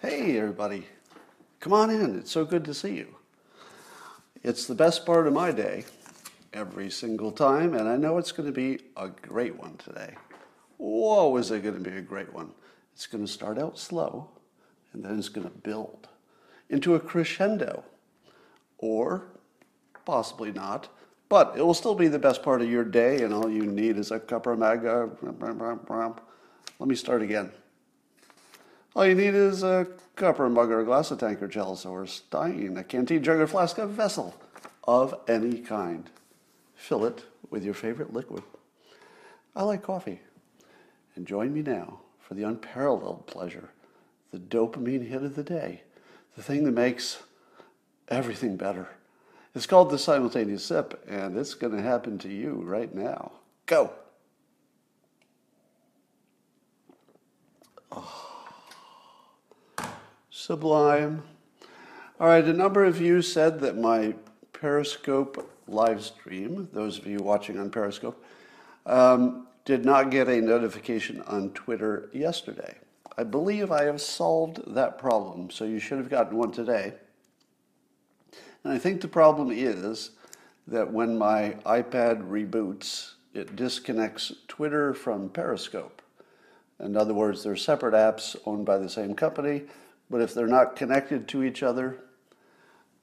Hey, 0.00 0.38
everybody. 0.38 0.86
Come 1.58 1.72
on 1.72 1.90
in. 1.90 2.16
It's 2.18 2.30
so 2.30 2.44
good 2.44 2.64
to 2.66 2.74
see 2.74 2.94
you. 2.96 3.16
It's 4.44 4.66
the 4.66 4.74
best 4.76 5.04
part 5.04 5.26
of 5.26 5.32
my 5.32 5.50
day 5.50 5.84
every 6.52 6.90
single 6.90 7.32
time, 7.32 7.74
and 7.74 7.88
I 7.88 7.96
know 7.96 8.18
it's 8.18 8.30
going 8.30 8.46
to 8.46 8.52
be 8.52 8.84
a 8.96 9.08
great 9.08 9.58
one 9.58 9.76
today. 9.78 10.14
Whoa, 10.76 11.36
is 11.38 11.50
it 11.50 11.64
going 11.64 11.82
to 11.82 11.90
be 11.90 11.96
a 11.96 12.02
great 12.02 12.32
one? 12.32 12.52
It's 12.94 13.06
going 13.06 13.26
to 13.26 13.32
start 13.32 13.58
out 13.58 13.78
slow, 13.78 14.28
and 14.92 15.04
then 15.04 15.18
it's 15.18 15.28
going 15.28 15.48
to 15.48 15.58
build 15.58 16.08
into 16.70 16.94
a 16.94 17.00
crescendo. 17.00 17.82
Or 18.78 19.24
possibly 20.04 20.52
not, 20.52 20.88
but 21.28 21.54
it 21.56 21.66
will 21.66 21.74
still 21.74 21.96
be 21.96 22.08
the 22.08 22.18
best 22.18 22.44
part 22.44 22.62
of 22.62 22.70
your 22.70 22.84
day, 22.84 23.22
and 23.22 23.34
all 23.34 23.50
you 23.50 23.66
need 23.66 23.96
is 23.96 24.12
a 24.12 24.20
cup 24.20 24.46
of 24.46 24.58
maga. 24.58 25.10
Let 26.82 26.88
me 26.88 26.96
start 26.96 27.22
again. 27.22 27.52
All 28.96 29.06
you 29.06 29.14
need 29.14 29.36
is 29.36 29.62
a 29.62 29.86
cup 30.16 30.40
or 30.40 30.46
a 30.46 30.50
mug 30.50 30.68
or 30.72 30.80
a 30.80 30.84
glass 30.84 31.12
of 31.12 31.20
tanker 31.20 31.46
chalice 31.46 31.86
or 31.86 32.02
a 32.02 32.08
stein, 32.08 32.76
a 32.76 32.82
canteen, 32.82 33.22
jug, 33.22 33.38
or 33.38 33.46
flask, 33.46 33.78
a 33.78 33.86
vessel 33.86 34.34
of 34.82 35.14
any 35.28 35.60
kind. 35.60 36.10
Fill 36.74 37.04
it 37.04 37.22
with 37.50 37.62
your 37.62 37.72
favorite 37.72 38.12
liquid. 38.12 38.42
I 39.54 39.62
like 39.62 39.84
coffee. 39.84 40.22
And 41.14 41.24
join 41.24 41.54
me 41.54 41.62
now 41.62 42.00
for 42.18 42.34
the 42.34 42.42
unparalleled 42.42 43.28
pleasure, 43.28 43.68
the 44.32 44.40
dopamine 44.40 45.06
hit 45.06 45.22
of 45.22 45.36
the 45.36 45.44
day, 45.44 45.84
the 46.34 46.42
thing 46.42 46.64
that 46.64 46.72
makes 46.72 47.22
everything 48.08 48.56
better. 48.56 48.88
It's 49.54 49.66
called 49.66 49.90
the 49.90 50.00
simultaneous 50.00 50.64
sip, 50.64 51.00
and 51.08 51.38
it's 51.38 51.54
going 51.54 51.76
to 51.76 51.82
happen 51.82 52.18
to 52.18 52.28
you 52.28 52.60
right 52.64 52.92
now. 52.92 53.30
Go. 53.66 53.92
Sublime. 60.30 61.22
All 62.18 62.28
right, 62.28 62.44
a 62.44 62.52
number 62.52 62.84
of 62.84 63.00
you 63.00 63.22
said 63.22 63.60
that 63.60 63.78
my 63.78 64.14
Periscope 64.52 65.50
live 65.66 66.02
stream, 66.02 66.68
those 66.72 66.98
of 66.98 67.06
you 67.06 67.18
watching 67.18 67.58
on 67.58 67.70
Periscope, 67.70 68.22
um, 68.86 69.46
did 69.64 69.84
not 69.84 70.10
get 70.10 70.28
a 70.28 70.40
notification 70.40 71.22
on 71.22 71.50
Twitter 71.50 72.10
yesterday. 72.12 72.76
I 73.16 73.24
believe 73.24 73.70
I 73.70 73.84
have 73.84 74.00
solved 74.00 74.74
that 74.74 74.98
problem, 74.98 75.50
so 75.50 75.64
you 75.64 75.78
should 75.78 75.98
have 75.98 76.10
gotten 76.10 76.36
one 76.36 76.50
today. 76.50 76.94
And 78.64 78.72
I 78.72 78.78
think 78.78 79.00
the 79.00 79.08
problem 79.08 79.50
is 79.50 80.10
that 80.66 80.92
when 80.92 81.16
my 81.18 81.56
iPad 81.66 82.28
reboots, 82.28 83.12
it 83.34 83.56
disconnects 83.56 84.32
Twitter 84.48 84.92
from 84.94 85.28
Periscope. 85.28 86.01
In 86.82 86.96
other 86.96 87.14
words, 87.14 87.44
they're 87.44 87.56
separate 87.56 87.94
apps 87.94 88.36
owned 88.44 88.66
by 88.66 88.78
the 88.78 88.88
same 88.88 89.14
company, 89.14 89.62
but 90.10 90.20
if 90.20 90.34
they're 90.34 90.46
not 90.46 90.76
connected 90.76 91.28
to 91.28 91.42
each 91.42 91.62
other, 91.62 91.98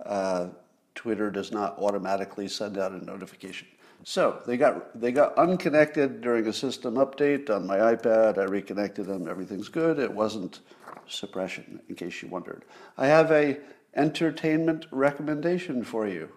uh, 0.05 0.47
Twitter 0.95 1.31
does 1.31 1.51
not 1.51 1.79
automatically 1.79 2.47
send 2.47 2.77
out 2.77 2.91
a 2.91 3.03
notification. 3.03 3.67
So 4.03 4.41
they 4.45 4.57
got 4.57 4.99
they 4.99 5.11
got 5.11 5.37
unconnected 5.37 6.21
during 6.21 6.47
a 6.47 6.53
system 6.53 6.95
update 6.95 7.49
on 7.49 7.67
my 7.67 7.77
iPad. 7.77 8.37
I 8.37 8.43
reconnected 8.43 9.05
them. 9.05 9.27
Everything's 9.27 9.69
good. 9.69 9.99
It 9.99 10.13
wasn't 10.13 10.61
suppression, 11.07 11.81
in 11.89 11.95
case 11.95 12.21
you 12.21 12.29
wondered. 12.29 12.63
I 12.97 13.07
have 13.07 13.31
a 13.31 13.57
entertainment 13.95 14.85
recommendation 14.91 15.83
for 15.83 16.07
you. 16.07 16.29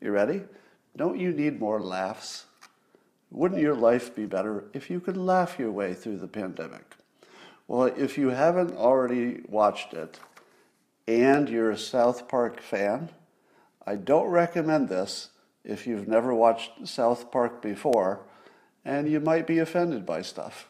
You 0.00 0.12
ready? 0.12 0.42
Don't 0.96 1.18
you 1.18 1.32
need 1.32 1.60
more 1.60 1.80
laughs? 1.80 2.46
Wouldn't 3.30 3.60
your 3.60 3.74
life 3.74 4.14
be 4.14 4.26
better 4.26 4.64
if 4.72 4.90
you 4.90 5.00
could 5.00 5.16
laugh 5.16 5.58
your 5.58 5.72
way 5.72 5.94
through 5.94 6.18
the 6.18 6.28
pandemic? 6.28 6.96
Well, 7.66 7.84
if 7.84 8.18
you 8.18 8.28
haven't 8.28 8.76
already 8.76 9.42
watched 9.48 9.94
it 9.94 10.20
and 11.08 11.48
you're 11.48 11.70
a 11.70 11.78
South 11.78 12.28
Park 12.28 12.60
fan, 12.60 13.10
I 13.86 13.96
don't 13.96 14.28
recommend 14.28 14.88
this 14.88 15.30
if 15.64 15.86
you've 15.86 16.08
never 16.08 16.34
watched 16.34 16.86
South 16.86 17.30
Park 17.30 17.62
before 17.62 18.20
and 18.84 19.10
you 19.10 19.18
might 19.18 19.46
be 19.46 19.58
offended 19.58 20.04
by 20.04 20.22
stuff. 20.22 20.68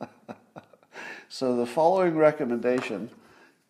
so 1.28 1.56
the 1.56 1.66
following 1.66 2.16
recommendation 2.16 3.10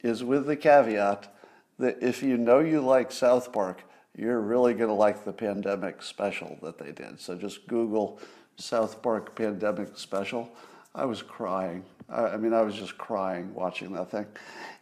is 0.02 0.22
with 0.22 0.46
the 0.46 0.56
caveat 0.56 1.34
that 1.78 1.98
if 2.02 2.22
you 2.22 2.36
know 2.36 2.60
you 2.60 2.80
like 2.80 3.10
South 3.10 3.52
Park, 3.52 3.82
you're 4.16 4.40
really 4.40 4.74
going 4.74 4.88
to 4.88 4.94
like 4.94 5.24
the 5.24 5.32
pandemic 5.32 6.02
special 6.02 6.58
that 6.62 6.78
they 6.78 6.92
did. 6.92 7.20
So 7.20 7.36
just 7.36 7.66
Google 7.66 8.20
South 8.56 9.02
Park 9.02 9.34
pandemic 9.34 9.96
special. 9.96 10.50
I 10.94 11.04
was 11.04 11.22
crying. 11.22 11.84
I, 12.08 12.36
mean, 12.36 12.52
I 12.52 12.62
was 12.62 12.74
just 12.74 12.98
crying 12.98 13.54
watching 13.54 13.92
that 13.92 14.10
thing. 14.10 14.26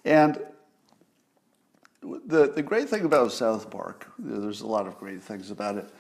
And 0.05 0.41
the, 2.03 2.53
the 2.53 2.63
great 2.63 2.89
thing 2.89 3.05
about 3.05 3.33
South 3.33 3.71
Park, 3.71 4.11
there's 4.19 4.63
a 4.63 4.67
lot 4.67 4.87
of 4.87 4.99
great 4.99 5.23
things 5.23 5.51
about 5.51 5.77
it, 5.77 5.91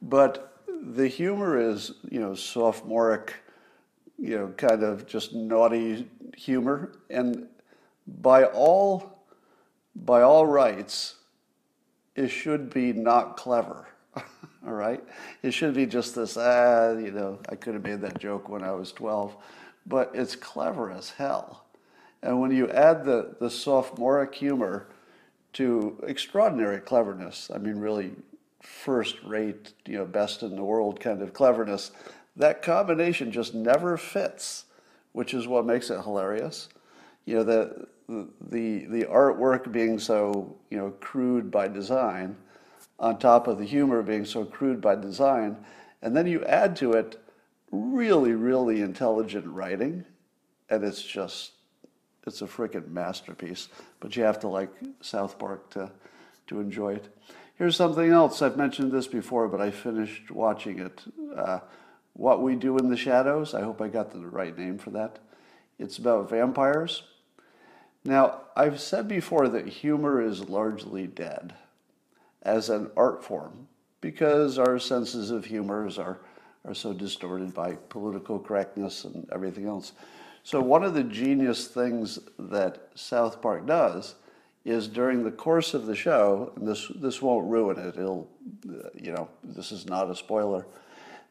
but 0.00 0.62
the 0.82 1.06
humor 1.06 1.60
is, 1.60 1.92
you 2.10 2.20
know, 2.20 2.34
sophomoric, 2.34 3.34
you 4.18 4.38
know, 4.38 4.48
kind 4.56 4.82
of 4.82 5.06
just 5.06 5.34
naughty 5.34 6.08
humor. 6.36 6.92
And 7.10 7.46
by 8.06 8.44
all, 8.44 9.24
by 9.94 10.22
all 10.22 10.46
rights, 10.46 11.16
it 12.24 12.28
should 12.28 12.72
be 12.72 12.92
not 12.92 13.36
clever. 13.36 13.88
all 14.16 14.72
right? 14.72 15.02
It 15.42 15.52
should 15.52 15.74
be 15.74 15.86
just 15.86 16.14
this, 16.14 16.36
ah, 16.36 16.92
you 16.92 17.12
know, 17.12 17.38
I 17.48 17.54
could 17.54 17.74
have 17.74 17.84
made 17.84 18.00
that 18.02 18.18
joke 18.18 18.48
when 18.48 18.62
I 18.62 18.72
was 18.72 18.92
12 18.92 19.36
but 19.86 20.10
it's 20.14 20.36
clever 20.36 20.90
as 20.90 21.10
hell. 21.10 21.64
And 22.22 22.40
when 22.40 22.50
you 22.50 22.68
add 22.70 23.04
the, 23.04 23.34
the 23.40 23.50
sophomoric 23.50 24.34
humor 24.34 24.88
to 25.54 26.02
extraordinary 26.06 26.80
cleverness, 26.80 27.50
I 27.52 27.58
mean, 27.58 27.76
really 27.76 28.12
first 28.62 29.16
rate, 29.24 29.72
you 29.86 29.98
know, 29.98 30.04
best 30.04 30.42
in 30.42 30.54
the 30.54 30.64
world 30.64 31.00
kind 31.00 31.22
of 31.22 31.32
cleverness, 31.32 31.90
that 32.36 32.62
combination 32.62 33.32
just 33.32 33.54
never 33.54 33.96
fits, 33.96 34.66
which 35.12 35.34
is 35.34 35.48
what 35.48 35.66
makes 35.66 35.90
it 35.90 36.02
hilarious. 36.02 36.68
You 37.24 37.36
know, 37.36 37.44
the, 37.44 37.86
the, 38.40 38.86
the 38.86 39.04
artwork 39.04 39.70
being 39.70 39.98
so, 39.98 40.56
you 40.70 40.78
know, 40.78 40.90
crude 41.00 41.50
by 41.50 41.68
design, 41.68 42.36
on 42.98 43.18
top 43.18 43.46
of 43.46 43.58
the 43.58 43.64
humor 43.64 44.02
being 44.02 44.24
so 44.24 44.44
crude 44.44 44.80
by 44.80 44.94
design, 44.94 45.56
and 46.02 46.16
then 46.16 46.26
you 46.26 46.44
add 46.44 46.76
to 46.76 46.92
it 46.92 47.20
really, 47.70 48.32
really 48.32 48.80
intelligent 48.82 49.46
writing, 49.46 50.04
and 50.68 50.84
it's 50.84 51.02
just 51.02 51.52
it's 52.26 52.42
a 52.42 52.46
freaking 52.46 52.88
masterpiece. 52.88 53.68
But 54.00 54.16
you 54.16 54.22
have 54.24 54.38
to 54.40 54.48
like 54.48 54.70
South 55.00 55.38
Park 55.38 55.70
to 55.70 55.90
to 56.48 56.60
enjoy 56.60 56.94
it. 56.94 57.08
Here's 57.54 57.76
something 57.76 58.10
else. 58.10 58.42
I've 58.42 58.56
mentioned 58.56 58.92
this 58.92 59.06
before, 59.06 59.48
but 59.48 59.60
I 59.60 59.70
finished 59.70 60.30
watching 60.30 60.78
it. 60.78 61.02
Uh, 61.36 61.60
what 62.14 62.42
We 62.42 62.56
Do 62.56 62.76
in 62.76 62.90
the 62.90 62.96
Shadows. 62.96 63.54
I 63.54 63.62
hope 63.62 63.80
I 63.80 63.88
got 63.88 64.10
the 64.10 64.26
right 64.26 64.56
name 64.56 64.78
for 64.78 64.90
that. 64.90 65.18
It's 65.78 65.98
about 65.98 66.28
vampires. 66.28 67.02
Now, 68.04 68.42
I've 68.56 68.80
said 68.80 69.08
before 69.08 69.48
that 69.48 69.68
humor 69.68 70.22
is 70.22 70.48
largely 70.48 71.06
dead 71.06 71.54
as 72.42 72.70
an 72.70 72.90
art 72.96 73.22
form 73.22 73.68
because 74.00 74.58
our 74.58 74.78
senses 74.78 75.30
of 75.30 75.44
humor 75.44 75.88
are 75.98 76.20
are 76.64 76.74
so 76.74 76.92
distorted 76.92 77.54
by 77.54 77.74
political 77.88 78.38
correctness 78.38 79.04
and 79.04 79.26
everything 79.32 79.66
else. 79.66 79.92
So, 80.42 80.60
one 80.60 80.84
of 80.84 80.94
the 80.94 81.04
genius 81.04 81.68
things 81.68 82.18
that 82.38 82.88
South 82.94 83.42
Park 83.42 83.66
does 83.66 84.14
is 84.64 84.88
during 84.88 85.24
the 85.24 85.30
course 85.30 85.74
of 85.74 85.86
the 85.86 85.96
show, 85.96 86.52
and 86.56 86.66
this, 86.66 86.90
this 86.96 87.22
won't 87.22 87.48
ruin 87.48 87.78
it, 87.78 87.96
it'll, 87.96 88.28
uh, 88.68 88.88
you 88.94 89.12
know, 89.12 89.28
this 89.42 89.72
is 89.72 89.86
not 89.86 90.10
a 90.10 90.16
spoiler. 90.16 90.66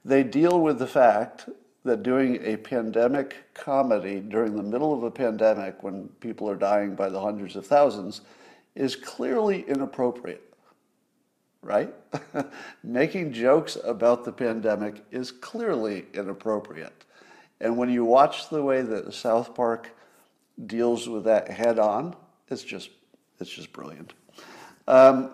They 0.04 0.24
deal 0.24 0.60
with 0.62 0.80
the 0.80 0.88
fact 0.88 1.48
that 1.84 2.04
doing 2.04 2.40
a 2.44 2.58
pandemic 2.58 3.36
comedy 3.54 4.20
during 4.20 4.56
the 4.56 4.64
middle 4.64 4.94
of 4.94 5.04
a 5.04 5.12
pandemic 5.12 5.82
when 5.82 6.08
people 6.20 6.50
are 6.50 6.56
dying 6.56 6.96
by 6.96 7.10
the 7.10 7.20
hundreds 7.20 7.56
of 7.56 7.66
thousands 7.66 8.22
is 8.76 8.96
clearly 8.96 9.62
inappropriate 9.68 10.50
right? 11.62 11.94
Making 12.84 13.34
jokes 13.34 13.78
about 13.84 14.24
the 14.24 14.32
pandemic 14.32 15.04
is 15.12 15.32
clearly 15.32 16.06
inappropriate. 16.14 17.06
And 17.62 17.78
when 17.78 17.90
you 17.90 18.06
watch 18.06 18.50
the 18.50 18.64
way 18.64 18.82
that 18.82 19.14
South 19.14 19.54
Park 19.54 19.96
deals 20.66 21.10
with 21.10 21.26
that 21.26 21.50
head 21.50 21.80
on, 21.80 22.16
it's 22.50 22.64
just 22.64 22.90
it's 23.40 23.50
just 23.50 23.72
brilliant. 23.72 24.14
Um, 24.88 25.34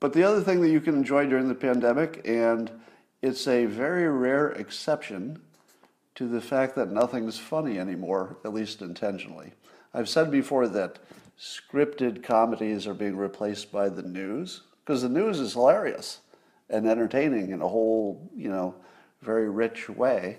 but 0.00 0.12
the 0.12 0.22
other 0.24 0.40
thing 0.40 0.60
that 0.62 0.70
you 0.70 0.80
can 0.80 0.94
enjoy 0.94 1.26
during 1.26 1.46
the 1.46 1.54
pandemic, 1.54 2.22
and 2.24 2.70
it's 3.22 3.46
a 3.46 3.66
very 3.66 4.08
rare 4.08 4.48
exception 4.48 5.40
to 6.14 6.26
the 6.26 6.40
fact 6.40 6.74
that 6.76 6.90
nothing's 6.90 7.38
funny 7.38 7.78
anymore, 7.78 8.36
at 8.44 8.52
least 8.52 8.82
intentionally. 8.82 9.52
I've 9.92 10.08
said 10.08 10.30
before 10.30 10.68
that 10.68 10.98
scripted 11.38 12.22
comedies 12.22 12.86
are 12.86 12.94
being 12.94 13.16
replaced 13.16 13.72
by 13.72 13.88
the 13.88 14.02
news 14.02 14.62
because 14.84 15.02
the 15.02 15.08
news 15.08 15.40
is 15.40 15.54
hilarious 15.54 16.20
and 16.68 16.86
entertaining 16.86 17.50
in 17.50 17.62
a 17.62 17.68
whole, 17.68 18.30
you 18.34 18.48
know, 18.48 18.74
very 19.22 19.48
rich 19.48 19.88
way. 19.88 20.38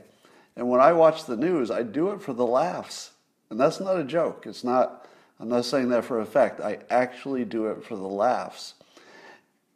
And 0.56 0.70
when 0.70 0.82
I 0.82 0.94
watch 0.94 1.26
the 1.26 1.38
news, 1.38 1.72
I 1.72 1.84
do 1.84 2.12
it 2.12 2.22
for 2.22 2.34
the 2.34 2.46
laughs. 2.46 3.12
And 3.50 3.60
that's 3.60 3.80
not 3.80 3.98
a 3.98 4.04
joke. 4.04 4.46
It's 4.48 4.64
not, 4.64 5.08
I'm 5.40 5.50
not 5.50 5.66
saying 5.66 5.90
that 5.90 6.06
for 6.06 6.20
effect. 6.20 6.62
I 6.62 6.80
actually 6.90 7.46
do 7.46 7.68
it 7.68 7.84
for 7.84 7.96
the 7.96 8.08
laughs. 8.08 8.76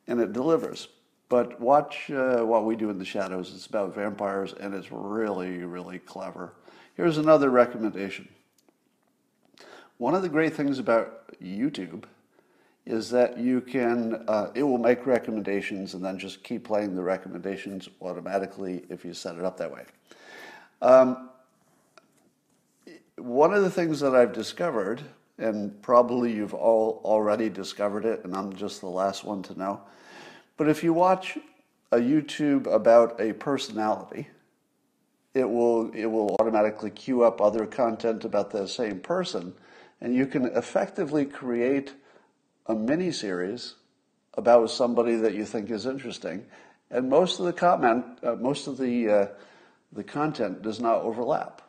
And 0.07 0.19
it 0.19 0.33
delivers. 0.33 0.87
But 1.27 1.59
watch 1.59 2.11
uh, 2.11 2.43
what 2.43 2.65
we 2.65 2.75
do 2.75 2.89
in 2.89 2.99
the 2.99 3.05
shadows. 3.05 3.51
It's 3.53 3.65
about 3.65 3.95
vampires, 3.95 4.53
and 4.53 4.73
it's 4.73 4.91
really, 4.91 5.63
really 5.63 5.99
clever. 5.99 6.53
Here's 6.95 7.17
another 7.17 7.49
recommendation. 7.49 8.27
One 9.97 10.13
of 10.13 10.21
the 10.21 10.29
great 10.29 10.53
things 10.53 10.77
about 10.77 11.31
YouTube 11.41 12.03
is 12.85 13.09
that 13.09 13.37
you 13.37 13.61
can, 13.61 14.23
uh, 14.27 14.51
it 14.53 14.63
will 14.63 14.77
make 14.77 15.05
recommendations 15.05 15.95
and 15.95 16.05
then 16.05 16.19
just 16.19 16.43
keep 16.43 16.63
playing 16.63 16.95
the 16.95 17.01
recommendations 17.01 17.89
automatically 18.01 18.85
if 18.89 19.03
you 19.03 19.13
set 19.13 19.35
it 19.35 19.43
up 19.43 19.57
that 19.57 19.71
way. 19.71 19.83
Um, 20.81 21.29
one 23.17 23.53
of 23.53 23.63
the 23.63 23.71
things 23.71 23.99
that 24.01 24.13
I've 24.13 24.33
discovered, 24.33 25.01
and 25.39 25.81
probably 25.81 26.33
you've 26.33 26.53
all 26.53 27.01
already 27.03 27.49
discovered 27.49 28.05
it, 28.05 28.23
and 28.23 28.35
I'm 28.35 28.53
just 28.55 28.81
the 28.81 28.87
last 28.87 29.23
one 29.23 29.41
to 29.43 29.57
know, 29.57 29.81
but 30.57 30.69
if 30.69 30.83
you 30.83 30.93
watch 30.93 31.37
a 31.91 31.97
YouTube 31.97 32.65
about 32.67 33.19
a 33.19 33.33
personality, 33.33 34.27
it 35.33 35.49
will 35.49 35.91
it 35.91 36.05
will 36.05 36.35
automatically 36.39 36.89
queue 36.89 37.23
up 37.23 37.41
other 37.41 37.65
content 37.65 38.23
about 38.23 38.51
the 38.51 38.67
same 38.67 38.99
person, 38.99 39.53
and 40.01 40.15
you 40.15 40.25
can 40.25 40.45
effectively 40.45 41.25
create 41.25 41.93
a 42.67 42.75
mini 42.75 43.11
series 43.11 43.75
about 44.35 44.69
somebody 44.69 45.15
that 45.15 45.33
you 45.33 45.45
think 45.45 45.69
is 45.69 45.85
interesting, 45.85 46.45
and 46.89 47.09
most 47.09 47.39
of 47.39 47.45
the 47.45 47.53
comment, 47.53 48.05
uh, 48.23 48.35
most 48.35 48.67
of 48.67 48.77
the 48.77 49.09
uh, 49.09 49.27
the 49.91 50.03
content 50.03 50.61
does 50.61 50.79
not 50.79 51.01
overlap. 51.01 51.61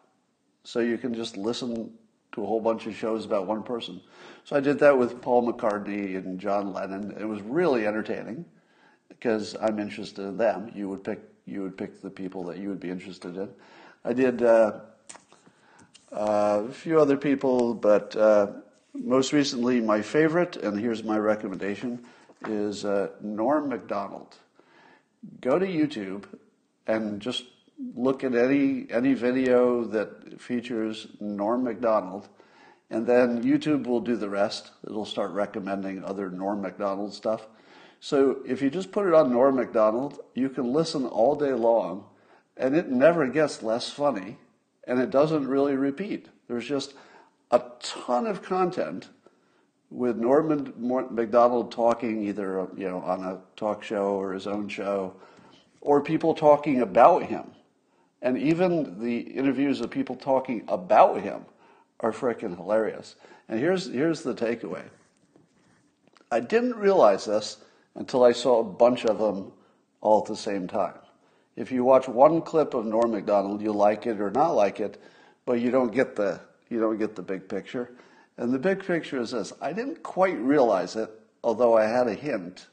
So 0.63 0.81
you 0.81 0.99
can 0.99 1.15
just 1.15 1.37
listen 1.37 1.93
to 2.33 2.43
a 2.43 2.47
whole 2.47 2.61
bunch 2.61 2.87
of 2.87 2.95
shows 2.95 3.25
about 3.25 3.47
one 3.47 3.63
person. 3.63 4.01
So 4.45 4.57
I 4.57 4.61
did 4.61 4.81
that 4.81 4.99
with 4.99 5.23
Paul 5.23 5.51
McCartney 5.51 6.17
and 6.17 6.41
John 6.41 6.73
Lennon. 6.73 7.17
It 7.19 7.25
was 7.25 7.41
really 7.43 7.87
entertaining 7.87 8.45
because 9.09 9.57
I'm 9.61 9.79
interested 9.79 10.23
in 10.23 10.37
them. 10.37 10.71
You 10.75 10.89
would 10.89 11.05
pick 11.05 11.21
you 11.47 11.63
would 11.63 11.77
pick 11.77 12.03
the 12.03 12.11
people 12.11 12.45
that 12.45 12.59
you 12.59 12.69
would 12.69 12.81
be 12.81 12.91
interested 12.91 13.37
in. 13.37 13.49
I 14.05 14.13
did 14.13 14.43
uh, 14.43 14.81
uh, 16.13 16.65
a 16.69 16.73
few 16.73 17.01
other 17.01 17.17
people, 17.17 17.73
but 17.75 18.17
uh, 18.17 18.49
most 18.95 19.33
recently 19.33 19.81
my 19.81 20.03
favorite, 20.03 20.57
and 20.57 20.79
here's 20.79 21.05
my 21.05 21.19
recommendation, 21.19 22.05
is 22.49 22.85
uh, 22.85 23.11
Norm 23.21 23.69
Macdonald. 23.69 24.37
Go 25.41 25.59
to 25.59 25.67
YouTube 25.67 26.25
and 26.87 27.21
just 27.21 27.45
look 27.95 28.25
at 28.25 28.35
any 28.35 28.87
any 28.91 29.15
video 29.15 29.85
that 29.85 30.41
features 30.41 31.07
Norm 31.21 31.65
Macdonald, 31.65 32.29
and 32.91 33.07
then 33.07 33.43
YouTube 33.43 33.87
will 33.87 34.01
do 34.01 34.17
the 34.17 34.29
rest. 34.29 34.71
It'll 34.85 35.05
start 35.05 35.31
recommending 35.33 36.05
other 36.05 36.31
Norm 36.31 36.63
Macdonald 36.63 37.15
stuff. 37.15 37.47
So 38.07 38.39
if 38.47 38.63
you 38.63 38.71
just 38.71 38.93
put 38.93 39.09
it 39.09 39.15
on 39.15 39.33
Norm 39.33 39.57
Macdonald, 39.57 40.21
you 40.33 40.49
can 40.49 40.73
listen 40.73 41.07
all 41.07 41.35
day 41.35 41.53
long, 41.53 42.05
and 42.57 42.77
it 42.77 42.89
never 42.89 43.27
gets 43.27 43.65
less 43.65 43.91
funny, 43.91 44.39
and 44.85 45.01
it 45.01 45.11
doesn't 45.11 45.49
really 45.49 45.75
repeat. 45.75 46.29
There's 46.47 46.69
just 46.69 46.95
a 47.51 47.61
ton 47.81 48.29
of 48.29 48.43
content 48.43 49.09
with 49.91 50.19
Norman 50.19 50.73
Macdonald 50.79 51.73
talking 51.73 52.23
either 52.29 52.69
you 52.77 52.89
know 52.89 53.01
on 53.01 53.25
a 53.25 53.41
talk 53.57 53.83
show 53.83 54.11
or 54.11 54.35
his 54.35 54.47
own 54.47 54.69
show, 54.69 55.17
or 55.81 56.01
people 56.01 56.33
talking 56.33 56.83
about 56.83 57.25
him. 57.25 57.51
And 58.23 58.39
even 58.39 59.03
the 59.03 59.19
interviews 59.19 59.81
of 59.81 59.91
people 59.91 60.15
talking 60.15 60.63
about 60.69 61.23
him 61.23 61.45
are 61.99 62.13
freaking 62.13 62.57
hilarious. 62.57 63.17
And 63.49 63.59
here's, 63.59 63.87
here's 63.87 64.23
the 64.23 64.33
takeaway 64.33 64.85
I 66.31 66.39
didn't 66.39 66.77
realize 66.77 67.25
this 67.25 67.57
until 67.97 68.25
I 68.25 68.33
saw 68.33 68.61
a 68.61 68.65
bunch 68.65 69.05
of 69.05 69.19
them 69.19 69.53
all 70.01 70.21
at 70.21 70.29
the 70.29 70.37
same 70.37 70.69
time. 70.69 70.95
If 71.57 71.73
you 71.73 71.85
watch 71.85 72.07
one 72.07 72.43
clip 72.43 72.75
of 72.75 72.85
Norm 72.85 73.13
Macdonald, 73.13 73.63
you 73.63 73.73
like 73.73 74.07
it 74.07 74.21
or 74.21 74.31
not 74.31 74.51
like 74.51 74.79
it, 74.79 75.03
but 75.47 75.61
you 75.61 75.71
don't 75.71 75.93
get 75.93 76.15
the, 76.15 76.41
you 76.69 76.79
don't 76.79 76.99
get 76.99 77.17
the 77.17 77.23
big 77.23 77.49
picture. 77.49 77.97
And 78.37 78.53
the 78.53 78.59
big 78.59 78.85
picture 78.85 79.21
is 79.21 79.31
this 79.31 79.53
I 79.61 79.73
didn't 79.73 80.03
quite 80.03 80.39
realize 80.39 80.97
it, 80.97 81.11
although 81.43 81.77
I 81.77 81.87
had 81.87 82.07
a 82.07 82.15
hint, 82.15 82.67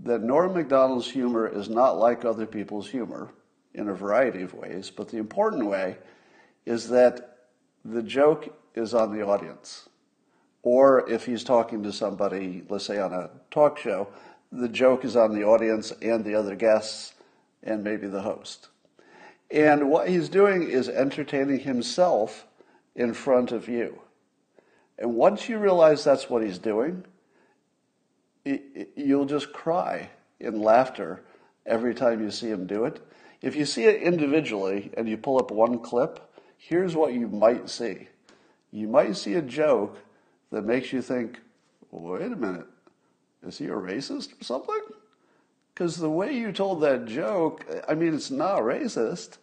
that 0.00 0.22
Norm 0.22 0.54
Macdonald's 0.54 1.10
humor 1.10 1.48
is 1.48 1.68
not 1.68 1.98
like 1.98 2.24
other 2.24 2.46
people's 2.46 2.90
humor 2.90 3.32
in 3.74 3.88
a 3.88 3.94
variety 3.94 4.42
of 4.42 4.52
ways, 4.52 4.90
but 4.90 5.08
the 5.08 5.16
important 5.16 5.66
way 5.66 5.96
is 6.66 6.88
that 6.90 7.38
the 7.84 8.02
joke 8.02 8.54
is 8.74 8.94
on 8.94 9.16
the 9.16 9.26
audience. 9.26 9.88
Or 10.62 11.08
if 11.08 11.26
he's 11.26 11.44
talking 11.44 11.82
to 11.82 11.92
somebody, 11.92 12.62
let's 12.68 12.86
say 12.86 12.98
on 12.98 13.12
a 13.12 13.30
talk 13.50 13.78
show, 13.78 14.08
the 14.50 14.68
joke 14.68 15.04
is 15.04 15.16
on 15.16 15.34
the 15.34 15.44
audience 15.44 15.92
and 16.02 16.24
the 16.24 16.34
other 16.34 16.54
guests 16.54 17.14
and 17.62 17.82
maybe 17.82 18.06
the 18.06 18.22
host. 18.22 18.68
And 19.50 19.90
what 19.90 20.08
he's 20.08 20.28
doing 20.28 20.62
is 20.62 20.88
entertaining 20.88 21.60
himself 21.60 22.46
in 22.94 23.12
front 23.14 23.52
of 23.52 23.68
you. 23.68 24.00
And 24.98 25.14
once 25.14 25.48
you 25.48 25.58
realize 25.58 26.04
that's 26.04 26.30
what 26.30 26.42
he's 26.42 26.58
doing, 26.58 27.04
you'll 28.44 29.26
just 29.26 29.52
cry 29.52 30.10
in 30.38 30.60
laughter 30.60 31.22
every 31.66 31.94
time 31.94 32.22
you 32.22 32.30
see 32.30 32.48
him 32.48 32.66
do 32.66 32.84
it 32.84 33.00
if 33.42 33.56
you 33.56 33.66
see 33.66 33.84
it 33.84 34.00
individually 34.00 34.92
and 34.96 35.08
you 35.08 35.16
pull 35.16 35.38
up 35.38 35.50
one 35.50 35.80
clip, 35.80 36.20
here's 36.56 36.94
what 36.94 37.12
you 37.12 37.26
might 37.26 37.68
see. 37.68 38.08
You 38.70 38.86
might 38.86 39.16
see 39.16 39.34
a 39.34 39.42
joke 39.42 39.98
that 40.52 40.64
makes 40.64 40.92
you 40.92 41.02
think, 41.02 41.40
wait 41.90 42.30
a 42.30 42.36
minute, 42.36 42.66
is 43.44 43.58
he 43.58 43.66
a 43.66 43.70
racist 43.70 44.40
or 44.40 44.44
something? 44.44 44.80
Because 45.74 45.96
the 45.96 46.10
way 46.10 46.32
you 46.32 46.52
told 46.52 46.82
that 46.82 47.06
joke, 47.06 47.66
I 47.88 47.94
mean, 47.94 48.14
it's 48.14 48.30
not 48.30 48.60
racist, 48.60 49.38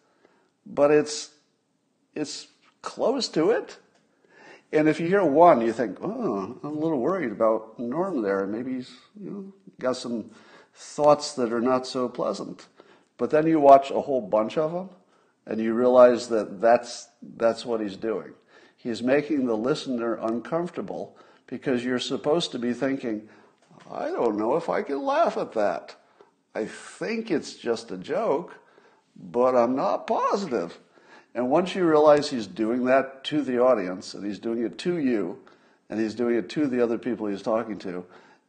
but 0.66 0.92
it's 0.92 1.32
it's 2.16 2.48
close 2.82 3.28
to 3.30 3.50
it. 3.52 3.78
And 4.72 4.88
if 4.88 5.00
you 5.00 5.08
hear 5.08 5.24
one, 5.24 5.62
you 5.62 5.74
think, 5.74 5.98
oh, 6.02 6.60
I'm 6.64 6.70
a 6.70 6.80
little 6.80 7.00
worried 7.00 7.32
about 7.32 7.80
Norm 7.80 8.22
there. 8.22 8.46
Maybe 8.46 8.76
he's 8.76 8.92
you 9.20 9.30
know, 9.32 9.54
got 9.80 9.98
some 9.98 10.30
thoughts 10.76 11.34
that 11.34 11.52
are 11.52 11.62
not 11.62 11.88
so 11.88 12.08
pleasant. 12.08 12.68
But 13.18 13.32
then 13.32 13.48
you 13.48 13.60
watch 13.60 13.90
a 13.90 14.00
whole 14.00 14.22
bunch 14.22 14.58
of 14.58 14.72
them 14.72 14.90
and 15.48 15.60
you 15.60 15.74
realize 15.74 16.28
that 16.30 16.62
that's, 16.62 17.08
that's 17.36 17.66
what 17.66 17.82
he's 17.82 17.98
doing. 17.98 18.34
He's 18.80 19.04
making 19.04 19.46
the 19.46 19.58
listener 19.58 20.16
uncomfortable 20.16 21.18
because 21.48 21.84
you're 21.84 22.00
supposed 22.00 22.54
to 22.54 22.60
be 22.60 22.72
thinking, 22.72 23.28
I 23.92 24.06
don't 24.06 24.38
know 24.38 24.56
if 24.56 24.70
I 24.70 24.84
can 24.84 25.04
laugh 25.04 25.36
at 25.36 25.52
that. 25.52 25.98
I 26.56 26.64
think 26.64 27.30
it's 27.30 27.56
just 27.56 27.92
a 27.92 27.98
joke, 27.98 28.56
but 29.18 29.54
I'm 29.54 29.76
not 29.76 30.08
positive. 30.08 30.80
And 31.36 31.52
once 31.52 31.76
you 31.76 31.86
realize 31.86 32.30
he's 32.30 32.48
doing 32.48 32.86
that 32.86 33.26
to 33.26 33.42
the 33.42 33.60
audience 33.60 34.14
and 34.14 34.26
he's 34.26 34.40
doing 34.40 34.64
it 34.64 34.78
to 34.80 34.98
you 34.98 35.40
and 35.90 36.00
he's 36.00 36.16
doing 36.16 36.36
it 36.36 36.48
to 36.52 36.66
the 36.66 36.82
other 36.82 36.98
people 36.98 37.28
he's 37.28 37.42
talking 37.42 37.78
to, 37.80 38.06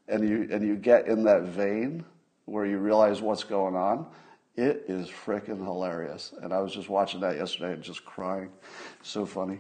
and 0.06 0.28
you, 0.28 0.48
and 0.52 0.64
you 0.64 0.76
get 0.76 1.08
in 1.08 1.24
that 1.24 1.42
vein 1.42 2.04
where 2.44 2.66
you 2.66 2.78
realize 2.78 3.20
what's 3.20 3.42
going 3.42 3.74
on, 3.74 4.06
it 4.54 4.84
is 4.86 5.08
freaking 5.08 5.64
hilarious. 5.64 6.32
And 6.40 6.52
I 6.52 6.60
was 6.60 6.72
just 6.72 6.88
watching 6.88 7.20
that 7.22 7.34
yesterday 7.34 7.72
and 7.72 7.82
just 7.82 8.04
crying. 8.04 8.50
So 9.02 9.26
funny. 9.26 9.58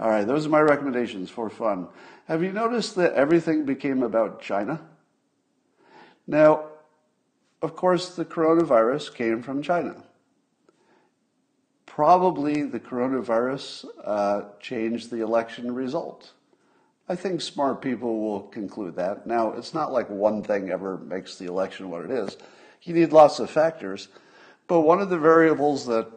All 0.00 0.10
right, 0.10 0.26
those 0.26 0.46
are 0.46 0.50
my 0.50 0.60
recommendations 0.60 1.30
for 1.30 1.48
fun. 1.48 1.88
Have 2.26 2.42
you 2.42 2.52
noticed 2.52 2.96
that 2.96 3.12
everything 3.14 3.64
became 3.64 4.02
about 4.02 4.42
China? 4.42 4.80
Now, 6.26 6.66
of 7.62 7.76
course, 7.76 8.14
the 8.14 8.24
coronavirus 8.24 9.14
came 9.14 9.42
from 9.42 9.62
China. 9.62 10.02
Probably 11.86 12.62
the 12.62 12.80
coronavirus 12.80 13.86
uh, 14.04 14.42
changed 14.58 15.10
the 15.10 15.20
election 15.20 15.74
result. 15.74 16.32
I 17.08 17.14
think 17.14 17.40
smart 17.40 17.80
people 17.82 18.20
will 18.20 18.40
conclude 18.40 18.96
that. 18.96 19.26
Now, 19.26 19.52
it's 19.52 19.74
not 19.74 19.92
like 19.92 20.08
one 20.10 20.42
thing 20.42 20.70
ever 20.70 20.98
makes 20.98 21.36
the 21.36 21.46
election 21.46 21.90
what 21.90 22.04
it 22.04 22.10
is. 22.10 22.36
You 22.82 22.94
need 22.94 23.12
lots 23.12 23.38
of 23.38 23.50
factors. 23.50 24.08
But 24.66 24.80
one 24.80 25.00
of 25.00 25.10
the 25.10 25.18
variables 25.18 25.86
that 25.86 26.10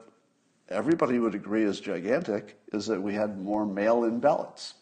everybody 0.69 1.19
would 1.19 1.35
agree 1.35 1.63
is 1.63 1.79
gigantic 1.79 2.57
is 2.73 2.87
that 2.87 3.01
we 3.01 3.13
had 3.13 3.41
more 3.41 3.65
mail 3.65 4.03
in 4.03 4.19
ballots. 4.19 4.73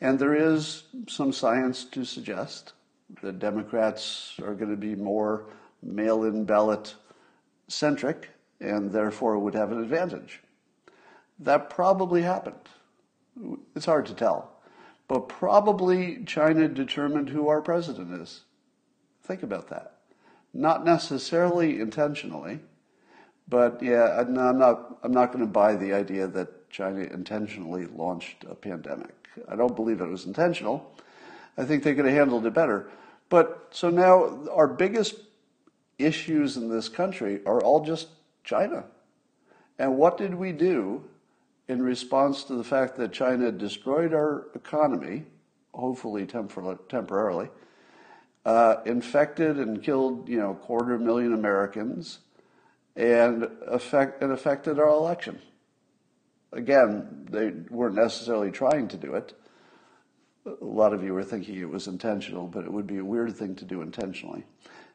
And 0.00 0.18
there 0.18 0.34
is 0.34 0.84
some 1.08 1.32
science 1.32 1.84
to 1.84 2.04
suggest 2.04 2.72
that 3.22 3.38
Democrats 3.38 4.34
are 4.42 4.54
going 4.54 4.70
to 4.70 4.76
be 4.76 4.94
more 4.94 5.46
mail 5.82 6.24
in 6.24 6.44
ballot 6.44 6.94
centric 7.68 8.30
and 8.60 8.90
therefore 8.90 9.38
would 9.38 9.54
have 9.54 9.72
an 9.72 9.82
advantage. 9.82 10.40
That 11.38 11.70
probably 11.70 12.22
happened. 12.22 12.68
It's 13.74 13.86
hard 13.86 14.06
to 14.06 14.14
tell. 14.14 14.60
But 15.08 15.28
probably 15.28 16.24
China 16.24 16.68
determined 16.68 17.28
who 17.28 17.48
our 17.48 17.60
president 17.60 18.20
is. 18.20 18.42
Think 19.22 19.42
about 19.42 19.68
that. 19.68 19.98
Not 20.54 20.84
necessarily 20.84 21.80
intentionally, 21.80 22.60
But 23.52 23.82
yeah, 23.82 24.18
I'm 24.18 24.32
not. 24.32 24.96
I'm 25.02 25.12
not 25.12 25.30
going 25.30 25.44
to 25.44 25.50
buy 25.50 25.76
the 25.76 25.92
idea 25.92 26.26
that 26.26 26.70
China 26.70 27.00
intentionally 27.00 27.84
launched 27.84 28.44
a 28.48 28.54
pandemic. 28.54 29.14
I 29.46 29.56
don't 29.56 29.76
believe 29.76 30.00
it 30.00 30.08
was 30.08 30.24
intentional. 30.24 30.90
I 31.58 31.64
think 31.64 31.82
they 31.82 31.94
could 31.94 32.06
have 32.06 32.14
handled 32.14 32.46
it 32.46 32.54
better. 32.54 32.88
But 33.28 33.68
so 33.70 33.90
now 33.90 34.48
our 34.50 34.66
biggest 34.66 35.16
issues 35.98 36.56
in 36.56 36.70
this 36.70 36.88
country 36.88 37.44
are 37.44 37.60
all 37.62 37.84
just 37.84 38.08
China. 38.42 38.84
And 39.78 39.98
what 39.98 40.16
did 40.16 40.34
we 40.34 40.52
do 40.52 41.04
in 41.68 41.82
response 41.82 42.44
to 42.44 42.54
the 42.54 42.64
fact 42.64 42.96
that 42.96 43.12
China 43.12 43.52
destroyed 43.52 44.14
our 44.14 44.46
economy, 44.54 45.24
hopefully 45.74 46.24
tempor- 46.24 46.78
temporarily, 46.88 47.50
uh, 48.46 48.76
infected 48.86 49.58
and 49.58 49.82
killed, 49.82 50.26
you 50.26 50.38
know, 50.38 50.52
a 50.52 50.54
quarter 50.54 50.98
million 50.98 51.34
Americans, 51.34 52.20
and, 52.96 53.48
affect, 53.66 54.22
and 54.22 54.32
affected 54.32 54.78
our 54.78 54.88
election? 54.88 55.40
Again, 56.52 57.26
they 57.30 57.50
weren't 57.70 57.94
necessarily 57.94 58.50
trying 58.50 58.88
to 58.88 58.96
do 58.96 59.14
it. 59.14 59.32
A 60.44 60.64
lot 60.64 60.92
of 60.92 61.02
you 61.02 61.14
were 61.14 61.24
thinking 61.24 61.56
it 61.56 61.68
was 61.68 61.86
intentional, 61.86 62.46
but 62.46 62.64
it 62.64 62.72
would 62.72 62.86
be 62.86 62.98
a 62.98 63.04
weird 63.04 63.36
thing 63.36 63.54
to 63.56 63.64
do 63.64 63.80
intentionally. 63.80 64.44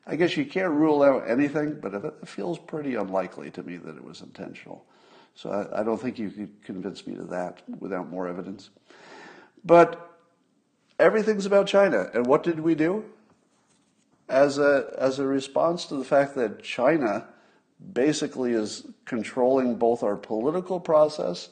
I 0.05 0.15
guess 0.15 0.37
you 0.37 0.45
can't 0.45 0.73
rule 0.73 1.03
out 1.03 1.29
anything, 1.29 1.79
but 1.81 1.93
it 1.93 2.27
feels 2.27 2.59
pretty 2.59 2.95
unlikely 2.95 3.51
to 3.51 3.63
me 3.63 3.77
that 3.77 3.95
it 3.97 4.03
was 4.03 4.21
intentional. 4.21 4.85
So 5.35 5.51
I, 5.51 5.81
I 5.81 5.83
don't 5.83 6.01
think 6.01 6.17
you 6.17 6.29
could 6.29 6.63
convince 6.63 7.05
me 7.05 7.15
to 7.15 7.23
that 7.25 7.61
without 7.79 8.09
more 8.09 8.27
evidence. 8.27 8.69
But 9.63 10.17
everything's 10.99 11.45
about 11.45 11.67
China. 11.67 12.09
And 12.13 12.25
what 12.25 12.43
did 12.43 12.59
we 12.59 12.75
do? 12.75 13.05
As 14.29 14.57
a, 14.57 14.93
as 14.97 15.19
a 15.19 15.25
response 15.25 15.85
to 15.85 15.95
the 15.95 16.03
fact 16.03 16.35
that 16.35 16.63
China 16.63 17.27
basically 17.93 18.53
is 18.53 18.85
controlling 19.05 19.75
both 19.75 20.03
our 20.03 20.15
political 20.15 20.79
process, 20.79 21.49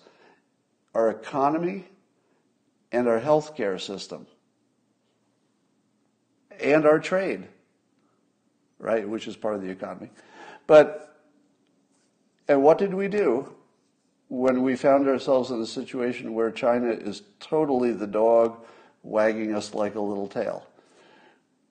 our 0.94 1.10
economy, 1.10 1.86
and 2.92 3.08
our 3.08 3.20
healthcare 3.20 3.80
system, 3.80 4.26
and 6.60 6.86
our 6.86 7.00
trade, 7.00 7.48
right, 8.80 9.08
which 9.08 9.28
is 9.28 9.36
part 9.36 9.56
of 9.56 9.62
the 9.62 9.70
economy. 9.70 10.10
But, 10.68 11.20
and 12.48 12.64
what 12.64 12.78
did 12.78 12.94
we 12.94 13.08
do 13.08 13.54
when 14.28 14.64
we 14.64 14.76
found 14.76 15.08
ourselves 15.08 15.52
in 15.52 15.62
a 15.62 15.66
situation 15.66 16.34
where 16.34 16.50
China 16.52 16.90
is 16.90 17.22
totally 17.40 17.92
the 17.92 18.08
dog 18.08 18.66
wagging 19.04 19.54
us 19.54 19.74
like 19.74 19.96
a 19.96 20.02
little 20.02 20.28
tail? 20.28 20.66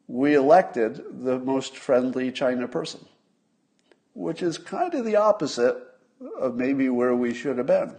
We 0.06 0.34
elected 0.34 1.24
the 1.24 1.38
most 1.38 1.76
friendly 1.76 2.30
China 2.30 2.68
person 2.68 3.00
which 4.14 4.42
is 4.42 4.56
kind 4.56 4.94
of 4.94 5.04
the 5.04 5.16
opposite 5.16 5.76
of 6.38 6.54
maybe 6.54 6.88
where 6.88 7.14
we 7.14 7.34
should 7.34 7.58
have 7.58 7.66
been, 7.66 7.94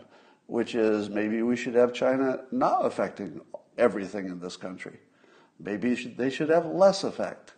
which 0.47 0.73
is 0.73 1.09
maybe 1.09 1.41
we 1.41 1.55
should 1.55 1.75
have 1.75 1.93
China 1.93 2.39
not 2.51 2.85
affecting 2.85 3.41
everything 3.77 4.27
in 4.27 4.39
this 4.39 4.57
country. 4.57 4.97
Maybe 5.59 5.93
they 5.93 6.29
should 6.29 6.49
have 6.49 6.65
less 6.65 7.03
effect. 7.03 7.53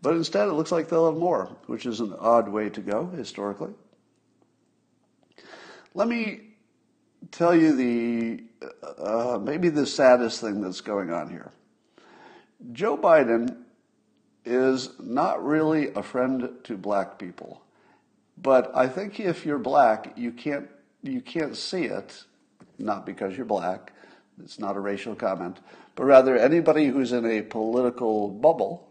But 0.00 0.14
instead, 0.14 0.48
it 0.48 0.52
looks 0.52 0.70
like 0.70 0.88
they'll 0.88 1.10
have 1.10 1.20
more, 1.20 1.56
which 1.66 1.84
is 1.84 2.00
an 2.00 2.14
odd 2.18 2.48
way 2.48 2.70
to 2.70 2.80
go 2.80 3.06
historically. 3.06 3.72
Let 5.94 6.08
me 6.08 6.42
tell 7.32 7.54
you 7.56 7.74
the 7.74 8.44
uh, 8.98 9.38
maybe 9.42 9.68
the 9.68 9.86
saddest 9.86 10.40
thing 10.40 10.60
that's 10.60 10.80
going 10.80 11.12
on 11.12 11.30
here. 11.30 11.50
Joe 12.72 12.96
Biden 12.96 13.64
is 14.44 14.90
not 15.00 15.44
really 15.44 15.92
a 15.94 16.02
friend 16.02 16.50
to 16.64 16.76
black 16.76 17.18
people. 17.18 17.62
But 18.40 18.70
I 18.74 18.86
think 18.86 19.18
if 19.18 19.44
you're 19.44 19.58
black, 19.58 20.12
you 20.16 20.32
can't 20.32 20.68
you 21.02 21.20
can't 21.20 21.56
see 21.56 21.84
it, 21.84 22.24
not 22.78 23.06
because 23.06 23.36
you're 23.36 23.46
black. 23.46 23.92
It's 24.42 24.58
not 24.58 24.76
a 24.76 24.80
racial 24.80 25.14
comment, 25.14 25.58
but 25.96 26.04
rather 26.04 26.36
anybody 26.36 26.86
who's 26.86 27.12
in 27.12 27.26
a 27.26 27.42
political 27.42 28.28
bubble, 28.28 28.88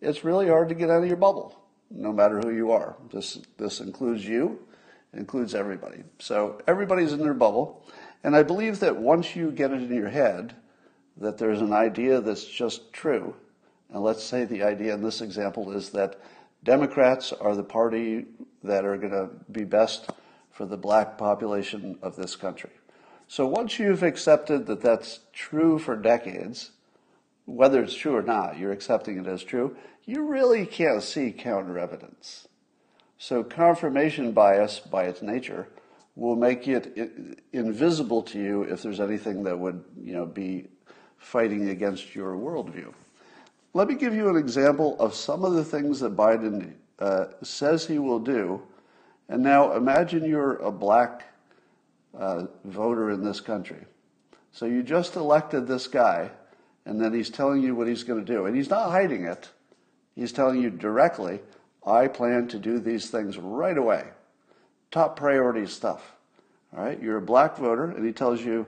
it's 0.00 0.24
really 0.24 0.48
hard 0.48 0.68
to 0.68 0.74
get 0.74 0.90
out 0.90 1.02
of 1.02 1.08
your 1.08 1.16
bubble, 1.16 1.58
no 1.90 2.12
matter 2.12 2.40
who 2.40 2.50
you 2.50 2.72
are. 2.72 2.96
This 3.10 3.38
this 3.56 3.80
includes 3.80 4.26
you, 4.26 4.58
includes 5.14 5.54
everybody. 5.54 6.02
So 6.18 6.60
everybody's 6.66 7.12
in 7.12 7.20
their 7.20 7.34
bubble, 7.34 7.86
and 8.22 8.36
I 8.36 8.42
believe 8.42 8.80
that 8.80 8.96
once 8.96 9.34
you 9.34 9.50
get 9.50 9.70
it 9.70 9.82
in 9.82 9.94
your 9.94 10.10
head 10.10 10.54
that 11.16 11.38
there's 11.38 11.60
an 11.60 11.72
idea 11.72 12.20
that's 12.20 12.44
just 12.44 12.92
true, 12.92 13.34
and 13.90 14.02
let's 14.02 14.24
say 14.24 14.44
the 14.44 14.64
idea 14.64 14.92
in 14.92 15.02
this 15.02 15.22
example 15.22 15.72
is 15.72 15.90
that 15.90 16.20
Democrats 16.64 17.32
are 17.32 17.54
the 17.54 17.62
party 17.62 18.26
that 18.64 18.84
are 18.84 18.96
going 18.96 19.12
to 19.12 19.30
be 19.52 19.64
best 19.64 20.10
for 20.50 20.66
the 20.66 20.76
black 20.76 21.16
population 21.16 21.98
of 22.02 22.16
this 22.16 22.36
country. 22.36 22.70
So 23.28 23.46
once 23.46 23.78
you've 23.78 24.02
accepted 24.02 24.66
that 24.66 24.82
that's 24.82 25.20
true 25.32 25.78
for 25.78 25.96
decades, 25.96 26.72
whether 27.46 27.82
it's 27.82 27.94
true 27.94 28.14
or 28.14 28.22
not, 28.22 28.58
you're 28.58 28.72
accepting 28.72 29.18
it 29.18 29.26
as 29.26 29.42
true, 29.42 29.76
you 30.04 30.24
really 30.24 30.66
can't 30.66 31.02
see 31.02 31.32
counter 31.32 31.78
evidence. 31.78 32.48
So 33.18 33.42
confirmation 33.42 34.32
bias, 34.32 34.78
by 34.80 35.04
its 35.04 35.22
nature, 35.22 35.68
will 36.16 36.36
make 36.36 36.68
it 36.68 36.96
invisible 37.52 38.22
to 38.22 38.38
you 38.38 38.62
if 38.62 38.82
there's 38.82 39.00
anything 39.00 39.42
that 39.44 39.58
would, 39.58 39.82
you 40.00 40.12
know, 40.12 40.26
be 40.26 40.68
fighting 41.16 41.70
against 41.70 42.14
your 42.14 42.34
worldview. 42.34 42.92
Let 43.72 43.88
me 43.88 43.94
give 43.96 44.14
you 44.14 44.28
an 44.28 44.36
example 44.36 44.96
of 45.00 45.14
some 45.14 45.44
of 45.44 45.54
the 45.54 45.64
things 45.64 46.00
that 46.00 46.16
Biden 46.16 46.74
uh, 46.98 47.26
says 47.42 47.86
he 47.86 47.98
will 47.98 48.20
do. 48.20 48.62
And 49.28 49.42
now 49.42 49.74
imagine 49.74 50.24
you're 50.24 50.56
a 50.56 50.70
black 50.70 51.24
uh, 52.16 52.46
voter 52.64 53.10
in 53.10 53.24
this 53.24 53.40
country. 53.40 53.84
So 54.52 54.66
you 54.66 54.82
just 54.82 55.16
elected 55.16 55.66
this 55.66 55.86
guy, 55.86 56.30
and 56.86 57.00
then 57.00 57.12
he's 57.12 57.30
telling 57.30 57.62
you 57.62 57.74
what 57.74 57.88
he's 57.88 58.04
going 58.04 58.24
to 58.24 58.32
do. 58.32 58.46
And 58.46 58.56
he's 58.56 58.70
not 58.70 58.90
hiding 58.90 59.24
it, 59.24 59.48
he's 60.14 60.32
telling 60.32 60.62
you 60.62 60.70
directly, 60.70 61.40
I 61.86 62.06
plan 62.06 62.48
to 62.48 62.58
do 62.58 62.78
these 62.78 63.10
things 63.10 63.36
right 63.36 63.76
away. 63.76 64.04
Top 64.90 65.16
priority 65.16 65.66
stuff. 65.66 66.12
All 66.76 66.84
right, 66.84 67.00
you're 67.00 67.18
a 67.18 67.22
black 67.22 67.56
voter, 67.56 67.90
and 67.90 68.04
he 68.04 68.12
tells 68.12 68.40
you, 68.40 68.66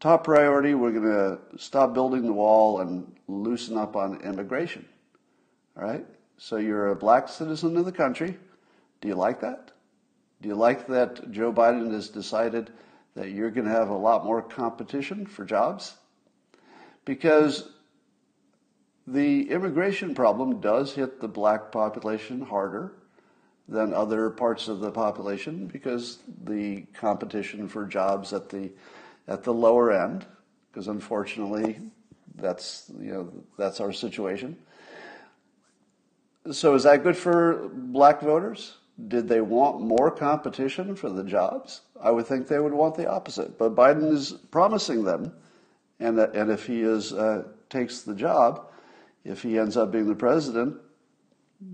top 0.00 0.24
priority, 0.24 0.74
we're 0.74 0.92
going 0.92 1.04
to 1.04 1.58
stop 1.58 1.94
building 1.94 2.22
the 2.22 2.32
wall 2.32 2.80
and 2.80 3.10
loosen 3.28 3.76
up 3.76 3.96
on 3.96 4.20
immigration. 4.22 4.86
All 5.76 5.84
right? 5.84 6.04
So 6.38 6.56
you're 6.56 6.88
a 6.88 6.96
black 6.96 7.28
citizen 7.28 7.76
of 7.76 7.84
the 7.84 7.92
country. 7.92 8.36
Do 9.00 9.08
you 9.08 9.14
like 9.14 9.40
that? 9.40 9.70
Do 10.42 10.48
you 10.48 10.54
like 10.54 10.86
that 10.88 11.30
Joe 11.30 11.52
Biden 11.52 11.92
has 11.92 12.08
decided 12.08 12.70
that 13.14 13.30
you're 13.30 13.50
going 13.50 13.66
to 13.66 13.72
have 13.72 13.88
a 13.88 13.96
lot 13.96 14.24
more 14.24 14.42
competition 14.42 15.24
for 15.26 15.44
jobs? 15.44 15.96
Because 17.04 17.70
the 19.06 19.50
immigration 19.50 20.14
problem 20.14 20.60
does 20.60 20.94
hit 20.94 21.20
the 21.20 21.28
black 21.28 21.70
population 21.72 22.42
harder 22.42 22.92
than 23.68 23.94
other 23.94 24.30
parts 24.30 24.68
of 24.68 24.80
the 24.80 24.90
population 24.90 25.66
because 25.66 26.18
the 26.44 26.82
competition 26.92 27.68
for 27.68 27.84
jobs 27.84 28.32
at 28.32 28.48
the 28.48 28.70
at 29.28 29.42
the 29.42 29.52
lower 29.52 29.92
end 29.92 30.24
because 30.70 30.86
unfortunately 30.86 31.80
that's 32.36 32.90
you 33.00 33.12
know 33.12 33.32
that's 33.56 33.80
our 33.80 33.92
situation 33.92 34.56
so 36.52 36.74
is 36.74 36.84
that 36.84 37.02
good 37.02 37.16
for 37.16 37.68
black 37.72 38.20
voters? 38.20 38.76
Did 39.08 39.28
they 39.28 39.40
want 39.40 39.80
more 39.80 40.10
competition 40.10 40.96
for 40.96 41.10
the 41.10 41.24
jobs? 41.24 41.82
I 42.00 42.10
would 42.10 42.26
think 42.26 42.46
they 42.46 42.58
would 42.58 42.72
want 42.72 42.94
the 42.94 43.08
opposite. 43.10 43.58
But 43.58 43.74
Biden 43.74 44.10
is 44.12 44.32
promising 44.50 45.04
them, 45.04 45.32
and 46.00 46.18
and 46.18 46.50
if 46.50 46.66
he 46.66 46.80
is 46.80 47.12
uh, 47.12 47.44
takes 47.68 48.02
the 48.02 48.14
job, 48.14 48.68
if 49.24 49.42
he 49.42 49.58
ends 49.58 49.76
up 49.76 49.92
being 49.92 50.08
the 50.08 50.14
president, 50.14 50.76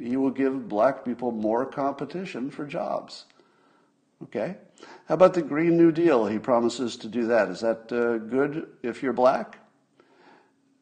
he 0.01 0.17
will 0.17 0.31
give 0.31 0.69
black 0.69 1.05
people 1.05 1.31
more 1.31 1.67
competition 1.67 2.51
for 2.51 2.67
jobs. 2.67 3.27
Okay. 4.25 4.57
How 5.07 5.15
about 5.15 5.35
the 5.35 5.43
Green 5.43 5.77
New 5.77 5.93
Deal? 5.93 6.27
He 6.27 6.39
promises 6.39 6.97
to 6.99 7.09
do 7.09 7.27
that. 7.27 7.49
Is 7.49 7.61
that 7.61 7.93
uh, 7.93 8.19
good 8.19 8.69
if 8.83 9.03
you're 9.03 9.13
black? 9.13 9.59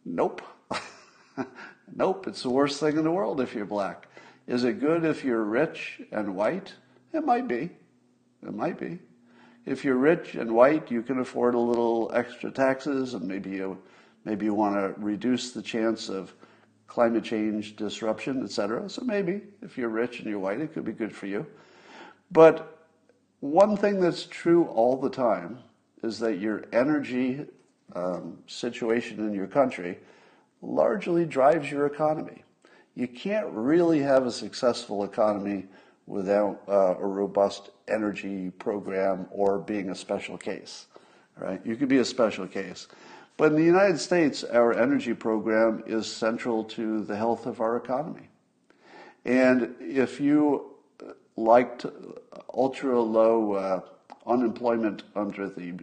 Nope. 0.04 0.42
Nope, 1.94 2.26
it's 2.26 2.42
the 2.42 2.50
worst 2.50 2.80
thing 2.80 2.96
in 2.96 3.04
the 3.04 3.10
world 3.10 3.40
if 3.40 3.54
you're 3.54 3.64
black. 3.64 4.06
Is 4.46 4.64
it 4.64 4.80
good 4.80 5.04
if 5.04 5.24
you're 5.24 5.44
rich 5.44 6.00
and 6.12 6.34
white? 6.34 6.74
It 7.12 7.24
might 7.24 7.48
be. 7.48 7.70
It 8.42 8.54
might 8.54 8.78
be. 8.78 8.98
If 9.66 9.84
you're 9.84 9.96
rich 9.96 10.34
and 10.34 10.52
white, 10.52 10.90
you 10.90 11.02
can 11.02 11.18
afford 11.18 11.54
a 11.54 11.58
little 11.58 12.10
extra 12.14 12.50
taxes, 12.50 13.14
and 13.14 13.26
maybe 13.26 13.50
you 13.50 13.78
maybe 14.24 14.46
you 14.46 14.54
want 14.54 14.74
to 14.74 15.00
reduce 15.00 15.52
the 15.52 15.62
chance 15.62 16.08
of 16.08 16.34
climate 16.86 17.24
change 17.24 17.76
disruption, 17.76 18.42
etc. 18.42 18.88
So 18.88 19.02
maybe 19.02 19.42
if 19.62 19.78
you're 19.78 19.88
rich 19.88 20.18
and 20.18 20.28
you're 20.28 20.38
white, 20.38 20.60
it 20.60 20.74
could 20.74 20.84
be 20.84 20.92
good 20.92 21.14
for 21.14 21.26
you. 21.26 21.46
But 22.32 22.86
one 23.40 23.76
thing 23.76 24.00
that's 24.00 24.26
true 24.26 24.64
all 24.64 24.96
the 24.96 25.10
time 25.10 25.58
is 26.02 26.18
that 26.18 26.38
your 26.38 26.64
energy 26.72 27.46
um, 27.94 28.38
situation 28.46 29.20
in 29.20 29.34
your 29.34 29.46
country 29.46 29.98
largely 30.62 31.24
drives 31.24 31.70
your 31.70 31.86
economy. 31.86 32.44
You 32.94 33.08
can't 33.08 33.46
really 33.50 34.00
have 34.00 34.26
a 34.26 34.32
successful 34.32 35.04
economy 35.04 35.66
without 36.06 36.60
uh, 36.68 36.96
a 36.98 37.06
robust 37.06 37.70
energy 37.88 38.50
program 38.50 39.26
or 39.30 39.58
being 39.58 39.90
a 39.90 39.94
special 39.94 40.36
case, 40.36 40.86
right? 41.36 41.60
You 41.64 41.76
could 41.76 41.88
be 41.88 41.98
a 41.98 42.04
special 42.04 42.46
case. 42.46 42.88
But 43.36 43.52
in 43.52 43.58
the 43.58 43.64
United 43.64 43.98
States, 43.98 44.44
our 44.44 44.76
energy 44.78 45.14
program 45.14 45.82
is 45.86 46.10
central 46.10 46.64
to 46.64 47.04
the 47.04 47.16
health 47.16 47.46
of 47.46 47.60
our 47.60 47.76
economy. 47.76 48.28
And 49.24 49.74
if 49.80 50.20
you 50.20 50.74
liked 51.36 51.86
ultra 52.52 53.00
low 53.00 53.52
uh, 53.52 53.80
unemployment 54.26 55.04
under 55.14 55.48
the 55.48 55.78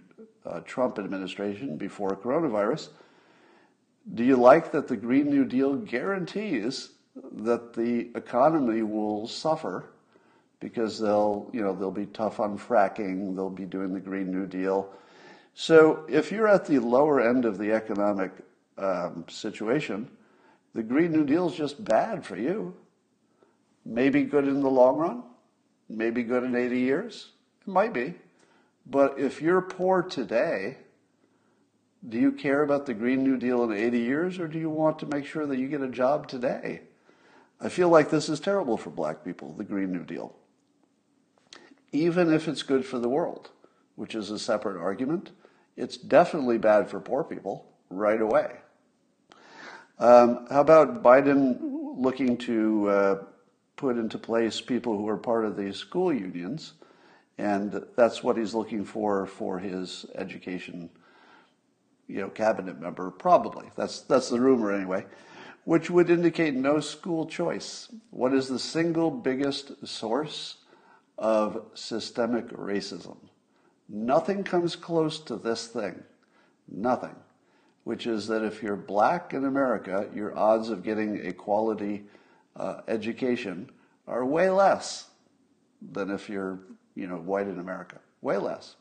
uh, 0.45 0.59
Trump 0.61 0.99
administration 0.99 1.77
before 1.77 2.15
coronavirus, 2.15 2.89
do 4.13 4.23
you 4.23 4.37
like 4.37 4.71
that 4.71 4.87
the 4.87 4.97
Green 4.97 5.29
New 5.29 5.45
Deal 5.45 5.75
guarantees 5.75 6.89
that 7.33 7.73
the 7.73 8.09
economy 8.15 8.83
will 8.83 9.27
suffer 9.27 9.89
because 10.59 10.99
they'll, 10.99 11.49
you 11.53 11.61
know, 11.61 11.75
they'll 11.75 11.91
be 11.91 12.05
tough 12.07 12.39
on 12.39 12.57
fracking, 12.57 13.35
they'll 13.35 13.49
be 13.49 13.65
doing 13.65 13.93
the 13.93 13.99
Green 13.99 14.31
New 14.31 14.47
Deal. 14.47 14.89
So 15.53 16.05
if 16.07 16.31
you're 16.31 16.47
at 16.47 16.65
the 16.65 16.79
lower 16.79 17.21
end 17.21 17.45
of 17.45 17.57
the 17.57 17.71
economic 17.71 18.31
um, 18.77 19.25
situation, 19.27 20.09
the 20.73 20.83
Green 20.83 21.11
New 21.11 21.25
Deal 21.25 21.49
is 21.49 21.55
just 21.55 21.83
bad 21.83 22.25
for 22.25 22.37
you. 22.37 22.75
Maybe 23.85 24.23
good 24.23 24.47
in 24.47 24.61
the 24.61 24.69
long 24.69 24.97
run, 24.97 25.23
maybe 25.89 26.23
good 26.23 26.43
in 26.43 26.55
80 26.55 26.79
years. 26.79 27.31
It 27.61 27.67
might 27.69 27.93
be. 27.93 28.13
But 28.85 29.19
if 29.19 29.41
you're 29.41 29.61
poor 29.61 30.01
today, 30.01 30.77
do 32.07 32.17
you 32.17 32.31
care 32.31 32.63
about 32.63 32.85
the 32.85 32.93
Green 32.93 33.23
New 33.23 33.37
Deal 33.37 33.63
in 33.63 33.71
80 33.71 33.99
years, 33.99 34.39
or 34.39 34.47
do 34.47 34.59
you 34.59 34.69
want 34.69 34.99
to 34.99 35.05
make 35.05 35.25
sure 35.25 35.45
that 35.45 35.57
you 35.57 35.67
get 35.67 35.81
a 35.81 35.87
job 35.87 36.27
today? 36.27 36.81
I 37.59 37.69
feel 37.69 37.89
like 37.89 38.09
this 38.09 38.29
is 38.29 38.39
terrible 38.39 38.77
for 38.77 38.91
black 38.91 39.23
people, 39.23 39.53
the 39.53 39.63
Green 39.63 39.91
New 39.91 40.03
Deal. 40.03 40.35
Even 41.91 42.31
if 42.31 42.47
it's 42.47 42.63
good 42.63 42.85
for 42.85 42.99
the 42.99 43.09
world, 43.09 43.49
which 43.95 44.13
is 44.13 44.29
a 44.29 44.37
separate 44.37 44.79
argument, 44.79 45.31
it's 45.75 45.97
definitely 45.97 46.57
bad 46.57 46.89
for 46.89 46.99
poor 46.99 47.23
people 47.23 47.65
right 47.89 48.21
away. 48.21 48.57
Um, 49.99 50.45
how 50.51 50.61
about 50.61 51.01
Biden 51.01 51.57
looking 51.97 52.37
to 52.37 52.89
uh, 52.89 53.23
put 53.75 53.97
into 53.97 54.19
place 54.19 54.61
people 54.61 54.95
who 54.95 55.07
are 55.07 55.17
part 55.17 55.45
of 55.45 55.57
these 55.57 55.77
school 55.77 56.13
unions? 56.13 56.73
And 57.39 57.83
that's 57.95 58.23
what 58.23 58.37
he's 58.37 58.53
looking 58.53 58.85
for 58.85 59.25
for 59.25 59.57
his 59.57 60.05
education 60.15 60.89
you 62.07 62.21
know, 62.21 62.29
cabinet 62.29 62.79
member, 62.79 63.11
probably. 63.11 63.69
That's, 63.75 64.01
that's 64.01 64.29
the 64.29 64.39
rumor 64.39 64.71
anyway, 64.71 65.05
which 65.65 65.89
would 65.89 66.09
indicate 66.09 66.53
no 66.53 66.79
school 66.79 67.25
choice. 67.25 67.89
What 68.11 68.33
is 68.33 68.47
the 68.47 68.59
single 68.59 69.11
biggest 69.11 69.85
source 69.85 70.57
of 71.17 71.65
systemic 71.73 72.47
racism? 72.49 73.17
Nothing 73.89 74.43
comes 74.43 74.75
close 74.75 75.19
to 75.21 75.35
this 75.35 75.67
thing. 75.67 76.03
Nothing. 76.69 77.15
Which 77.83 78.05
is 78.05 78.27
that 78.27 78.43
if 78.43 78.61
you're 78.61 78.75
black 78.75 79.33
in 79.33 79.45
America, 79.45 80.09
your 80.13 80.37
odds 80.37 80.69
of 80.69 80.83
getting 80.83 81.25
a 81.25 81.31
quality 81.31 82.03
uh, 82.55 82.81
education 82.87 83.69
are 84.07 84.25
way 84.25 84.49
less 84.49 85.09
than 85.93 86.11
if 86.11 86.29
you're, 86.29 86.59
you 86.95 87.07
know, 87.07 87.17
white 87.17 87.47
in 87.47 87.59
America. 87.59 87.99
Way 88.21 88.37
less. 88.37 88.75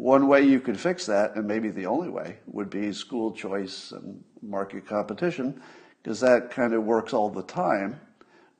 One 0.00 0.28
way 0.28 0.40
you 0.40 0.60
could 0.60 0.80
fix 0.80 1.04
that, 1.06 1.36
and 1.36 1.46
maybe 1.46 1.68
the 1.68 1.84
only 1.84 2.08
way, 2.08 2.38
would 2.46 2.70
be 2.70 2.90
school 2.90 3.32
choice 3.32 3.92
and 3.92 4.24
market 4.40 4.86
competition, 4.86 5.60
because 6.02 6.20
that 6.20 6.50
kind 6.50 6.72
of 6.72 6.84
works 6.84 7.12
all 7.12 7.28
the 7.28 7.42
time, 7.42 8.00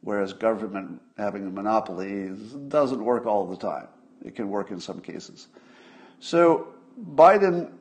whereas 0.02 0.34
government 0.34 1.00
having 1.16 1.46
a 1.46 1.50
monopoly 1.50 2.36
doesn't 2.68 3.02
work 3.02 3.24
all 3.24 3.46
the 3.46 3.56
time. 3.56 3.88
It 4.22 4.36
can 4.36 4.50
work 4.50 4.70
in 4.70 4.78
some 4.78 5.00
cases. 5.00 5.48
So 6.18 6.74
Biden 7.14 7.72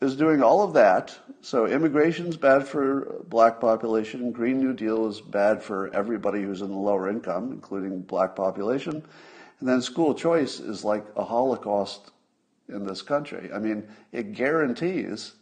is 0.00 0.14
doing 0.14 0.40
all 0.40 0.62
of 0.62 0.72
that. 0.74 1.18
So 1.40 1.66
immigration 1.66 2.28
is 2.28 2.36
bad 2.36 2.68
for 2.68 3.20
black 3.28 3.58
population. 3.58 4.30
Green 4.30 4.60
New 4.60 4.72
Deal 4.72 5.08
is 5.08 5.20
bad 5.20 5.60
for 5.60 5.92
everybody 5.92 6.40
who's 6.40 6.62
in 6.62 6.68
the 6.68 6.76
lower 6.76 7.10
income, 7.10 7.50
including 7.50 8.02
black 8.02 8.36
population. 8.36 9.02
And 9.58 9.68
then 9.68 9.82
school 9.82 10.14
choice 10.14 10.60
is 10.60 10.84
like 10.84 11.04
a 11.16 11.24
Holocaust 11.24 12.12
in 12.68 12.84
this 12.84 13.02
country. 13.02 13.50
I 13.52 13.58
mean, 13.58 13.86
it 14.12 14.32
guarantees 14.32 15.34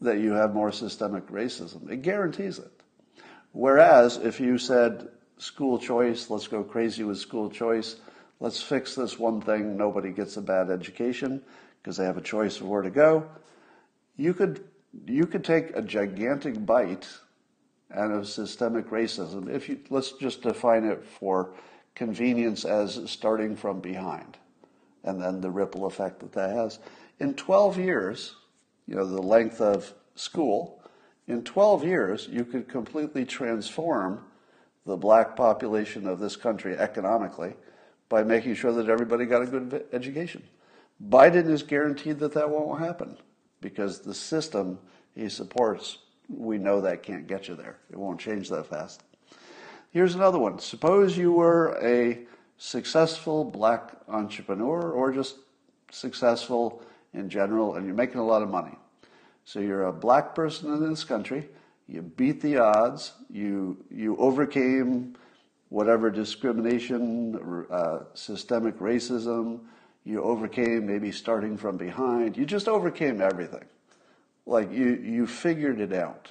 that 0.00 0.18
you 0.18 0.32
have 0.32 0.54
more 0.54 0.72
systemic 0.72 1.26
racism. 1.28 1.90
It 1.90 2.02
guarantees 2.02 2.58
it. 2.58 2.72
Whereas 3.52 4.16
if 4.16 4.40
you 4.40 4.58
said 4.58 5.08
school 5.38 5.78
choice, 5.78 6.30
let's 6.30 6.48
go 6.48 6.62
crazy 6.62 7.04
with 7.04 7.18
school 7.18 7.50
choice, 7.50 7.96
let's 8.40 8.62
fix 8.62 8.94
this 8.94 9.18
one 9.18 9.40
thing, 9.40 9.76
nobody 9.76 10.10
gets 10.10 10.36
a 10.36 10.42
bad 10.42 10.70
education 10.70 11.42
because 11.82 11.96
they 11.96 12.04
have 12.04 12.16
a 12.16 12.22
choice 12.22 12.60
of 12.60 12.68
where 12.68 12.82
to 12.82 12.90
go, 12.90 13.26
you 14.16 14.34
could 14.34 14.64
you 15.06 15.26
could 15.26 15.42
take 15.42 15.74
a 15.74 15.80
gigantic 15.80 16.64
bite 16.66 17.08
out 17.94 18.10
of 18.10 18.28
systemic 18.28 18.90
racism 18.90 19.48
if 19.48 19.68
you 19.68 19.78
let's 19.90 20.12
just 20.12 20.42
define 20.42 20.84
it 20.84 21.04
for 21.04 21.54
convenience 21.94 22.64
as 22.64 23.00
starting 23.06 23.56
from 23.56 23.80
behind 23.80 24.36
and 25.04 25.20
then 25.20 25.40
the 25.40 25.50
ripple 25.50 25.86
effect 25.86 26.20
that 26.20 26.32
that 26.32 26.50
has. 26.50 26.78
In 27.18 27.34
12 27.34 27.78
years, 27.78 28.36
you 28.86 28.94
know, 28.94 29.06
the 29.06 29.22
length 29.22 29.60
of 29.60 29.92
school, 30.14 30.82
in 31.26 31.42
12 31.42 31.84
years, 31.84 32.28
you 32.30 32.44
could 32.44 32.68
completely 32.68 33.24
transform 33.24 34.24
the 34.84 34.96
black 34.96 35.36
population 35.36 36.06
of 36.06 36.18
this 36.18 36.36
country 36.36 36.76
economically 36.76 37.54
by 38.08 38.22
making 38.22 38.54
sure 38.54 38.72
that 38.72 38.88
everybody 38.88 39.24
got 39.24 39.42
a 39.42 39.46
good 39.46 39.86
education. 39.92 40.42
Biden 41.08 41.48
is 41.48 41.62
guaranteed 41.62 42.18
that 42.18 42.32
that 42.32 42.50
won't 42.50 42.80
happen 42.80 43.16
because 43.60 44.00
the 44.00 44.14
system 44.14 44.78
he 45.14 45.28
supports, 45.28 45.98
we 46.28 46.58
know 46.58 46.80
that 46.80 47.02
can't 47.02 47.26
get 47.26 47.48
you 47.48 47.54
there. 47.54 47.78
It 47.90 47.98
won't 47.98 48.20
change 48.20 48.48
that 48.50 48.66
fast. 48.66 49.02
Here's 49.90 50.14
another 50.14 50.38
one. 50.38 50.58
Suppose 50.58 51.16
you 51.16 51.32
were 51.32 51.78
a 51.82 52.26
successful 52.62 53.44
black 53.44 53.90
entrepreneur 54.06 54.92
or 54.92 55.10
just 55.10 55.34
successful 55.90 56.80
in 57.12 57.28
general 57.28 57.74
and 57.74 57.84
you're 57.84 57.94
making 57.94 58.20
a 58.20 58.24
lot 58.24 58.40
of 58.40 58.48
money. 58.48 58.78
So 59.44 59.58
you're 59.58 59.86
a 59.86 59.92
black 59.92 60.32
person 60.36 60.72
in 60.72 60.88
this 60.88 61.02
country, 61.02 61.48
you 61.88 62.02
beat 62.02 62.40
the 62.40 62.58
odds, 62.58 63.14
you, 63.28 63.84
you 63.90 64.16
overcame 64.16 65.16
whatever 65.70 66.08
discrimination, 66.08 67.66
uh, 67.68 68.04
systemic 68.14 68.78
racism, 68.78 69.58
you 70.04 70.22
overcame 70.22 70.86
maybe 70.86 71.10
starting 71.10 71.56
from 71.56 71.76
behind, 71.76 72.36
you 72.36 72.46
just 72.46 72.68
overcame 72.68 73.20
everything. 73.20 73.64
Like 74.46 74.70
you, 74.70 74.94
you 75.02 75.26
figured 75.26 75.80
it 75.80 75.92
out. 75.92 76.30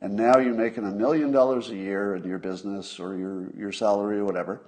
And 0.00 0.16
now 0.16 0.38
you're 0.38 0.54
making 0.54 0.84
a 0.84 0.92
million 0.92 1.30
dollars 1.30 1.68
a 1.68 1.76
year 1.76 2.16
in 2.16 2.24
your 2.24 2.38
business 2.38 2.98
or 2.98 3.18
your, 3.18 3.50
your 3.54 3.72
salary 3.72 4.16
or 4.16 4.24
whatever 4.24 4.62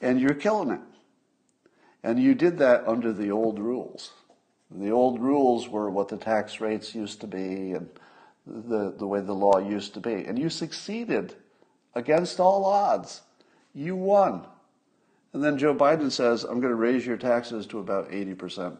and 0.00 0.20
you're 0.20 0.34
killing 0.34 0.70
it. 0.70 0.80
And 2.02 2.22
you 2.22 2.34
did 2.34 2.58
that 2.58 2.86
under 2.86 3.12
the 3.12 3.30
old 3.30 3.58
rules. 3.58 4.12
The 4.70 4.90
old 4.90 5.20
rules 5.20 5.68
were 5.68 5.90
what 5.90 6.08
the 6.08 6.16
tax 6.16 6.60
rates 6.60 6.94
used 6.94 7.20
to 7.20 7.26
be 7.26 7.72
and 7.72 7.88
the, 8.46 8.94
the 8.96 9.06
way 9.06 9.20
the 9.20 9.32
law 9.32 9.58
used 9.58 9.94
to 9.94 10.00
be. 10.00 10.24
And 10.24 10.38
you 10.38 10.50
succeeded 10.50 11.34
against 11.94 12.40
all 12.40 12.64
odds. 12.64 13.22
You 13.74 13.96
won. 13.96 14.46
And 15.32 15.42
then 15.42 15.58
Joe 15.58 15.74
Biden 15.74 16.10
says, 16.10 16.44
I'm 16.44 16.60
going 16.60 16.72
to 16.72 16.76
raise 16.76 17.04
your 17.04 17.16
taxes 17.16 17.66
to 17.66 17.78
about 17.78 18.10
80%. 18.10 18.78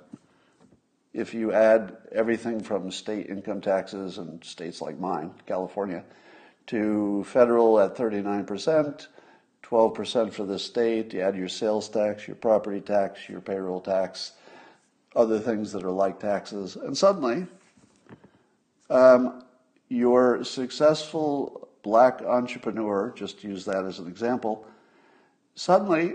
If 1.12 1.34
you 1.34 1.52
add 1.52 1.96
everything 2.12 2.60
from 2.60 2.90
state 2.90 3.28
income 3.28 3.60
taxes 3.60 4.18
and 4.18 4.44
states 4.44 4.80
like 4.80 4.98
mine, 4.98 5.32
California, 5.46 6.04
to 6.68 7.24
federal 7.24 7.80
at 7.80 7.96
39%, 7.96 9.06
12% 9.68 10.32
for 10.32 10.44
the 10.44 10.58
state, 10.58 11.12
you 11.12 11.20
add 11.20 11.36
your 11.36 11.48
sales 11.48 11.88
tax, 11.88 12.28
your 12.28 12.36
property 12.36 12.80
tax, 12.80 13.28
your 13.28 13.40
payroll 13.40 13.80
tax, 13.80 14.32
other 15.16 15.40
things 15.40 15.72
that 15.72 15.82
are 15.82 15.90
like 15.90 16.20
taxes, 16.20 16.76
and 16.76 16.96
suddenly 16.96 17.46
um, 18.90 19.42
your 19.88 20.44
successful 20.44 21.68
black 21.82 22.22
entrepreneur, 22.22 23.12
just 23.16 23.42
use 23.42 23.64
that 23.64 23.84
as 23.84 23.98
an 23.98 24.06
example, 24.06 24.64
suddenly 25.56 26.14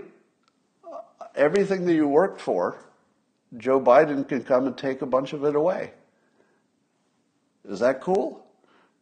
everything 1.34 1.84
that 1.84 1.94
you 1.94 2.08
worked 2.08 2.40
for, 2.40 2.78
Joe 3.58 3.80
Biden 3.80 4.26
can 4.26 4.42
come 4.42 4.66
and 4.66 4.76
take 4.76 5.02
a 5.02 5.06
bunch 5.06 5.34
of 5.34 5.44
it 5.44 5.54
away. 5.54 5.92
Is 7.68 7.80
that 7.80 8.00
cool? 8.00 8.46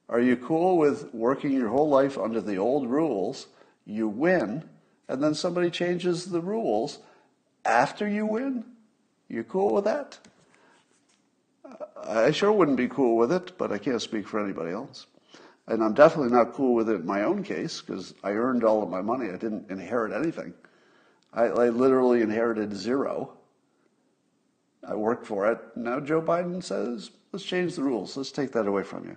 Are 0.09 0.21
you 0.21 0.37
cool 0.37 0.77
with 0.77 1.15
working 1.15 1.53
your 1.53 1.69
whole 1.69 1.89
life 1.89 2.19
under 2.19 2.41
the 2.41 2.57
old 2.57 2.89
rules? 2.89 3.47
You 3.85 4.09
win, 4.09 4.69
and 5.09 5.23
then 5.23 5.35
somebody 5.35 5.71
changes 5.71 6.27
the 6.27 6.41
rules 6.41 6.99
after 7.65 8.09
you 8.09 8.27
win? 8.27 8.65
You 9.29 9.45
cool 9.45 9.75
with 9.75 9.85
that? 9.85 10.19
I 12.03 12.31
sure 12.31 12.51
wouldn't 12.51 12.77
be 12.77 12.89
cool 12.89 13.17
with 13.17 13.33
it, 13.33 13.57
but 13.59 13.73
I 13.73 13.79
can't 13.79 14.03
speak 14.03 14.27
for 14.27 14.43
anybody 14.43 14.73
else. 14.73 15.07
And 15.67 15.85
I'm 15.85 15.95
definitely 15.95 16.33
not 16.33 16.55
cool 16.55 16.75
with 16.75 16.89
it 16.89 16.97
in 16.97 17.07
my 17.07 17.23
own 17.23 17.45
case 17.45 17.81
because 17.81 18.15
I 18.25 18.31
earned 18.31 18.65
all 18.65 18.83
of 18.83 18.91
my 18.91 19.03
money. 19.03 19.29
I 19.29 19.37
didn't 19.37 19.71
inherit 19.71 20.13
anything. 20.13 20.55
I, 21.33 21.45
I 21.45 21.69
literally 21.69 22.23
inherited 22.23 22.75
zero. 22.75 23.35
I 24.87 24.95
worked 24.95 25.27
for 25.27 25.51
it. 25.53 25.59
Now 25.77 26.01
Joe 26.01 26.23
Biden 26.23 26.63
says, 26.63 27.11
let's 27.33 27.45
change 27.45 27.77
the 27.77 27.85
rules. 27.85 28.17
Let's 28.17 28.33
take 28.33 28.53
that 28.53 28.67
away 28.67 28.83
from 28.83 29.05
you. 29.05 29.17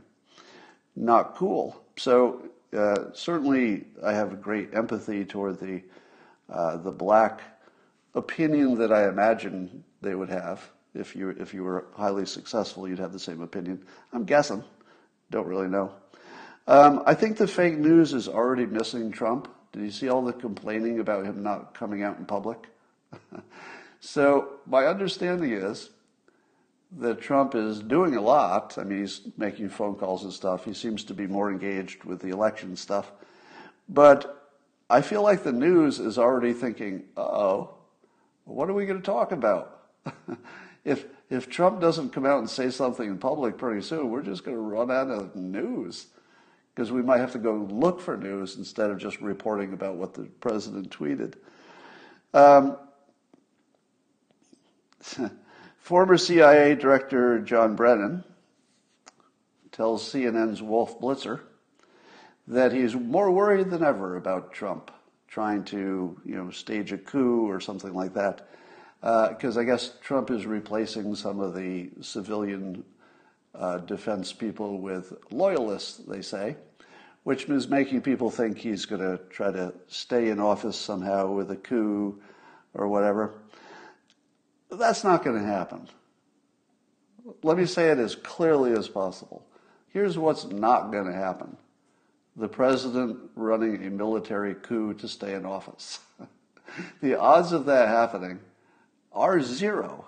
Not 0.96 1.36
cool. 1.36 1.82
So 1.98 2.50
uh, 2.76 3.14
certainly, 3.14 3.86
I 4.04 4.14
have 4.14 4.42
great 4.42 4.74
empathy 4.74 5.26
toward 5.26 5.60
the 5.60 5.82
uh, 6.50 6.78
the 6.78 6.92
black 6.92 7.42
opinion 8.16 8.78
that 8.78 8.92
I 8.92 9.08
imagine 9.08 9.84
they 10.02 10.16
would 10.16 10.30
have 10.30 10.70
if 10.94 11.16
you 11.16 11.30
if 11.30 11.54
you 11.54 11.64
were 11.64 11.86
highly 11.96 12.26
successful. 12.26 12.88
You'd 12.88 13.00
have 13.00 13.14
the 13.14 13.20
same 13.20 13.42
opinion. 13.42 13.86
I'm 14.12 14.26
guessing. 14.26 14.64
Don't 15.32 15.48
really 15.48 15.68
know. 15.68 15.92
Um, 16.68 17.04
I 17.06 17.14
think 17.14 17.38
the 17.38 17.48
fake 17.48 17.78
news 17.78 18.14
is 18.14 18.28
already 18.28 18.66
missing 18.66 19.12
Trump. 19.12 19.50
Did 19.72 19.82
you 19.82 19.92
see 19.92 20.10
all 20.10 20.24
the 20.24 20.34
complaining 20.34 21.00
about 21.00 21.26
him 21.26 21.44
not 21.44 21.74
coming 21.74 22.04
out 22.04 22.18
in 22.20 22.26
public? 22.26 22.68
so 24.00 24.60
my 24.66 24.86
understanding 24.86 25.52
is 25.52 25.90
that 27.00 27.22
Trump 27.22 27.56
is 27.56 27.80
doing 27.80 28.16
a 28.16 28.22
lot. 28.22 28.78
I 28.78 28.84
mean, 28.84 29.00
he's 29.00 29.22
making 29.38 29.70
phone 29.70 29.96
calls 29.96 30.24
and 30.24 30.34
stuff. 30.34 30.66
He 30.66 30.74
seems 30.74 31.04
to 31.06 31.14
be 31.14 31.28
more 31.28 31.52
engaged 31.52 32.04
with 32.04 32.20
the 32.22 32.30
election 32.30 32.76
stuff. 32.76 33.12
But 33.90 34.52
I 34.90 35.02
feel 35.02 35.24
like 35.24 35.44
the 35.44 35.52
news 35.52 36.00
is 36.00 36.18
already 36.18 36.54
thinking, 36.54 37.04
oh, 37.18 37.76
what 38.46 38.70
are 38.70 38.74
we 38.74 38.86
going 38.86 39.00
to 39.00 39.06
talk 39.06 39.32
about? 39.32 39.82
if, 40.86 41.06
if 41.30 41.50
Trump 41.50 41.82
doesn't 41.82 42.12
come 42.12 42.26
out 42.26 42.40
and 42.40 42.50
say 42.50 42.70
something 42.70 43.08
in 43.08 43.18
public 43.18 43.58
pretty 43.58 43.82
soon, 43.82 44.10
we're 44.10 44.22
just 44.22 44.44
going 44.44 44.58
to 44.58 44.62
run 44.62 44.92
out 44.92 45.10
of 45.10 45.36
news 45.36 46.08
because 46.76 46.92
we 46.92 47.02
might 47.02 47.20
have 47.20 47.32
to 47.32 47.40
go 47.40 47.68
look 47.72 48.02
for 48.02 48.18
news 48.18 48.58
instead 48.58 48.90
of 48.90 48.98
just 48.98 49.22
reporting 49.22 49.74
about 49.74 49.96
what 49.96 50.14
the 50.14 50.24
president 50.42 50.90
tweeted. 50.90 51.36
Um, 52.34 52.78
former 55.84 56.18
CIA 56.18 56.76
Director 56.76 57.40
John 57.40 57.76
Brennan 57.76 58.24
tells 59.74 60.10
CNN's 60.10 60.62
Wolf 60.62 60.98
Blitzer 60.98 61.42
that 62.48 62.72
he's 62.72 62.96
more 62.96 63.30
worried 63.30 63.70
than 63.70 63.84
ever 63.84 64.16
about 64.16 64.54
Trump 64.54 64.92
trying 65.28 65.66
to, 65.66 66.18
you 66.24 66.36
know, 66.36 66.50
stage 66.52 66.94
a 66.94 66.98
coup 66.98 67.50
or 67.50 67.60
something 67.60 67.94
like 67.94 68.14
that, 68.14 68.48
because 69.02 69.58
uh, 69.58 69.60
I 69.60 69.64
guess 69.66 69.92
Trump 70.02 70.32
is 70.32 70.46
replacing 70.46 71.16
some 71.16 71.42
of 71.42 71.54
the 71.54 71.90
civilian 72.00 72.86
uh, 73.54 73.80
defense 73.80 74.32
people 74.32 74.80
with 74.80 75.12
loyalists, 75.32 75.98
they 75.98 76.22
say, 76.22 76.56
which 77.24 77.50
is 77.50 77.68
making 77.68 78.02
people 78.02 78.32
think 78.32 78.58
he's 78.58 78.86
going 78.86 79.02
to 79.02 79.22
try 79.30 79.52
to 79.52 79.74
stay 79.90 80.30
in 80.30 80.40
office 80.40 80.78
somehow 80.78 81.32
with 81.32 81.52
a 81.52 81.58
coup 81.58 82.22
or 82.74 82.88
whatever. 82.88 83.34
That's 84.78 85.04
not 85.04 85.24
going 85.24 85.40
to 85.40 85.46
happen. 85.46 85.88
Let 87.42 87.58
me 87.58 87.66
say 87.66 87.90
it 87.90 88.00
as 88.00 88.16
clearly 88.16 88.74
as 88.74 88.88
possible. 88.88 89.46
Here's 89.90 90.18
what's 90.18 90.46
not 90.46 90.92
going 90.92 91.06
to 91.06 91.14
happen 91.14 91.58
the 92.36 92.48
president 92.48 93.20
running 93.36 93.86
a 93.86 93.92
military 93.92 94.56
coup 94.56 94.94
to 94.96 95.08
stay 95.08 95.36
in 95.36 95.46
office. 95.46 96.00
the 97.02 97.20
odds 97.20 97.52
of 97.52 97.66
that 97.66 97.88
happening 97.88 98.40
are 99.12 99.40
zero. 99.40 100.08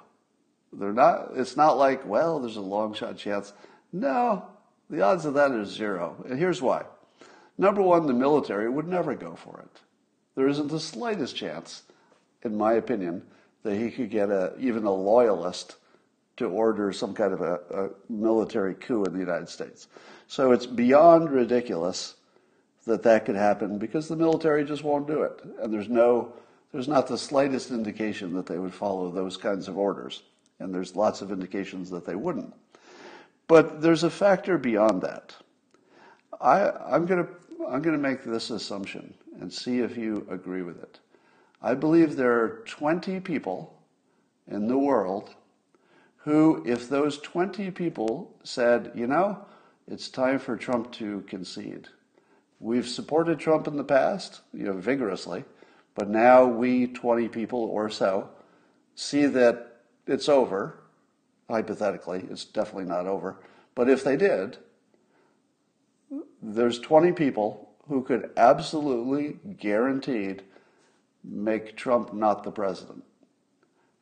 They're 0.74 0.92
not, 0.92 1.32
it's 1.36 1.56
not 1.56 1.78
like, 1.78 2.06
well, 2.06 2.40
there's 2.40 2.58
a 2.58 2.62
long 2.62 2.94
shot 2.96 3.18
chance. 3.18 3.54
No, 3.94 4.46
the 4.90 5.02
odds 5.02 5.26
of 5.26 5.36
that 5.36 5.52
are 5.52 5.66
zero. 5.66 6.16
And 6.28 6.40
here's 6.40 6.62
why. 6.62 6.86
Number 7.58 7.82
one, 7.82 8.08
the 8.08 8.14
military 8.14 8.70
would 8.70 8.88
never 8.88 9.16
go 9.16 9.36
for 9.36 9.60
it. 9.60 9.82
There 10.36 10.48
isn't 10.48 10.70
the 10.70 10.80
slightest 10.80 11.36
chance, 11.36 11.84
in 12.44 12.58
my 12.58 12.74
opinion, 12.74 13.24
that 13.66 13.76
he 13.76 13.90
could 13.90 14.12
get 14.12 14.30
a, 14.30 14.54
even 14.60 14.86
a 14.86 14.94
loyalist 14.94 15.78
to 16.38 16.46
order 16.46 16.94
some 16.94 17.16
kind 17.16 17.34
of 17.34 17.42
a, 17.42 17.60
a 17.72 17.90
military 18.12 18.76
coup 18.76 19.04
in 19.06 19.14
the 19.14 19.20
United 19.20 19.50
States. 19.50 19.88
So 20.28 20.52
it's 20.52 20.68
beyond 20.68 21.32
ridiculous 21.32 22.14
that 22.86 23.02
that 23.02 23.26
could 23.26 23.36
happen 23.36 23.80
because 23.80 24.08
the 24.08 24.16
military 24.16 24.64
just 24.66 24.84
won't 24.84 25.08
do 25.08 25.24
it. 25.24 25.42
And 25.60 25.74
there's 25.74 25.90
no, 25.90 26.32
there's 26.72 26.88
not 26.88 27.08
the 27.08 27.18
slightest 27.18 27.72
indication 27.72 28.34
that 28.36 28.46
they 28.46 28.60
would 28.60 28.74
follow 28.74 29.10
those 29.10 29.36
kinds 29.36 29.68
of 29.68 29.80
orders 29.80 30.22
and 30.60 30.72
there's 30.72 30.96
lots 30.96 31.24
of 31.24 31.32
indications 31.32 31.90
that 31.90 32.06
they 32.06 32.16
wouldn't. 32.16 32.54
But 33.48 33.82
there's 33.82 34.04
a 34.04 34.12
factor 34.12 34.60
beyond 34.60 35.02
that. 35.02 35.34
I, 36.40 36.70
I'm 36.70 37.08
going 37.08 37.26
to 37.26 37.32
I'm 37.68 37.82
going 37.82 37.96
to 37.96 38.02
make 38.02 38.24
this 38.24 38.52
assumption 38.52 39.16
and 39.40 39.52
see 39.52 39.80
if 39.80 39.98
you 39.98 40.28
agree 40.30 40.62
with 40.62 40.84
it. 40.84 41.00
I 41.66 41.74
believe 41.74 42.16
there 42.16 42.44
are 42.44 42.64
20 42.68 43.22
people 43.22 43.74
in 44.48 44.68
the 44.68 44.78
world 44.78 45.34
who, 46.18 46.62
if 46.64 46.88
those 46.88 47.18
20 47.18 47.72
people 47.72 48.36
said, 48.44 48.92
you 48.94 49.08
know, 49.08 49.44
it's 49.88 50.08
time 50.10 50.38
for 50.38 50.58
Trump 50.58 50.92
to 50.92 51.22
concede. 51.22 51.88
We've 52.60 52.88
supported 52.88 53.40
Trump 53.40 53.66
in 53.66 53.78
the 53.78 53.84
past, 53.84 54.42
you 54.54 54.66
know, 54.66 54.74
vigorously, 54.74 55.44
but 55.96 56.08
now 56.08 56.46
we 56.46 56.86
20 56.86 57.30
people 57.30 57.64
or 57.64 57.90
so 57.90 58.30
see 58.94 59.26
that 59.26 59.78
it's 60.06 60.30
over, 60.30 60.78
hypothetically, 61.50 62.28
it's 62.30 62.46
definitely 62.46 62.86
not 62.86 63.08
over. 63.08 63.38
But 63.74 63.90
if 63.90 64.04
they 64.04 64.18
did, 64.18 64.60
there's 66.44 66.78
20 66.78 67.14
people 67.14 67.72
who 67.88 68.04
could 68.04 68.30
absolutely 68.38 69.40
guaranteed 69.58 70.44
make 71.28 71.76
Trump 71.76 72.14
not 72.14 72.44
the 72.44 72.52
president. 72.52 73.04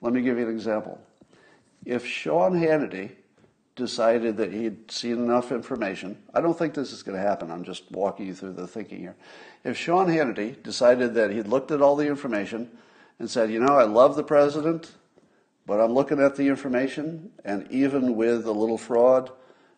Let 0.02 0.14
me 0.14 0.22
give 0.22 0.38
you 0.38 0.48
an 0.48 0.54
example. 0.54 1.00
If 1.86 2.06
Sean 2.06 2.54
Hannity 2.54 3.12
decided 3.76 4.38
that 4.38 4.54
he'd 4.54 4.92
seen 4.92 5.14
enough 5.14 5.52
information, 5.52 6.18
I 6.34 6.42
don't 6.42 6.58
think 6.58 6.74
this 6.74 6.92
is 6.92 7.04
going 7.04 7.18
to 7.18 7.28
happen. 7.28 7.50
I'm 7.50 7.64
just 7.64 7.90
walking 7.92 8.28
you 8.28 8.36
through 8.36 8.54
the 8.54 8.68
thinking 8.68 9.00
here. 9.00 9.16
If 9.64 9.78
Sean 9.78 10.08
Hannity 10.08 10.62
decided 10.62 11.14
that 11.16 11.32
he'd 11.32 11.48
looked 11.48 11.72
at 11.72 11.82
all 11.82 11.96
the 11.96 12.08
information 12.08 12.70
and 13.20 13.30
said, 13.30 13.52
you 13.52 13.60
know, 13.60 13.76
I 13.78 13.84
love 13.84 14.16
the 14.16 14.24
president, 14.24 14.92
but 15.66 15.80
I'm 15.80 15.94
looking 15.94 16.20
at 16.20 16.36
the 16.36 16.48
information, 16.48 17.32
and 17.46 17.70
even 17.72 18.16
with 18.16 18.46
a 18.46 18.52
little 18.52 18.78
fraud, 18.78 19.32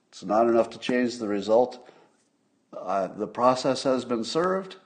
it's 0.09 0.23
not 0.23 0.47
enough 0.47 0.69
to 0.71 0.79
change 0.79 1.17
the 1.17 1.27
result. 1.27 1.87
Uh, 2.75 3.07
the 3.07 3.27
process 3.27 3.83
has 3.83 4.03
been 4.03 4.23
served, 4.23 4.77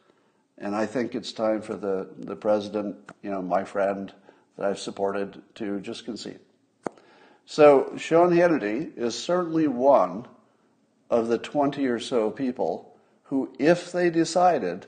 and 0.60 0.76
I 0.76 0.86
think 0.86 1.16
it's 1.16 1.32
time 1.32 1.62
for 1.62 1.76
the, 1.76 2.10
the 2.18 2.36
president, 2.36 2.98
you 3.24 3.32
know, 3.32 3.42
my 3.42 3.64
friend 3.64 4.12
that 4.58 4.66
I've 4.66 4.80
supported, 4.80 5.42
to 5.56 5.80
just 5.80 6.06
concede. 6.06 6.40
So 7.46 7.94
Sean 7.98 8.32
Hannity 8.32 8.96
is 8.98 9.18
certainly 9.18 9.68
one 9.68 10.28
of 11.10 11.30
the 11.30 11.38
20 11.38 11.86
or 11.88 12.00
so 12.00 12.30
people 12.30 12.94
who, 13.24 13.54
if 13.58 13.92
they 13.92 14.10
decided 14.10 14.86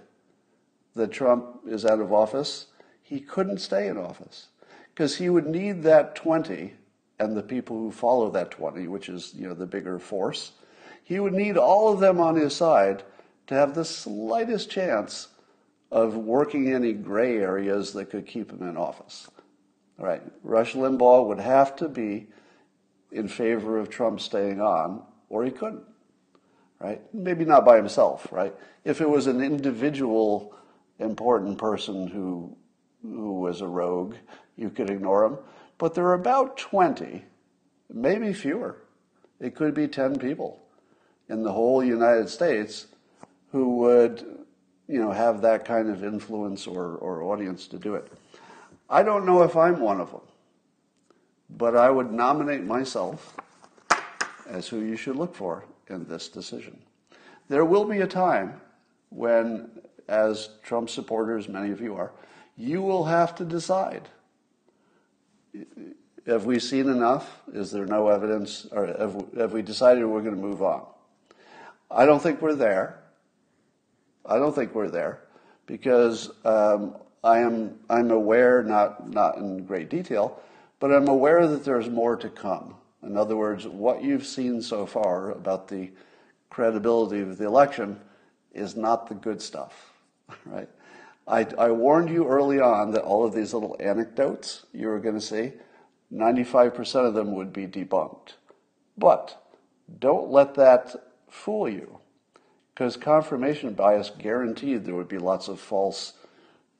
that 0.95 1.11
Trump 1.11 1.61
is 1.65 1.85
out 1.85 2.01
of 2.01 2.11
office, 2.11 2.67
he 3.01 3.19
couldn't 3.19 3.59
stay 3.59 3.87
in 3.87 3.97
office 3.97 4.47
because 4.93 5.15
he 5.15 5.29
would 5.29 5.47
need 5.47 5.83
that 5.83 6.15
20 6.15 6.73
and 7.19 7.37
the 7.37 7.43
people 7.43 7.77
who 7.77 7.91
follow 7.91 8.29
that 8.29 8.51
20, 8.51 8.87
which 8.87 9.07
is, 9.07 9.33
you 9.35 9.47
know, 9.47 9.53
the 9.53 9.65
bigger 9.65 9.99
force. 9.99 10.51
He 11.03 11.19
would 11.19 11.33
need 11.33 11.57
all 11.57 11.93
of 11.93 11.99
them 11.99 12.19
on 12.19 12.35
his 12.35 12.55
side 12.55 13.03
to 13.47 13.53
have 13.53 13.73
the 13.73 13.85
slightest 13.85 14.69
chance 14.69 15.27
of 15.91 16.15
working 16.15 16.73
any 16.73 16.93
gray 16.93 17.37
areas 17.37 17.93
that 17.93 18.09
could 18.09 18.25
keep 18.25 18.51
him 18.51 18.67
in 18.67 18.77
office. 18.77 19.29
All 19.99 20.05
right, 20.05 20.21
Rush 20.43 20.73
Limbaugh 20.73 21.27
would 21.27 21.39
have 21.39 21.75
to 21.77 21.89
be 21.89 22.27
in 23.11 23.27
favor 23.27 23.77
of 23.77 23.89
Trump 23.89 24.19
staying 24.19 24.61
on, 24.61 25.03
or 25.29 25.43
he 25.43 25.51
couldn't. 25.51 25.83
Right? 26.79 27.01
Maybe 27.13 27.45
not 27.45 27.65
by 27.65 27.77
himself, 27.77 28.27
right? 28.31 28.55
If 28.83 29.01
it 29.01 29.09
was 29.09 29.27
an 29.27 29.41
individual 29.41 30.55
important 30.97 31.57
person 31.59 32.07
who 32.07 32.57
who 33.03 33.39
was 33.39 33.61
a 33.61 33.67
rogue 33.67 34.15
you 34.55 34.69
could 34.69 34.89
ignore 34.89 35.25
him. 35.25 35.37
But 35.77 35.95
there 35.95 36.05
are 36.05 36.13
about 36.13 36.57
20, 36.57 37.25
maybe 37.91 38.33
fewer. 38.33 38.77
It 39.39 39.55
could 39.55 39.73
be 39.73 39.87
10 39.87 40.19
people 40.19 40.61
in 41.27 41.43
the 41.43 41.51
whole 41.51 41.83
United 41.83 42.29
States 42.29 42.87
who 43.51 43.77
would, 43.77 44.40
you 44.91 44.99
know, 44.99 45.11
have 45.11 45.41
that 45.41 45.63
kind 45.63 45.89
of 45.89 46.03
influence 46.03 46.67
or, 46.67 46.95
or 46.95 47.23
audience 47.23 47.67
to 47.67 47.77
do 47.77 47.95
it. 47.95 48.11
I 48.89 49.03
don't 49.03 49.25
know 49.25 49.41
if 49.43 49.55
I'm 49.55 49.79
one 49.79 50.01
of 50.01 50.11
them, 50.11 50.21
but 51.49 51.77
I 51.77 51.89
would 51.89 52.11
nominate 52.11 52.63
myself 52.63 53.37
as 54.47 54.67
who 54.67 54.81
you 54.81 54.97
should 54.97 55.15
look 55.15 55.33
for 55.33 55.63
in 55.87 56.05
this 56.07 56.27
decision. 56.27 56.77
There 57.47 57.63
will 57.63 57.85
be 57.85 58.01
a 58.01 58.07
time 58.07 58.59
when, 59.09 59.71
as 60.09 60.49
Trump 60.61 60.89
supporters, 60.89 61.47
many 61.47 61.71
of 61.71 61.79
you 61.79 61.95
are, 61.95 62.11
you 62.57 62.81
will 62.81 63.05
have 63.05 63.33
to 63.35 63.45
decide 63.45 64.09
have 66.27 66.45
we 66.45 66.59
seen 66.59 66.87
enough? 66.87 67.41
Is 67.51 67.71
there 67.71 67.85
no 67.85 68.09
evidence? 68.09 68.67
Or 68.71 68.85
have, 68.85 69.25
have 69.37 69.53
we 69.53 69.61
decided 69.61 70.05
we're 70.05 70.21
going 70.21 70.35
to 70.35 70.41
move 70.41 70.61
on? 70.61 70.85
I 71.89 72.05
don't 72.05 72.21
think 72.21 72.41
we're 72.41 72.55
there. 72.55 73.00
I 74.25 74.37
don't 74.37 74.53
think 74.53 74.75
we're 74.75 74.89
there 74.89 75.21
because 75.65 76.31
um, 76.45 76.97
I 77.23 77.39
am 77.39 77.79
I'm 77.89 78.11
aware, 78.11 78.63
not 78.63 79.09
not 79.09 79.37
in 79.37 79.65
great 79.65 79.89
detail, 79.89 80.41
but 80.79 80.91
I'm 80.91 81.07
aware 81.07 81.47
that 81.47 81.63
there's 81.63 81.89
more 81.89 82.15
to 82.17 82.29
come. 82.29 82.75
In 83.03 83.17
other 83.17 83.35
words, 83.35 83.67
what 83.67 84.03
you've 84.03 84.25
seen 84.25 84.61
so 84.61 84.85
far 84.85 85.31
about 85.31 85.67
the 85.67 85.91
credibility 86.49 87.21
of 87.21 87.37
the 87.37 87.45
election 87.45 87.99
is 88.53 88.75
not 88.75 89.07
the 89.07 89.15
good 89.15 89.41
stuff, 89.41 89.91
right? 90.45 90.69
I, 91.27 91.47
I 91.57 91.71
warned 91.71 92.09
you 92.09 92.27
early 92.27 92.59
on 92.59 92.91
that 92.91 93.03
all 93.03 93.25
of 93.25 93.33
these 93.33 93.53
little 93.53 93.77
anecdotes 93.79 94.65
you 94.73 94.87
were 94.87 94.99
going 94.99 95.15
to 95.15 95.21
see, 95.21 95.53
95% 96.13 97.07
of 97.07 97.13
them 97.13 97.33
would 97.33 97.53
be 97.53 97.67
debunked. 97.67 98.33
But 98.97 99.41
don't 99.99 100.29
let 100.29 100.55
that 100.55 100.93
fool 101.29 101.69
you, 101.69 101.99
because 102.73 102.97
confirmation 102.97 103.73
bias 103.73 104.11
guaranteed 104.17 104.85
there 104.85 104.95
would 104.95 105.07
be 105.07 105.17
lots 105.17 105.47
of 105.47 105.59
false 105.59 106.13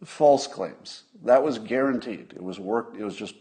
false 0.04 0.48
claims. 0.48 1.04
That 1.24 1.44
was 1.44 1.60
guaranteed. 1.60 2.34
It 2.36 2.42
was 2.42 2.60
work. 2.60 2.96
It 2.98 3.04
was 3.04 3.16
just 3.16 3.36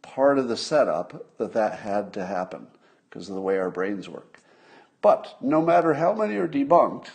part 0.00 0.38
of 0.38 0.48
the 0.48 0.56
setup 0.56 1.36
that 1.38 1.52
that 1.52 1.78
had 1.78 2.12
to 2.14 2.24
happen 2.24 2.66
because 3.08 3.28
of 3.28 3.34
the 3.34 3.40
way 3.40 3.58
our 3.58 3.70
brains 3.70 4.08
work. 4.08 4.40
But 5.02 5.36
no 5.40 5.60
matter 5.60 5.94
how 5.94 6.14
many 6.14 6.36
are 6.36 6.48
debunked, 6.48 7.08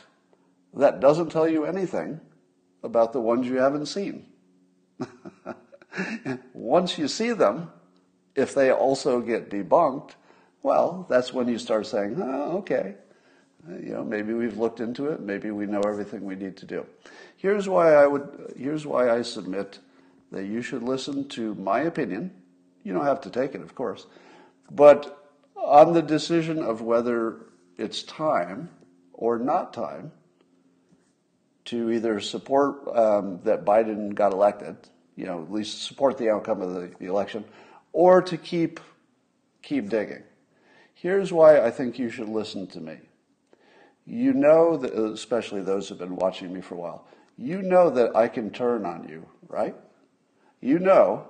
that 0.73 0.99
doesn't 0.99 1.31
tell 1.31 1.47
you 1.47 1.65
anything 1.65 2.19
about 2.83 3.13
the 3.13 3.21
ones 3.21 3.47
you 3.47 3.57
haven't 3.57 3.87
seen. 3.87 4.27
Once 6.53 6.97
you 6.97 7.07
see 7.07 7.31
them, 7.31 7.71
if 8.35 8.53
they 8.53 8.71
also 8.71 9.21
get 9.21 9.49
debunked, 9.49 10.11
well, 10.61 11.07
that's 11.09 11.33
when 11.33 11.47
you 11.47 11.57
start 11.57 11.87
saying, 11.87 12.17
oh, 12.21 12.57
okay, 12.57 12.95
you 13.69 13.93
know, 13.93 14.03
maybe 14.03 14.33
we've 14.33 14.57
looked 14.57 14.79
into 14.79 15.07
it, 15.07 15.19
maybe 15.19 15.51
we 15.51 15.65
know 15.65 15.81
everything 15.81 16.23
we 16.23 16.35
need 16.35 16.57
to 16.57 16.65
do. 16.65 16.85
Here's 17.37 17.67
why 17.67 17.93
I 17.93 18.07
would 18.07 18.53
here's 18.57 18.85
why 18.85 19.09
I 19.09 19.21
submit 19.21 19.79
that 20.31 20.45
you 20.45 20.61
should 20.61 20.83
listen 20.83 21.27
to 21.29 21.55
my 21.55 21.81
opinion. 21.81 22.31
You 22.83 22.93
don't 22.93 23.05
have 23.05 23.21
to 23.21 23.29
take 23.29 23.55
it, 23.55 23.61
of 23.61 23.75
course. 23.75 24.07
But 24.71 25.29
on 25.55 25.93
the 25.93 26.01
decision 26.01 26.63
of 26.63 26.81
whether 26.81 27.37
it's 27.77 28.03
time 28.03 28.69
or 29.13 29.37
not 29.37 29.73
time 29.73 30.11
to 31.65 31.91
either 31.91 32.19
support 32.19 32.87
um, 32.95 33.41
that 33.43 33.65
Biden 33.65 34.15
got 34.15 34.31
elected, 34.31 34.77
you 35.15 35.25
know, 35.25 35.41
at 35.41 35.51
least 35.51 35.83
support 35.83 36.17
the 36.17 36.29
outcome 36.29 36.61
of 36.61 36.73
the, 36.73 36.91
the 36.99 37.07
election, 37.07 37.43
or 37.91 38.21
to 38.21 38.37
keep 38.37 38.79
keep 39.61 39.89
digging. 39.89 40.23
Here's 40.93 41.33
why 41.33 41.61
I 41.61 41.71
think 41.71 41.99
you 41.99 42.09
should 42.09 42.29
listen 42.29 42.67
to 42.67 42.79
me. 42.79 42.97
You 44.07 44.33
know 44.33 44.77
that, 44.77 44.93
especially 44.93 45.61
those 45.61 45.89
who've 45.89 45.97
been 45.97 46.15
watching 46.15 46.53
me 46.53 46.61
for 46.61 46.75
a 46.75 46.77
while, 46.77 47.07
you 47.37 47.61
know 47.61 47.89
that 47.89 48.15
I 48.15 48.29
can 48.29 48.49
turn 48.51 48.85
on 48.85 49.07
you, 49.07 49.27
right? 49.49 49.75
You 50.61 50.79
know 50.79 51.27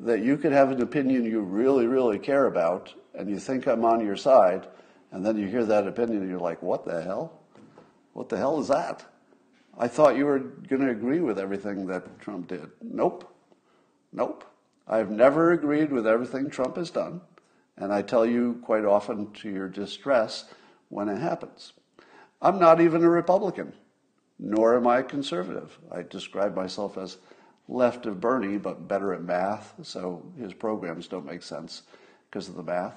that 0.00 0.20
you 0.20 0.38
could 0.38 0.52
have 0.52 0.70
an 0.70 0.80
opinion 0.80 1.24
you 1.24 1.40
really, 1.40 1.86
really 1.86 2.18
care 2.18 2.46
about, 2.46 2.94
and 3.14 3.28
you 3.28 3.38
think 3.38 3.66
I'm 3.66 3.84
on 3.84 4.04
your 4.04 4.16
side, 4.16 4.66
and 5.12 5.24
then 5.24 5.36
you 5.36 5.46
hear 5.46 5.64
that 5.64 5.86
opinion 5.86 6.22
and 6.22 6.30
you're 6.30 6.40
like, 6.40 6.62
what 6.62 6.84
the 6.84 7.02
hell? 7.02 7.40
What 8.14 8.28
the 8.28 8.36
hell 8.36 8.58
is 8.60 8.68
that? 8.68 9.04
I 9.78 9.86
thought 9.86 10.16
you 10.16 10.26
were 10.26 10.38
going 10.38 10.82
to 10.82 10.90
agree 10.90 11.20
with 11.20 11.38
everything 11.38 11.86
that 11.86 12.20
Trump 12.20 12.48
did. 12.48 12.68
Nope. 12.82 13.32
Nope. 14.12 14.44
I've 14.86 15.10
never 15.10 15.52
agreed 15.52 15.92
with 15.92 16.06
everything 16.06 16.50
Trump 16.50 16.76
has 16.76 16.90
done. 16.90 17.20
And 17.76 17.92
I 17.92 18.02
tell 18.02 18.26
you 18.26 18.60
quite 18.64 18.84
often 18.84 19.30
to 19.34 19.50
your 19.50 19.68
distress 19.68 20.46
when 20.88 21.08
it 21.08 21.18
happens. 21.18 21.74
I'm 22.40 22.58
not 22.58 22.80
even 22.80 23.02
a 23.02 23.08
Republican, 23.08 23.72
nor 24.38 24.76
am 24.76 24.86
I 24.86 24.98
a 24.98 25.02
conservative. 25.02 25.78
I 25.90 26.02
describe 26.02 26.54
myself 26.54 26.96
as 26.96 27.18
left 27.68 28.06
of 28.06 28.20
Bernie, 28.20 28.58
but 28.58 28.88
better 28.88 29.12
at 29.12 29.22
math, 29.22 29.74
so 29.82 30.22
his 30.38 30.54
programs 30.54 31.08
don't 31.08 31.26
make 31.26 31.42
sense 31.42 31.82
because 32.30 32.48
of 32.48 32.54
the 32.54 32.62
math. 32.62 32.94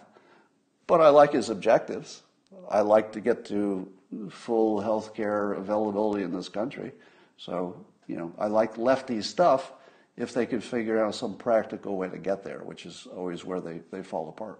But 0.87 1.01
I 1.01 1.09
like 1.09 1.33
his 1.33 1.49
objectives. 1.49 2.23
I 2.69 2.81
like 2.81 3.11
to 3.13 3.21
get 3.21 3.45
to 3.45 3.91
full 4.29 4.81
health 4.81 5.13
care 5.13 5.53
availability 5.53 6.23
in 6.23 6.33
this 6.33 6.49
country. 6.49 6.91
So, 7.37 7.85
you 8.07 8.17
know, 8.17 8.33
I 8.37 8.47
like 8.47 8.77
lefty 8.77 9.21
stuff 9.21 9.71
if 10.17 10.33
they 10.33 10.45
could 10.45 10.63
figure 10.63 11.03
out 11.03 11.15
some 11.15 11.35
practical 11.35 11.97
way 11.97 12.09
to 12.09 12.17
get 12.17 12.43
there, 12.43 12.59
which 12.59 12.85
is 12.85 13.07
always 13.15 13.45
where 13.45 13.61
they, 13.61 13.81
they 13.91 14.03
fall 14.03 14.29
apart. 14.29 14.59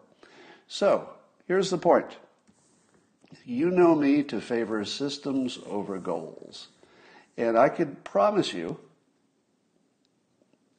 So, 0.68 1.10
here's 1.48 1.70
the 1.70 1.78
point. 1.78 2.18
You 3.46 3.72
know 3.72 3.96
me 3.96 4.24
to 4.24 4.42
favor 4.42 4.84
systems 4.86 5.60
over 5.66 5.98
goals. 5.98 6.68
And 7.38 7.58
I 7.58 7.70
could 7.70 8.04
promise 8.04 8.54
you, 8.54 8.80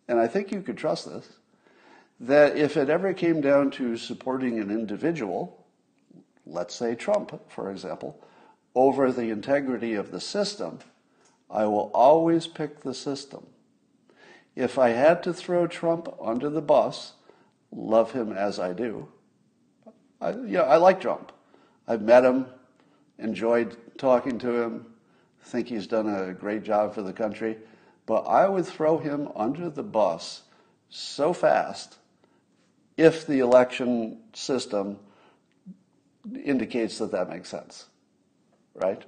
and 0.07 0.19
I 0.21 0.27
think 0.27 0.53
you 0.53 0.61
could 0.63 0.77
trust 0.77 1.09
this, 1.09 1.29
that 2.21 2.57
if 2.57 2.77
it 2.77 2.89
ever 2.89 3.13
came 3.15 3.41
down 3.41 3.71
to 3.73 3.97
supporting 3.97 4.61
an 4.61 4.71
individual, 4.71 5.65
let's 6.47 6.75
say 6.75 6.95
Trump, 6.95 7.51
for 7.51 7.71
example, 7.71 8.23
over 8.75 9.11
the 9.11 9.31
integrity 9.31 9.95
of 9.95 10.11
the 10.11 10.21
system, 10.21 10.79
I 11.51 11.65
will 11.65 11.91
always 11.93 12.47
pick 12.47 12.81
the 12.81 12.95
system. 12.95 13.47
If 14.55 14.79
I 14.79 14.91
had 14.91 15.23
to 15.25 15.33
throw 15.33 15.67
Trump 15.67 16.09
under 16.23 16.49
the 16.49 16.63
bus, 16.63 17.15
love 17.71 18.13
him 18.13 18.33
as 18.33 18.59
I 18.59 18.73
do, 18.73 19.09
I, 20.21 20.35
yeah, 20.47 20.63
I 20.63 20.77
like 20.77 21.01
Trump. 21.01 21.32
I've 21.87 22.03
met 22.03 22.25
him, 22.25 22.47
enjoyed 23.19 23.77
talking 23.99 24.39
to 24.41 24.63
him, 24.63 24.87
think 25.45 25.69
he's 25.69 25.87
done 25.87 26.09
a 26.09 26.33
great 26.33 26.63
job 26.63 26.95
for 26.95 27.03
the 27.03 27.13
country. 27.13 27.59
But 28.07 28.23
I 28.23 28.49
would 28.49 28.67
throw 28.67 28.99
him 28.99 29.29
under 29.37 29.69
the 29.71 29.83
bus 29.83 30.43
so 30.89 31.33
fast 31.33 31.97
if 32.97 33.27
the 33.27 33.41
election 33.41 34.19
system 34.33 34.99
indicates 36.45 36.99
that 36.99 37.13
that 37.13 37.29
makes 37.29 37.49
sense, 37.49 37.87
right? 38.75 39.03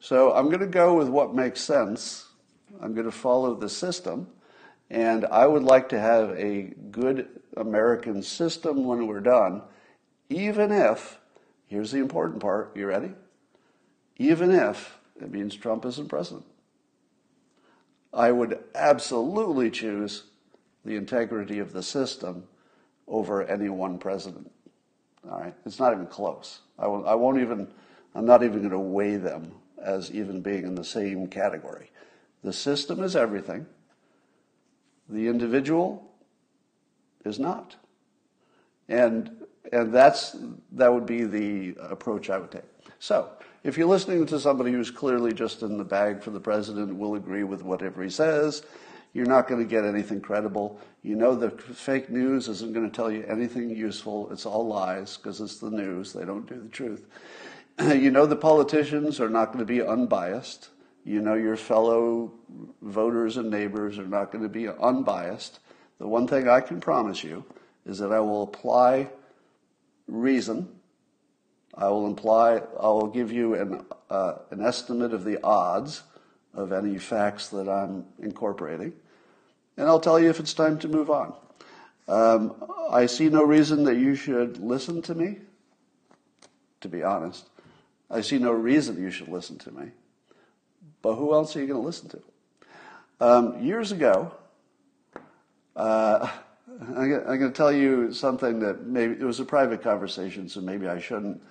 So 0.00 0.32
I'm 0.32 0.46
going 0.46 0.60
to 0.60 0.66
go 0.66 0.96
with 0.96 1.08
what 1.08 1.34
makes 1.34 1.60
sense. 1.60 2.26
I'm 2.80 2.94
going 2.94 3.06
to 3.06 3.12
follow 3.12 3.54
the 3.54 3.68
system. 3.68 4.28
And 4.88 5.24
I 5.26 5.46
would 5.46 5.62
like 5.62 5.90
to 5.90 6.00
have 6.00 6.30
a 6.30 6.74
good 6.90 7.28
American 7.56 8.22
system 8.22 8.84
when 8.84 9.06
we're 9.06 9.20
done 9.20 9.62
even 10.30 10.70
if, 10.70 11.18
here's 11.70 11.92
the 11.92 11.98
important 11.98 12.40
part, 12.40 12.76
you 12.76 12.86
ready? 12.86 13.12
Even 14.18 14.50
if 14.50 14.98
it 15.20 15.30
means 15.30 15.56
Trump 15.56 15.86
isn't 15.86 16.08
president. 16.08 16.44
I 18.12 18.32
would 18.32 18.58
absolutely 18.74 19.70
choose 19.70 20.24
the 20.84 20.96
integrity 20.96 21.58
of 21.60 21.72
the 21.72 21.82
system 21.82 22.44
over 23.06 23.42
any 23.44 23.68
one 23.68 23.98
president. 23.98 24.50
All 25.30 25.40
right, 25.40 25.54
it's 25.64 25.78
not 25.78 25.92
even 25.92 26.06
close. 26.06 26.60
I 26.78 26.86
won't, 26.86 27.06
I 27.06 27.14
won't 27.14 27.38
even. 27.38 27.68
I'm 28.14 28.26
not 28.26 28.42
even 28.42 28.58
going 28.58 28.70
to 28.70 28.78
weigh 28.78 29.16
them 29.16 29.52
as 29.80 30.10
even 30.10 30.40
being 30.40 30.64
in 30.64 30.74
the 30.74 30.84
same 30.84 31.28
category. 31.28 31.92
The 32.42 32.52
system 32.52 33.02
is 33.04 33.14
everything. 33.14 33.66
The 35.08 35.28
individual 35.28 36.10
is 37.24 37.38
not. 37.38 37.76
And 38.88 39.30
and 39.72 39.92
that's, 39.92 40.36
that 40.72 40.92
would 40.92 41.06
be 41.06 41.24
the 41.24 41.76
approach 41.80 42.30
I 42.30 42.38
would 42.38 42.50
take. 42.50 42.62
So, 42.98 43.30
if 43.62 43.76
you're 43.76 43.88
listening 43.88 44.24
to 44.26 44.40
somebody 44.40 44.72
who's 44.72 44.90
clearly 44.90 45.32
just 45.32 45.62
in 45.62 45.76
the 45.76 45.84
bag 45.84 46.22
for 46.22 46.30
the 46.30 46.40
president, 46.40 46.96
will 46.96 47.14
agree 47.14 47.44
with 47.44 47.62
whatever 47.62 48.02
he 48.02 48.08
says, 48.10 48.62
you're 49.12 49.26
not 49.26 49.48
going 49.48 49.60
to 49.60 49.68
get 49.68 49.84
anything 49.84 50.20
credible. 50.20 50.80
You 51.02 51.16
know 51.16 51.34
the 51.34 51.50
fake 51.50 52.10
news 52.10 52.48
isn't 52.48 52.72
going 52.72 52.88
to 52.88 52.94
tell 52.94 53.10
you 53.10 53.24
anything 53.28 53.70
useful. 53.70 54.30
It's 54.32 54.46
all 54.46 54.66
lies 54.66 55.16
because 55.16 55.40
it's 55.40 55.58
the 55.58 55.70
news. 55.70 56.12
They 56.12 56.24
don't 56.24 56.46
do 56.46 56.60
the 56.60 56.68
truth. 56.68 57.06
you 57.80 58.10
know 58.10 58.26
the 58.26 58.36
politicians 58.36 59.20
are 59.20 59.28
not 59.28 59.46
going 59.46 59.58
to 59.58 59.64
be 59.64 59.82
unbiased. 59.82 60.68
You 61.04 61.20
know 61.20 61.34
your 61.34 61.56
fellow 61.56 62.32
voters 62.82 63.36
and 63.36 63.50
neighbors 63.50 63.98
are 63.98 64.06
not 64.06 64.30
going 64.30 64.42
to 64.42 64.48
be 64.48 64.68
unbiased. 64.68 65.58
The 65.98 66.06
one 66.06 66.26
thing 66.26 66.48
I 66.48 66.60
can 66.60 66.80
promise 66.80 67.24
you 67.24 67.44
is 67.86 67.98
that 67.98 68.12
I 68.12 68.20
will 68.20 68.44
apply 68.44 69.08
reason. 70.10 70.68
I 71.74 71.88
will 71.88 72.06
imply, 72.06 72.56
I 72.78 72.86
will 72.86 73.06
give 73.06 73.32
you 73.32 73.54
an, 73.54 73.86
uh, 74.10 74.34
an 74.50 74.60
estimate 74.60 75.14
of 75.14 75.24
the 75.24 75.42
odds 75.42 76.02
of 76.52 76.72
any 76.72 76.98
facts 76.98 77.48
that 77.48 77.68
I'm 77.68 78.04
incorporating, 78.18 78.92
and 79.76 79.86
I'll 79.86 80.00
tell 80.00 80.18
you 80.18 80.28
if 80.28 80.40
it's 80.40 80.52
time 80.52 80.78
to 80.80 80.88
move 80.88 81.10
on. 81.10 81.32
Um, 82.08 82.54
I 82.90 83.06
see 83.06 83.28
no 83.28 83.44
reason 83.44 83.84
that 83.84 83.96
you 83.96 84.16
should 84.16 84.58
listen 84.58 85.00
to 85.02 85.14
me, 85.14 85.36
to 86.80 86.88
be 86.88 87.04
honest. 87.04 87.48
I 88.10 88.20
see 88.20 88.38
no 88.38 88.50
reason 88.50 89.00
you 89.00 89.12
should 89.12 89.28
listen 89.28 89.58
to 89.58 89.70
me. 89.70 89.92
But 91.02 91.14
who 91.14 91.32
else 91.32 91.54
are 91.54 91.60
you 91.60 91.68
going 91.68 91.80
to 91.80 91.86
listen 91.86 92.08
to? 92.08 92.22
Um, 93.20 93.62
years 93.62 93.92
ago, 93.92 94.32
uh, 95.76 96.28
I'm 96.80 97.10
going 97.10 97.40
to 97.40 97.50
tell 97.50 97.72
you 97.72 98.12
something 98.12 98.58
that 98.60 98.86
maybe 98.86 99.12
it 99.12 99.22
was 99.22 99.38
a 99.38 99.44
private 99.44 99.82
conversation, 99.82 100.48
so 100.48 100.62
maybe 100.62 100.88
I 100.88 100.98
shouldn't, 100.98 101.42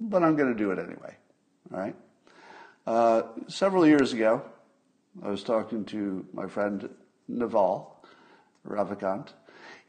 but 0.00 0.22
I'm 0.22 0.36
going 0.36 0.52
to 0.52 0.58
do 0.58 0.70
it 0.70 0.78
anyway. 0.78 1.16
All 1.72 1.80
right. 1.80 1.96
Uh, 2.86 3.22
several 3.48 3.86
years 3.86 4.12
ago, 4.12 4.42
I 5.24 5.30
was 5.30 5.42
talking 5.42 5.84
to 5.86 6.26
my 6.34 6.46
friend 6.46 6.90
Naval 7.26 8.04
Ravikant, 8.68 9.28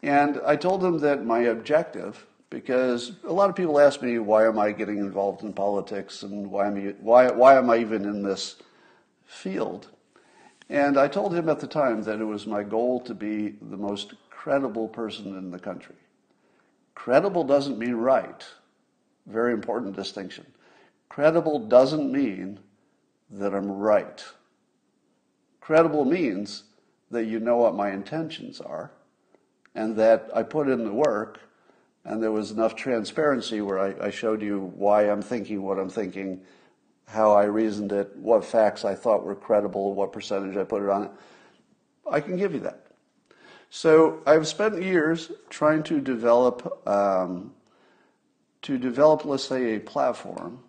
and 0.01 0.39
I 0.45 0.55
told 0.55 0.83
him 0.83 0.99
that 0.99 1.25
my 1.25 1.39
objective, 1.41 2.25
because 2.49 3.11
a 3.25 3.33
lot 3.33 3.49
of 3.49 3.57
people 3.57 3.79
ask 3.79 4.01
me 4.01 4.19
why 4.19 4.47
am 4.47 4.57
I 4.57 4.71
getting 4.71 4.99
involved 4.99 5.43
in 5.43 5.51
politics 5.51 6.23
and 6.23 6.49
why 6.49 6.67
am 6.67 6.77
I, 6.77 6.93
why, 7.01 7.29
why 7.29 7.57
am 7.57 7.69
I 7.69 7.79
even 7.79 8.05
in 8.05 8.23
this 8.23 8.55
field? 9.25 9.89
And 10.69 10.97
I 10.97 11.09
told 11.09 11.33
him 11.33 11.49
at 11.49 11.59
the 11.59 11.67
time 11.67 12.03
that 12.03 12.21
it 12.21 12.25
was 12.25 12.47
my 12.47 12.63
goal 12.63 13.01
to 13.01 13.13
be 13.13 13.55
the 13.61 13.77
most 13.77 14.13
credible 14.47 14.87
person 14.87 15.37
in 15.37 15.51
the 15.51 15.59
country. 15.59 15.95
Credible 16.95 17.43
doesn't 17.43 17.77
mean 17.77 17.95
right. 17.95 18.45
Very 19.25 19.51
important 19.51 19.93
distinction. 19.93 20.45
Credible 21.09 21.67
doesn't 21.67 22.09
mean 22.09 22.57
that 23.29 23.53
I'm 23.53 23.69
right. 23.69 24.23
Credible 25.59 26.05
means 26.05 26.63
that 27.11 27.25
you 27.25 27.41
know 27.41 27.57
what 27.57 27.75
my 27.75 27.91
intentions 27.91 28.61
are 28.61 28.89
and 29.75 29.97
that 29.97 30.29
I 30.33 30.43
put 30.43 30.69
in 30.69 30.85
the 30.85 30.93
work 30.93 31.41
and 32.05 32.23
there 32.23 32.31
was 32.31 32.51
enough 32.51 32.73
transparency 32.73 33.59
where 33.59 33.79
I, 33.79 34.05
I, 34.07 34.11
showed 34.11 34.41
you 34.41 34.71
why 34.77 35.09
I'm 35.09 35.21
thinking 35.21 35.61
what 35.61 35.77
I'm 35.77 35.89
thinking, 35.89 36.39
how 37.05 37.33
I 37.33 37.43
reasoned 37.43 37.91
it, 37.91 38.15
what 38.15 38.45
facts 38.45 38.85
I 38.85 38.95
thought 38.95 39.25
were 39.25 39.35
credible, 39.35 39.93
what 39.93 40.13
percentage 40.13 40.55
I 40.55 40.63
put 40.63 40.83
it 40.83 40.89
on 40.89 41.03
it. 41.03 41.11
I 42.09 42.21
can 42.21 42.37
give 42.37 42.53
you 42.53 42.61
that. 42.61 42.86
So 43.69 44.21
I've 44.25 44.47
spent 44.47 44.81
years 44.81 45.31
trying 45.49 45.83
to 45.83 45.99
develop 45.99 46.87
um, 46.87 47.53
to 48.63 48.77
develop, 48.77 49.25
let's 49.25 49.43
say, 49.43 49.75
a 49.75 49.79
platform 49.79 50.59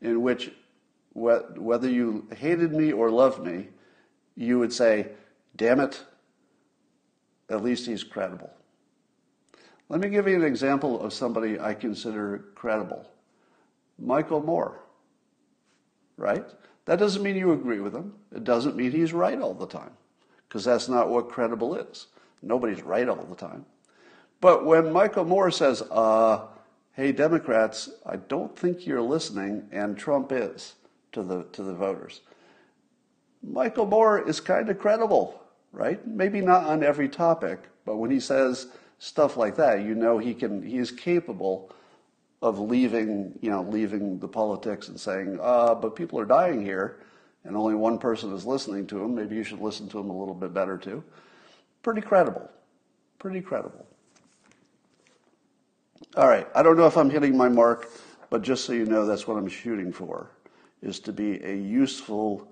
in 0.00 0.22
which 0.22 0.52
whether 1.14 1.88
you 1.88 2.26
hated 2.36 2.72
me 2.72 2.92
or 2.92 3.10
loved 3.10 3.44
me, 3.44 3.68
you 4.36 4.58
would 4.58 4.72
say, 4.72 5.08
damn 5.56 5.80
it, 5.80 6.04
at 7.50 7.64
least 7.64 7.86
he's 7.86 8.04
credible. 8.04 8.52
Let 9.88 10.00
me 10.00 10.10
give 10.10 10.28
you 10.28 10.36
an 10.36 10.44
example 10.44 11.00
of 11.00 11.12
somebody 11.12 11.58
I 11.58 11.74
consider 11.74 12.44
credible 12.54 13.10
Michael 13.98 14.42
Moore, 14.42 14.80
right? 16.16 16.44
That 16.84 17.00
doesn't 17.00 17.22
mean 17.22 17.36
you 17.36 17.52
agree 17.52 17.80
with 17.80 17.94
him. 17.94 18.14
It 18.34 18.44
doesn't 18.44 18.76
mean 18.76 18.92
he's 18.92 19.12
right 19.12 19.40
all 19.40 19.54
the 19.54 19.66
time, 19.66 19.90
because 20.46 20.64
that's 20.64 20.88
not 20.88 21.08
what 21.08 21.30
credible 21.30 21.74
is. 21.74 22.06
Nobody's 22.42 22.82
right 22.82 23.08
all 23.08 23.16
the 23.16 23.34
time. 23.34 23.64
But 24.40 24.64
when 24.64 24.92
Michael 24.92 25.24
Moore 25.24 25.50
says, 25.50 25.82
uh, 25.90 26.46
hey, 26.92 27.12
Democrats, 27.12 27.90
I 28.06 28.16
don't 28.16 28.56
think 28.56 28.86
you're 28.86 29.02
listening, 29.02 29.68
and 29.72 29.98
Trump 29.98 30.30
is 30.32 30.74
to 31.12 31.22
the, 31.22 31.44
to 31.52 31.62
the 31.62 31.74
voters, 31.74 32.20
Michael 33.42 33.86
Moore 33.86 34.28
is 34.28 34.40
kind 34.40 34.68
of 34.68 34.78
credible, 34.78 35.42
right? 35.72 36.04
Maybe 36.06 36.40
not 36.40 36.64
on 36.64 36.82
every 36.82 37.08
topic, 37.08 37.60
but 37.84 37.96
when 37.96 38.10
he 38.10 38.20
says 38.20 38.68
stuff 38.98 39.36
like 39.36 39.56
that, 39.56 39.82
you 39.82 39.94
know 39.94 40.18
he 40.18 40.34
can 40.34 40.62
he 40.62 40.78
is 40.78 40.90
capable 40.90 41.70
of 42.42 42.58
leaving, 42.58 43.36
you 43.40 43.50
know, 43.50 43.62
leaving 43.62 44.18
the 44.18 44.28
politics 44.28 44.88
and 44.88 44.98
saying, 44.98 45.38
uh, 45.40 45.74
but 45.74 45.96
people 45.96 46.18
are 46.18 46.24
dying 46.24 46.64
here 46.64 46.98
and 47.44 47.56
only 47.56 47.74
one 47.74 47.98
person 47.98 48.32
is 48.32 48.44
listening 48.44 48.86
to 48.86 49.02
him. 49.02 49.14
Maybe 49.14 49.34
you 49.34 49.44
should 49.44 49.60
listen 49.60 49.88
to 49.88 49.98
him 49.98 50.10
a 50.10 50.16
little 50.18 50.34
bit 50.34 50.52
better 50.52 50.76
too. 50.76 51.02
Pretty 51.88 52.02
credible. 52.02 52.50
Pretty 53.18 53.40
credible. 53.40 53.86
All 56.18 56.28
right. 56.28 56.46
I 56.54 56.62
don't 56.62 56.76
know 56.76 56.86
if 56.86 56.98
I'm 56.98 57.08
hitting 57.08 57.34
my 57.34 57.48
mark, 57.48 57.88
but 58.28 58.42
just 58.42 58.66
so 58.66 58.74
you 58.74 58.84
know, 58.84 59.06
that's 59.06 59.26
what 59.26 59.38
I'm 59.38 59.48
shooting 59.48 59.90
for, 59.90 60.30
is 60.82 61.00
to 61.00 61.14
be 61.14 61.42
a 61.42 61.56
useful 61.56 62.46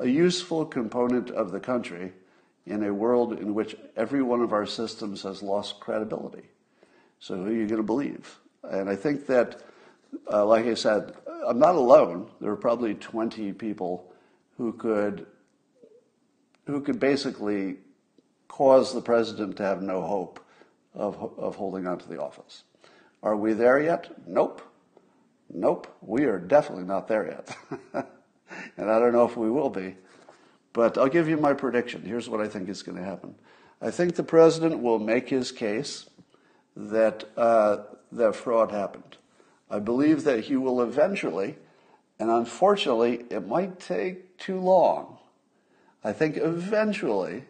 a 0.00 0.08
useful 0.08 0.66
component 0.66 1.30
of 1.30 1.52
the 1.52 1.60
country 1.60 2.12
in 2.66 2.82
a 2.82 2.92
world 2.92 3.38
in 3.38 3.54
which 3.54 3.76
every 3.96 4.20
one 4.20 4.40
of 4.40 4.52
our 4.52 4.66
systems 4.66 5.22
has 5.22 5.44
lost 5.44 5.78
credibility. 5.78 6.48
So 7.20 7.36
who 7.36 7.50
are 7.50 7.52
you 7.52 7.68
going 7.68 7.76
to 7.76 7.86
believe? 7.86 8.36
And 8.64 8.90
I 8.90 8.96
think 8.96 9.28
that, 9.28 9.62
uh, 10.28 10.44
like 10.44 10.66
I 10.66 10.74
said, 10.74 11.14
I'm 11.46 11.60
not 11.60 11.76
alone. 11.76 12.28
There 12.40 12.50
are 12.50 12.56
probably 12.56 12.94
20 12.94 13.52
people 13.52 14.12
who 14.58 14.72
could 14.72 15.28
who 16.66 16.80
could 16.80 16.98
basically 16.98 17.76
cause 18.52 18.92
the 18.92 19.00
president 19.00 19.56
to 19.56 19.62
have 19.62 19.80
no 19.80 20.02
hope 20.02 20.38
of, 20.94 21.16
of 21.38 21.56
holding 21.56 21.86
on 21.86 21.98
to 21.98 22.06
the 22.06 22.20
office. 22.20 22.64
Are 23.22 23.34
we 23.34 23.54
there 23.54 23.80
yet? 23.80 24.10
Nope. 24.26 24.60
Nope. 25.48 25.86
We 26.02 26.24
are 26.24 26.38
definitely 26.38 26.84
not 26.84 27.08
there 27.08 27.26
yet. 27.28 27.56
and 28.76 28.90
I 28.90 28.98
don't 28.98 29.14
know 29.14 29.24
if 29.24 29.38
we 29.38 29.50
will 29.50 29.70
be. 29.70 29.96
But 30.74 30.98
I'll 30.98 31.08
give 31.08 31.30
you 31.30 31.38
my 31.38 31.54
prediction. 31.54 32.02
Here's 32.02 32.28
what 32.28 32.42
I 32.42 32.46
think 32.46 32.68
is 32.68 32.82
going 32.82 32.98
to 32.98 33.04
happen. 33.04 33.36
I 33.80 33.90
think 33.90 34.16
the 34.16 34.22
president 34.22 34.82
will 34.82 34.98
make 34.98 35.30
his 35.30 35.50
case 35.50 36.10
that 36.76 37.24
uh, 37.38 37.78
that 38.12 38.36
fraud 38.36 38.70
happened. 38.70 39.16
I 39.70 39.78
believe 39.78 40.24
that 40.24 40.40
he 40.40 40.56
will 40.56 40.82
eventually, 40.82 41.56
and 42.18 42.30
unfortunately, 42.30 43.24
it 43.30 43.46
might 43.46 43.80
take 43.80 44.36
too 44.36 44.60
long. 44.60 45.18
I 46.04 46.12
think 46.12 46.36
eventually, 46.36 47.44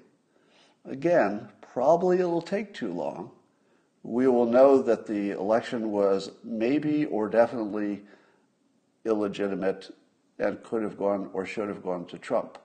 again, 0.85 1.49
probably 1.73 2.19
it'll 2.19 2.43
take 2.43 2.75
too 2.75 2.93
long. 2.93 3.31
We 4.03 4.27
will 4.27 4.47
know 4.47 4.83
that 4.83 5.07
the 5.07 5.31
election 5.31 5.91
was 5.91 6.33
maybe 6.43 7.05
or 7.07 7.29
definitely 7.29 8.03
illegitimate 9.05 9.95
and 10.39 10.63
could 10.63 10.83
have 10.83 10.99
gone 10.99 11.31
or 11.33 11.47
should 11.47 11.69
have 11.69 11.83
gone 11.83 12.07
to 12.07 12.19
Trump. 12.19 12.59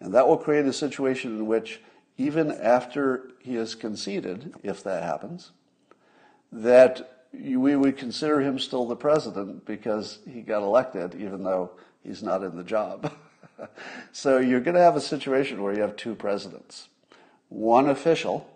And 0.00 0.14
that 0.14 0.26
will 0.28 0.36
create 0.36 0.66
a 0.66 0.72
situation 0.72 1.36
in 1.36 1.46
which, 1.46 1.80
even 2.16 2.52
after 2.52 3.30
he 3.40 3.54
has 3.54 3.74
conceded, 3.74 4.54
if 4.62 4.82
that 4.84 5.02
happens, 5.02 5.50
that 6.52 7.26
we 7.32 7.74
would 7.74 7.96
consider 7.96 8.40
him 8.40 8.58
still 8.58 8.86
the 8.86 8.94
president 8.94 9.64
because 9.64 10.20
he 10.30 10.40
got 10.40 10.62
elected, 10.62 11.16
even 11.16 11.42
though 11.42 11.72
he's 12.04 12.22
not 12.22 12.44
in 12.44 12.56
the 12.56 12.62
job. 12.62 13.12
so 14.12 14.38
you're 14.38 14.60
going 14.60 14.76
to 14.76 14.80
have 14.80 14.94
a 14.94 15.00
situation 15.00 15.62
where 15.62 15.74
you 15.74 15.82
have 15.82 15.96
two 15.96 16.14
presidents 16.14 16.88
one 17.54 17.88
official, 17.88 18.46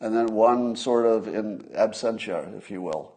and 0.00 0.14
then 0.14 0.26
one 0.26 0.76
sort 0.76 1.06
of 1.06 1.28
in 1.28 1.60
absentia, 1.74 2.56
if 2.58 2.70
you 2.70 2.82
will, 2.82 3.14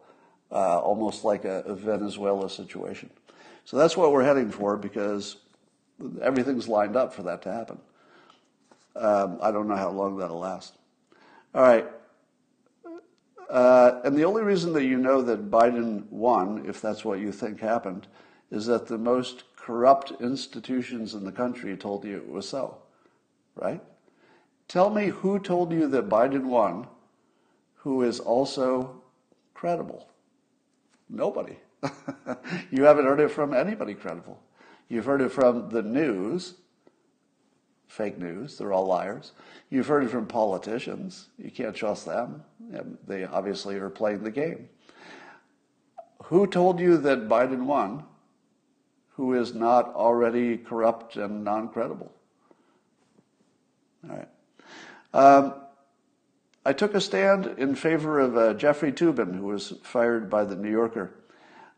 uh, 0.50 0.78
almost 0.78 1.22
like 1.22 1.44
a, 1.44 1.60
a 1.62 1.74
Venezuela 1.74 2.48
situation. 2.48 3.10
So 3.64 3.76
that's 3.76 3.96
what 3.96 4.12
we're 4.12 4.24
heading 4.24 4.50
for 4.50 4.76
because 4.76 5.36
everything's 6.22 6.68
lined 6.68 6.96
up 6.96 7.12
for 7.12 7.24
that 7.24 7.42
to 7.42 7.52
happen. 7.52 7.78
Um, 8.94 9.38
I 9.42 9.50
don't 9.50 9.68
know 9.68 9.76
how 9.76 9.90
long 9.90 10.16
that'll 10.16 10.38
last. 10.38 10.74
All 11.54 11.62
right. 11.62 11.86
Uh, 13.50 14.00
and 14.04 14.16
the 14.16 14.24
only 14.24 14.42
reason 14.42 14.72
that 14.72 14.84
you 14.84 14.96
know 14.96 15.20
that 15.22 15.50
Biden 15.50 16.08
won, 16.10 16.64
if 16.66 16.80
that's 16.80 17.04
what 17.04 17.20
you 17.20 17.32
think 17.32 17.60
happened, 17.60 18.06
is 18.50 18.66
that 18.66 18.86
the 18.86 18.98
most 18.98 19.44
corrupt 19.56 20.12
institutions 20.20 21.14
in 21.14 21.24
the 21.24 21.32
country 21.32 21.76
told 21.76 22.04
you 22.04 22.16
it 22.16 22.28
was 22.28 22.48
so, 22.48 22.78
right? 23.54 23.80
Tell 24.68 24.90
me 24.90 25.06
who 25.06 25.38
told 25.38 25.72
you 25.72 25.86
that 25.88 26.08
Biden 26.08 26.44
won 26.44 26.88
who 27.76 28.02
is 28.02 28.18
also 28.18 29.00
credible? 29.54 30.08
Nobody. 31.08 31.56
you 32.70 32.82
haven't 32.82 33.04
heard 33.04 33.20
it 33.20 33.30
from 33.30 33.54
anybody 33.54 33.94
credible. 33.94 34.40
You've 34.88 35.04
heard 35.04 35.20
it 35.20 35.30
from 35.30 35.68
the 35.70 35.82
news, 35.82 36.54
fake 37.86 38.18
news, 38.18 38.58
they're 38.58 38.72
all 38.72 38.86
liars. 38.86 39.32
You've 39.70 39.86
heard 39.86 40.04
it 40.04 40.10
from 40.10 40.26
politicians. 40.26 41.28
You 41.38 41.50
can't 41.50 41.74
trust 41.74 42.06
them. 42.06 42.42
They 43.06 43.24
obviously 43.24 43.76
are 43.76 43.90
playing 43.90 44.24
the 44.24 44.30
game. 44.30 44.68
Who 46.24 46.46
told 46.48 46.80
you 46.80 46.96
that 46.98 47.28
Biden 47.28 47.66
won 47.66 48.04
who 49.10 49.34
is 49.34 49.54
not 49.54 49.94
already 49.94 50.58
corrupt 50.58 51.16
and 51.16 51.44
non 51.44 51.68
credible? 51.68 52.12
All 54.08 54.16
right. 54.16 54.28
Um, 55.16 55.54
I 56.66 56.74
took 56.74 56.94
a 56.94 57.00
stand 57.00 57.46
in 57.56 57.74
favor 57.74 58.20
of 58.20 58.36
uh, 58.36 58.52
Jeffrey 58.52 58.92
Toobin, 58.92 59.34
who 59.34 59.46
was 59.46 59.72
fired 59.82 60.28
by 60.28 60.44
the 60.44 60.56
New 60.56 60.70
Yorker. 60.70 61.10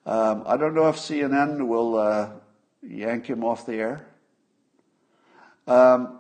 Um, 0.05 0.43
I 0.45 0.57
don't 0.57 0.75
know 0.75 0.89
if 0.89 0.97
CNN 0.97 1.69
will 1.69 1.97
uh, 1.97 2.31
yank 2.83 3.27
him 3.27 3.45
off 3.45 3.65
the 3.65 3.75
air. 3.75 4.09
Um, 5.69 6.19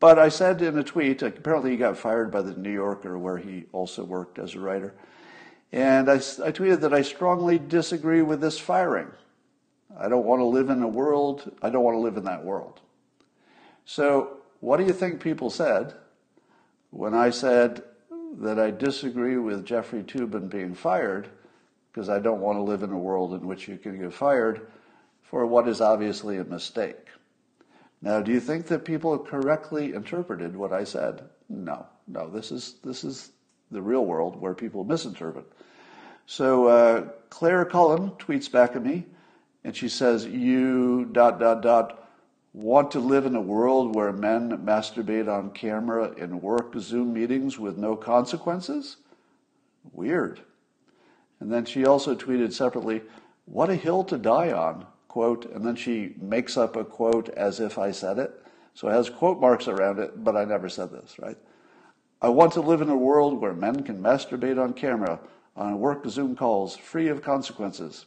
but 0.00 0.18
I 0.18 0.28
said 0.28 0.60
in 0.60 0.76
a 0.76 0.84
tweet, 0.84 1.22
apparently 1.22 1.70
he 1.70 1.78
got 1.78 1.96
fired 1.96 2.30
by 2.30 2.42
the 2.42 2.52
New 2.52 2.72
Yorker, 2.72 3.18
where 3.18 3.38
he 3.38 3.64
also 3.72 4.04
worked 4.04 4.38
as 4.38 4.54
a 4.54 4.60
writer. 4.60 4.92
And 5.72 6.10
I, 6.10 6.16
I 6.16 6.52
tweeted 6.52 6.82
that 6.82 6.92
I 6.92 7.00
strongly 7.00 7.58
disagree 7.58 8.20
with 8.20 8.42
this 8.42 8.58
firing. 8.58 9.08
I 9.98 10.10
don't 10.10 10.26
want 10.26 10.40
to 10.40 10.44
live 10.44 10.68
in 10.68 10.82
a 10.82 10.88
world, 10.88 11.50
I 11.62 11.70
don't 11.70 11.84
want 11.84 11.94
to 11.94 12.00
live 12.00 12.18
in 12.18 12.24
that 12.24 12.44
world. 12.44 12.80
So, 13.86 14.39
what 14.60 14.78
do 14.78 14.84
you 14.84 14.92
think 14.92 15.20
people 15.20 15.50
said 15.50 15.94
when 16.90 17.14
I 17.14 17.30
said 17.30 17.82
that 18.38 18.58
I 18.58 18.70
disagree 18.70 19.36
with 19.36 19.66
Jeffrey 19.66 20.02
Toobin 20.02 20.48
being 20.48 20.74
fired 20.74 21.28
because 21.92 22.08
I 22.08 22.20
don't 22.20 22.40
want 22.40 22.58
to 22.58 22.62
live 22.62 22.82
in 22.82 22.92
a 22.92 22.98
world 22.98 23.34
in 23.34 23.46
which 23.46 23.66
you 23.66 23.76
can 23.76 23.98
get 23.98 24.12
fired? 24.12 24.66
for 25.30 25.46
what 25.46 25.68
is 25.68 25.80
obviously 25.80 26.38
a 26.38 26.44
mistake. 26.44 27.06
Now, 28.02 28.20
do 28.20 28.32
you 28.32 28.40
think 28.40 28.66
that 28.66 28.84
people 28.84 29.16
correctly 29.16 29.94
interpreted 29.94 30.56
what 30.56 30.72
I 30.72 30.82
said? 30.82 31.22
No, 31.48 31.86
no. 32.08 32.28
This 32.28 32.50
is 32.50 32.76
this 32.82 33.04
is 33.04 33.30
the 33.70 33.80
real 33.80 34.04
world 34.04 34.40
where 34.40 34.54
people 34.54 34.82
misinterpret. 34.82 35.46
So 36.26 36.66
uh, 36.66 37.02
Claire 37.28 37.64
Cullen 37.64 38.10
tweets 38.12 38.50
back 38.50 38.74
at 38.74 38.84
me, 38.84 39.06
and 39.62 39.76
she 39.76 39.88
says, 39.88 40.26
"You 40.26 41.04
dot 41.12 41.38
dot 41.38 41.62
dot 41.62 41.99
want 42.52 42.90
to 42.92 43.00
live 43.00 43.26
in 43.26 43.36
a 43.36 43.40
world 43.40 43.94
where 43.94 44.12
men 44.12 44.50
masturbate 44.64 45.28
on 45.28 45.50
camera 45.50 46.12
in 46.12 46.40
work 46.40 46.74
Zoom 46.78 47.12
meetings 47.12 47.58
with 47.58 47.76
no 47.76 47.96
consequences? 47.96 48.96
Weird." 49.92 50.40
And 51.38 51.52
then 51.52 51.64
she 51.64 51.84
also 51.86 52.14
tweeted 52.14 52.52
separately, 52.52 53.02
"What 53.46 53.70
a 53.70 53.76
hill 53.76 54.04
to 54.04 54.18
die 54.18 54.52
on." 54.52 54.86
quote, 55.10 55.44
and 55.46 55.66
then 55.66 55.74
she 55.74 56.14
makes 56.20 56.56
up 56.56 56.76
a 56.76 56.84
quote 56.84 57.28
as 57.30 57.58
if 57.58 57.78
I 57.78 57.90
said 57.90 58.18
it. 58.18 58.46
So 58.74 58.88
it 58.88 58.92
has 58.92 59.10
quote 59.10 59.40
marks 59.40 59.66
around 59.66 59.98
it, 59.98 60.22
but 60.22 60.36
I 60.36 60.44
never 60.44 60.68
said 60.68 60.92
this, 60.92 61.18
right? 61.18 61.36
I 62.22 62.28
want 62.28 62.52
to 62.52 62.60
live 62.60 62.80
in 62.80 62.88
a 62.88 62.96
world 62.96 63.40
where 63.40 63.52
men 63.52 63.82
can 63.82 64.00
masturbate 64.00 64.62
on 64.62 64.72
camera 64.72 65.18
on 65.56 65.80
work 65.80 66.06
Zoom 66.06 66.36
calls 66.36 66.76
free 66.76 67.08
of 67.08 67.22
consequences. 67.22 68.06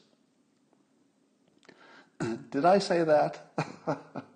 Did 2.49 2.63
I 2.63 2.79
say 2.79 3.03
that? 3.03 3.51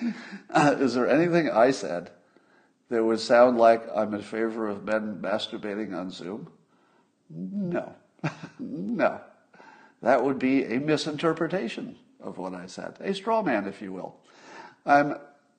Is 0.54 0.94
there 0.94 1.08
anything 1.08 1.50
I 1.50 1.70
said 1.70 2.10
that 2.88 3.04
would 3.04 3.20
sound 3.20 3.58
like 3.58 3.84
I'm 3.94 4.14
in 4.14 4.22
favor 4.22 4.68
of 4.68 4.84
men 4.84 5.18
masturbating 5.20 5.96
on 5.96 6.10
Zoom? 6.10 6.48
No. 7.30 7.94
no. 8.58 9.20
That 10.02 10.24
would 10.24 10.38
be 10.38 10.64
a 10.64 10.78
misinterpretation 10.78 11.96
of 12.20 12.38
what 12.38 12.54
I 12.54 12.66
said, 12.66 12.96
a 13.00 13.14
straw 13.14 13.42
man, 13.42 13.66
if 13.66 13.80
you 13.80 13.92
will. 13.92 14.16
Um, 14.84 15.18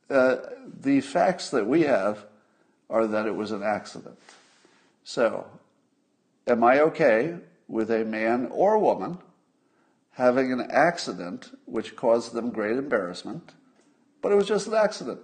uh, 0.09 0.37
the 0.81 1.01
facts 1.01 1.49
that 1.49 1.67
we 1.67 1.81
have 1.81 2.25
are 2.89 3.07
that 3.07 3.25
it 3.25 3.35
was 3.35 3.51
an 3.51 3.63
accident. 3.63 4.17
So, 5.03 5.45
am 6.47 6.63
I 6.63 6.79
okay 6.81 7.35
with 7.67 7.91
a 7.91 8.05
man 8.05 8.47
or 8.51 8.77
woman 8.77 9.17
having 10.11 10.51
an 10.51 10.67
accident 10.71 11.57
which 11.65 11.95
caused 11.95 12.33
them 12.33 12.49
great 12.49 12.75
embarrassment, 12.77 13.53
but 14.21 14.31
it 14.31 14.35
was 14.35 14.47
just 14.47 14.67
an 14.67 14.73
accident? 14.73 15.19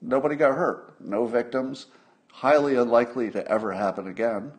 Nobody 0.00 0.36
got 0.36 0.56
hurt, 0.56 1.00
no 1.00 1.26
victims, 1.26 1.86
highly 2.30 2.76
unlikely 2.76 3.30
to 3.30 3.46
ever 3.48 3.72
happen 3.72 4.06
again. 4.06 4.52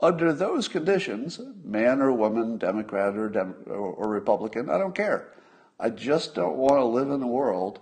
Under 0.00 0.32
those 0.32 0.68
conditions, 0.68 1.40
man 1.64 2.02
or 2.02 2.12
woman, 2.12 2.58
Democrat 2.58 3.16
or, 3.16 3.28
Dem- 3.28 3.54
or 3.66 4.08
Republican, 4.08 4.68
I 4.68 4.76
don't 4.76 4.94
care. 4.94 5.32
I 5.78 5.90
just 5.90 6.34
don't 6.34 6.56
want 6.56 6.74
to 6.74 6.84
live 6.84 7.10
in 7.10 7.22
a 7.22 7.26
world 7.26 7.80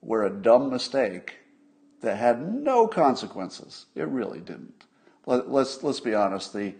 where 0.00 0.22
a 0.22 0.30
dumb 0.30 0.70
mistake 0.70 1.38
that 2.00 2.16
had 2.16 2.54
no 2.54 2.86
consequences, 2.86 3.86
it 3.94 4.06
really 4.06 4.40
didn't. 4.40 4.84
Let, 5.26 5.40
us 5.40 5.46
let's, 5.48 5.82
let's 5.82 6.00
be 6.00 6.14
honest, 6.14 6.52
the, 6.52 6.74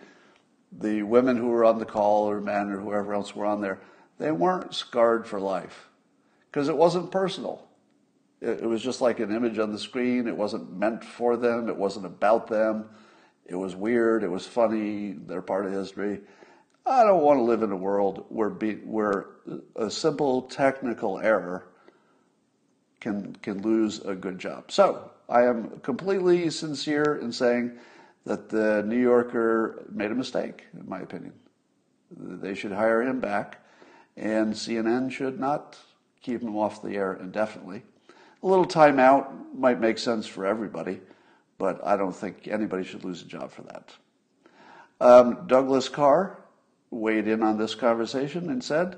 the 0.70 1.02
women 1.02 1.36
who 1.36 1.48
were 1.48 1.64
on 1.64 1.78
the 1.78 1.84
call 1.84 2.30
or 2.30 2.40
men 2.40 2.70
or 2.70 2.80
whoever 2.80 3.14
else 3.14 3.34
were 3.34 3.46
on 3.46 3.60
there, 3.60 3.80
they 4.18 4.30
weren't 4.30 4.74
scarred 4.74 5.26
for 5.26 5.40
life 5.40 5.88
because 6.50 6.68
it 6.68 6.76
wasn't 6.76 7.10
personal. 7.10 7.67
It, 8.40 8.62
was 8.62 8.82
just 8.82 9.00
like 9.00 9.18
an 9.20 9.34
image 9.34 9.58
on 9.58 9.72
the 9.72 9.78
screen. 9.78 10.28
It 10.28 10.36
wasn't 10.36 10.76
meant 10.76 11.04
for 11.04 11.36
them. 11.36 11.68
It 11.68 11.76
wasn't 11.76 12.06
about 12.06 12.46
them. 12.46 12.88
It 13.46 13.56
was 13.56 13.74
weird. 13.74 14.22
It 14.22 14.30
was 14.30 14.46
funny. 14.46 15.12
They're 15.12 15.42
part 15.42 15.66
of 15.66 15.72
history. 15.72 16.20
I 16.86 17.04
don't 17.04 17.22
want 17.22 17.38
to 17.38 17.42
live 17.42 17.62
in 17.62 17.72
a 17.72 17.76
world 17.76 18.26
where 18.28 18.50
be, 18.50 18.74
where 18.76 19.26
a 19.76 19.90
simple 19.90 20.42
technical 20.42 21.18
error 21.18 21.66
can 23.00 23.34
can 23.42 23.62
lose 23.62 24.00
a 24.00 24.14
good 24.14 24.38
job. 24.38 24.70
So 24.70 25.10
I 25.28 25.44
am 25.44 25.80
completely 25.80 26.48
sincere 26.50 27.16
in 27.16 27.32
saying 27.32 27.78
that 28.24 28.48
the 28.48 28.82
New 28.86 29.00
Yorker 29.00 29.84
made 29.90 30.10
a 30.10 30.14
mistake, 30.14 30.64
in 30.78 30.88
my 30.88 31.00
opinion. 31.00 31.34
They 32.10 32.54
should 32.54 32.72
hire 32.72 33.02
him 33.02 33.20
back, 33.20 33.62
and 34.16 34.54
CNN 34.54 35.10
should 35.10 35.38
not 35.38 35.76
keep 36.22 36.42
him 36.42 36.56
off 36.56 36.82
the 36.82 36.96
air 36.96 37.14
indefinitely. 37.14 37.82
A 38.42 38.46
little 38.46 38.66
timeout 38.66 39.54
might 39.54 39.80
make 39.80 39.98
sense 39.98 40.26
for 40.26 40.46
everybody 40.46 41.00
but 41.58 41.84
I 41.84 41.96
don't 41.96 42.14
think 42.14 42.48
anybody 42.48 42.84
should 42.84 43.04
lose 43.04 43.20
a 43.20 43.26
job 43.26 43.50
for 43.50 43.62
that. 43.62 43.92
Um, 45.00 45.46
Douglas 45.46 45.88
Carr 45.88 46.38
weighed 46.90 47.28
in 47.28 47.42
on 47.42 47.58
this 47.58 47.74
conversation 47.74 48.48
and 48.48 48.62
said, 48.62 48.96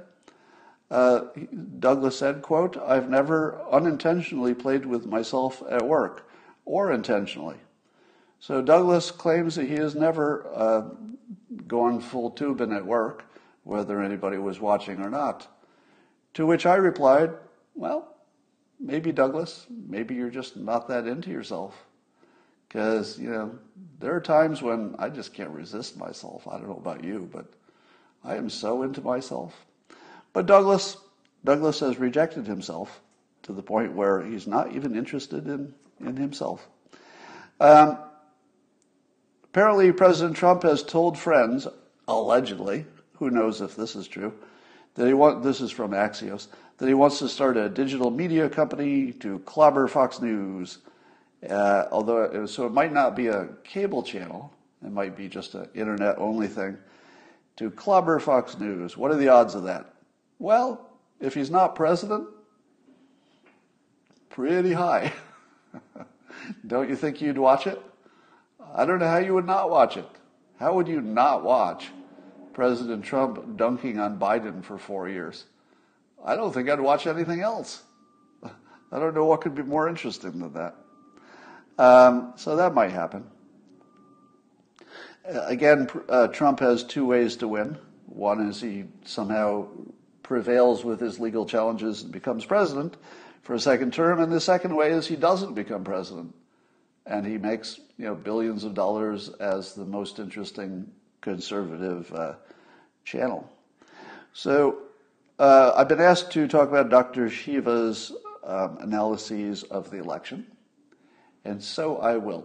uh, 0.91 1.23
Douglas 1.79 2.19
said, 2.19 2.43
quote, 2.43 2.77
I've 2.77 3.09
never 3.09 3.61
unintentionally 3.71 4.55
played 4.55 4.87
with 4.87 5.07
myself 5.07 5.63
at 5.69 5.87
work, 5.87 6.29
or 6.65 6.93
intentionally. 6.93 7.57
So 8.39 8.63
Douglas 8.63 9.11
claims 9.11 9.55
that 9.57 9.69
he 9.69 9.75
has 9.75 9.95
never 9.95 10.51
uh, 10.55 10.83
gone 11.67 12.01
full 12.01 12.31
Toobin 12.33 12.75
at 12.75 12.87
work, 12.87 13.25
whether 13.65 14.03
anybody 14.03 14.39
was 14.39 14.61
watching 14.61 15.01
or 15.01 15.11
not. 15.11 15.47
To 16.35 16.47
which 16.47 16.67
I 16.67 16.77
replied, 16.77 17.31
well, 17.75 18.17
maybe 18.81 19.13
Douglas, 19.13 19.67
maybe 19.69 20.15
you're 20.15 20.31
just 20.31 20.57
not 20.57 20.89
that 20.89 21.07
into 21.07 21.31
yourself. 21.31 21.85
Because, 22.69 23.19
you 23.19 23.31
know, 23.31 23.59
there 23.99 24.15
are 24.15 24.21
times 24.21 24.63
when 24.63 24.95
I 24.99 25.09
just 25.09 25.35
can't 25.35 25.51
resist 25.51 25.97
myself. 25.97 26.47
I 26.47 26.53
don't 26.53 26.69
know 26.69 26.77
about 26.77 27.03
you, 27.05 27.29
but 27.33 27.47
I 28.25 28.37
am 28.37 28.49
so 28.49 28.83
into 28.83 29.03
myself. 29.03 29.67
But 30.33 30.47
Douglas, 30.47 30.97
Douglas 31.45 31.81
has 31.81 31.99
rejected 31.99 32.47
himself 32.47 33.01
to 33.43 33.53
the 33.53 33.63
point 33.63 33.95
where 33.95 34.25
he's 34.25 34.47
not 34.47 34.73
even 34.73 34.97
interested 34.97 35.47
in, 35.47 35.75
in 35.99 36.17
himself. 36.17 36.69
Um, 37.59 37.99
apparently, 39.45 39.91
President 39.93 40.37
Trump 40.37 40.63
has 40.63 40.83
told 40.83 41.19
friends, 41.19 41.67
allegedly, 42.07 42.87
who 43.15 43.31
knows 43.31 43.61
if 43.61 43.75
this 43.75 43.97
is 43.97 44.07
true, 44.07 44.33
that 44.95 45.07
he 45.07 45.15
want 45.15 45.43
this 45.43 45.61
is 45.61 45.71
from 45.71 45.93
Axios, 45.93 46.49
that 46.79 46.89
he 46.89 46.95
wants 46.95 47.19
to 47.21 47.29
start 47.29 47.57
a 47.57 47.69
digital 47.69 48.11
media 48.11 48.49
company 48.49 49.13
to 49.13 49.39
clobber 49.41 49.87
Fox 49.89 50.21
News 50.21 50.79
uh, 51.49 51.87
although 51.91 52.23
it 52.25 52.39
was, 52.39 52.53
so 52.53 52.67
it 52.67 52.73
might 52.73 52.93
not 52.93 53.17
be 53.17 53.29
a 53.29 53.49
cable 53.65 54.03
channel, 54.03 54.53
it 54.85 54.93
might 54.93 55.17
be 55.17 55.29
just 55.29 55.55
an 55.55 55.69
internet 55.75 56.19
only 56.19 56.49
thing. 56.49 56.77
To 57.57 57.71
clobber 57.71 58.19
Fox 58.21 58.59
News, 58.59 58.97
what 58.97 59.11
are 59.11 59.17
the 59.17 59.29
odds 59.29 59.55
of 59.55 59.65
that? 59.65 59.95
Well, 60.39 60.91
if 61.19 61.35
he's 61.35 61.51
not 61.51 61.75
president, 61.75 62.27
pretty 64.29 64.73
high. 64.73 65.13
don't 66.67 66.89
you 66.89 66.97
think 66.97 67.21
you'd 67.21 67.39
watch 67.39 67.67
it? 67.67 67.81
I 68.75 68.85
don't 68.85 68.99
know 68.99 69.09
how 69.09 69.19
you 69.19 69.35
would 69.35 69.47
not 69.47 69.71
watch 69.71 69.97
it. 69.97 70.07
How 70.59 70.75
would 70.75 70.89
you 70.89 71.01
not 71.01 71.43
watch 71.43 71.89
President 72.61 73.03
Trump 73.03 73.57
dunking 73.57 73.99
on 73.99 74.19
Biden 74.19 74.63
for 74.63 74.77
four 74.77 75.09
years? 75.09 75.47
I 76.23 76.37
don't 76.37 76.53
think 76.53 76.69
I'd 76.69 76.79
watch 76.79 77.07
anything 77.07 77.41
else. 77.41 77.83
I 78.45 78.99
don't 78.99 79.15
know 79.15 79.25
what 79.25 79.41
could 79.41 79.55
be 79.55 79.63
more 79.63 79.89
interesting 79.89 80.39
than 80.41 80.53
that. 80.53 80.77
Um, 81.79 82.35
so 82.37 82.57
that 82.57 82.75
might 82.75 82.91
happen. 82.91 83.25
Uh, 85.27 85.41
again, 85.47 85.89
uh, 86.11 86.27
Trump 86.27 86.61
has 86.61 86.85
two 86.85 87.07
ways 87.07 87.37
to 87.37 87.49
win. 87.49 87.79
One 88.05 88.47
is 88.47 88.61
he 88.61 88.85
somehow 89.07 89.69
prevails 90.23 90.85
with 90.85 91.01
his 91.01 91.19
legal 91.19 91.47
challenges 91.47 92.03
and 92.03 92.13
becomes 92.13 92.45
president 92.45 92.99
for 93.41 93.55
a 93.55 93.59
second 93.59 93.95
term, 93.95 94.21
and 94.21 94.31
the 94.31 94.39
second 94.39 94.77
way 94.77 94.91
is 94.91 95.07
he 95.07 95.17
doesn't 95.17 95.55
become 95.55 95.83
president, 95.83 96.35
and 97.07 97.25
he 97.25 97.39
makes 97.39 97.81
you 97.97 98.05
know 98.05 98.15
billions 98.15 98.65
of 98.65 98.75
dollars 98.75 99.31
as 99.41 99.75
the 99.75 99.87
most 99.87 100.19
interesting 100.19 100.93
conservative 101.21 102.13
uh, 102.13 102.35
channel. 103.05 103.51
So 104.33 104.79
uh, 105.39 105.73
I've 105.77 105.89
been 105.89 106.01
asked 106.01 106.31
to 106.33 106.47
talk 106.47 106.69
about 106.69 106.91
Dr. 106.91 107.29
Shiva's 107.29 108.13
um, 108.45 108.79
analyses 108.81 109.63
of 109.65 109.91
the 109.91 109.99
election 109.99 110.47
and 111.45 111.63
so 111.63 111.99
I 111.99 112.17
will. 112.17 112.45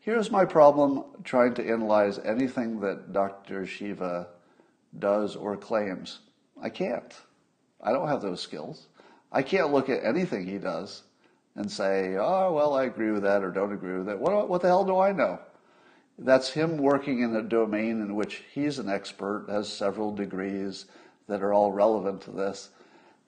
Here's 0.00 0.30
my 0.30 0.44
problem 0.44 1.04
trying 1.22 1.54
to 1.54 1.68
analyze 1.68 2.18
anything 2.18 2.80
that 2.80 3.12
Dr. 3.12 3.66
Shiva 3.66 4.28
does 4.98 5.36
or 5.36 5.56
claims. 5.56 6.20
I 6.60 6.68
can't. 6.68 7.14
I 7.80 7.92
don't 7.92 8.08
have 8.08 8.22
those 8.22 8.40
skills. 8.40 8.88
I 9.30 9.42
can't 9.42 9.72
look 9.72 9.88
at 9.88 10.04
anything 10.04 10.46
he 10.46 10.58
does 10.58 11.02
and 11.54 11.70
say, 11.70 12.16
oh, 12.18 12.52
well, 12.52 12.74
I 12.74 12.84
agree 12.84 13.12
with 13.12 13.22
that 13.22 13.42
or 13.44 13.50
don't 13.50 13.72
agree 13.72 13.96
with 13.96 14.06
that. 14.06 14.18
What, 14.18 14.48
what 14.48 14.62
the 14.62 14.68
hell 14.68 14.84
do 14.84 14.98
I 14.98 15.12
know? 15.12 15.38
That's 16.18 16.50
him 16.50 16.76
working 16.76 17.20
in 17.22 17.34
a 17.34 17.42
domain 17.42 18.00
in 18.00 18.14
which 18.14 18.42
he's 18.52 18.78
an 18.78 18.88
expert, 18.88 19.46
has 19.48 19.72
several 19.72 20.14
degrees 20.14 20.86
that 21.26 21.42
are 21.42 21.52
all 21.52 21.72
relevant 21.72 22.20
to 22.22 22.30
this. 22.30 22.70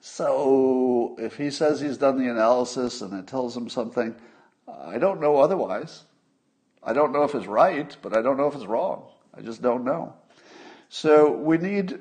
So 0.01 1.16
if 1.18 1.37
he 1.37 1.51
says 1.51 1.80
he's 1.80 1.97
done 1.97 2.18
the 2.18 2.30
analysis 2.30 3.01
and 3.01 3.14
it 3.14 3.26
tells 3.26 3.57
him 3.57 3.68
something, 3.68 4.14
I 4.68 4.99
don't 4.99 5.20
know 5.20 5.37
otherwise. 5.37 6.05
I 6.82 6.93
don't 6.93 7.12
know 7.12 7.24
if 7.24 7.35
it's 7.35 7.47
right, 7.47 7.97
but 8.03 8.16
I 8.16 8.20
don't 8.20 8.37
know 8.37 8.47
if 8.47 8.55
it's 8.55 8.66
wrong. 8.66 9.07
I 9.37 9.41
just 9.41 9.62
don't 9.62 9.85
know. 9.85 10.14
So 10.91 11.32
we 11.32 11.57
need 11.57 12.01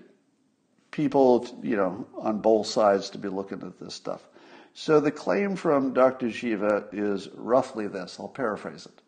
people, 0.91 1.47
you 1.63 1.77
know, 1.77 2.05
on 2.17 2.39
both 2.39 2.67
sides 2.67 3.09
to 3.11 3.17
be 3.17 3.29
looking 3.29 3.61
at 3.61 3.79
this 3.79 3.95
stuff. 3.95 4.27
So 4.73 4.99
the 4.99 5.11
claim 5.11 5.55
from 5.55 5.93
Dr. 5.93 6.29
Shiva 6.31 6.87
is 6.91 7.29
roughly 7.35 7.87
this 7.87 8.17
I'll 8.19 8.27
paraphrase 8.27 8.85
it 8.85 9.02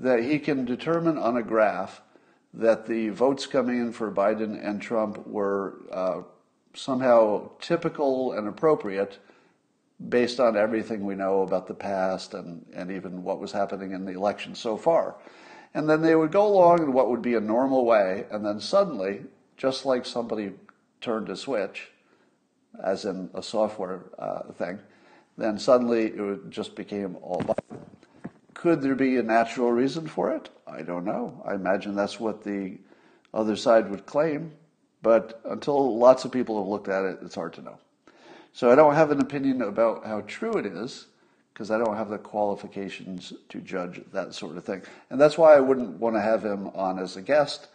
that 0.00 0.24
he 0.24 0.38
can 0.38 0.64
determine 0.64 1.18
on 1.18 1.36
a 1.36 1.42
graph 1.42 2.00
that 2.54 2.86
the 2.86 3.10
votes 3.10 3.46
coming 3.46 3.78
in 3.78 3.92
for 3.92 4.10
Biden 4.10 4.58
and 4.66 4.82
Trump 4.82 5.24
were 5.26 5.82
uh, 5.92 6.22
somehow 6.74 7.50
typical 7.60 8.32
and 8.32 8.48
appropriate 8.48 9.18
based 10.08 10.40
on 10.40 10.56
everything 10.56 11.04
we 11.04 11.14
know 11.14 11.42
about 11.42 11.66
the 11.66 11.74
past 11.74 12.32
and, 12.32 12.64
and 12.74 12.90
even 12.90 13.22
what 13.22 13.38
was 13.38 13.52
happening 13.52 13.92
in 13.92 14.06
the 14.06 14.12
election 14.12 14.54
so 14.54 14.76
far. 14.76 15.16
And 15.74 15.88
then 15.88 16.00
they 16.00 16.16
would 16.16 16.32
go 16.32 16.46
along 16.46 16.82
in 16.82 16.92
what 16.92 17.10
would 17.10 17.22
be 17.22 17.34
a 17.34 17.40
normal 17.40 17.84
way, 17.84 18.24
and 18.30 18.44
then 18.44 18.58
suddenly, 18.58 19.22
just 19.56 19.84
like 19.84 20.04
somebody 20.04 20.52
turned 21.00 21.28
a 21.28 21.36
switch, 21.36 21.90
as 22.82 23.04
in 23.04 23.30
a 23.34 23.42
software 23.42 24.06
uh, 24.18 24.52
thing, 24.52 24.80
then 25.36 25.58
suddenly 25.58 26.06
it 26.06 26.50
just 26.50 26.74
became 26.74 27.16
all 27.20 27.42
Biden. 27.42 27.78
Could 28.60 28.82
there 28.82 28.94
be 28.94 29.16
a 29.16 29.22
natural 29.22 29.72
reason 29.72 30.06
for 30.06 30.32
it? 30.32 30.50
I 30.66 30.82
don't 30.82 31.06
know. 31.06 31.42
I 31.46 31.54
imagine 31.54 31.94
that's 31.94 32.20
what 32.20 32.44
the 32.44 32.76
other 33.32 33.56
side 33.56 33.88
would 33.88 34.04
claim, 34.04 34.52
but 35.00 35.40
until 35.46 35.96
lots 35.96 36.26
of 36.26 36.30
people 36.30 36.58
have 36.58 36.68
looked 36.68 36.88
at 36.88 37.06
it, 37.06 37.20
it's 37.22 37.36
hard 37.36 37.54
to 37.54 37.62
know. 37.62 37.78
So 38.52 38.70
I 38.70 38.74
don't 38.74 38.94
have 38.94 39.12
an 39.12 39.22
opinion 39.22 39.62
about 39.62 40.04
how 40.04 40.20
true 40.26 40.58
it 40.58 40.66
is 40.66 41.06
because 41.54 41.70
I 41.70 41.78
don't 41.78 41.96
have 41.96 42.10
the 42.10 42.18
qualifications 42.18 43.32
to 43.48 43.62
judge 43.62 44.02
that 44.12 44.34
sort 44.34 44.58
of 44.58 44.64
thing. 44.64 44.82
And 45.08 45.18
that's 45.18 45.38
why 45.38 45.54
I 45.56 45.60
wouldn't 45.60 45.98
want 45.98 46.16
to 46.16 46.20
have 46.20 46.44
him 46.44 46.68
on 46.74 46.98
as 46.98 47.16
a 47.16 47.22
guest 47.22 47.68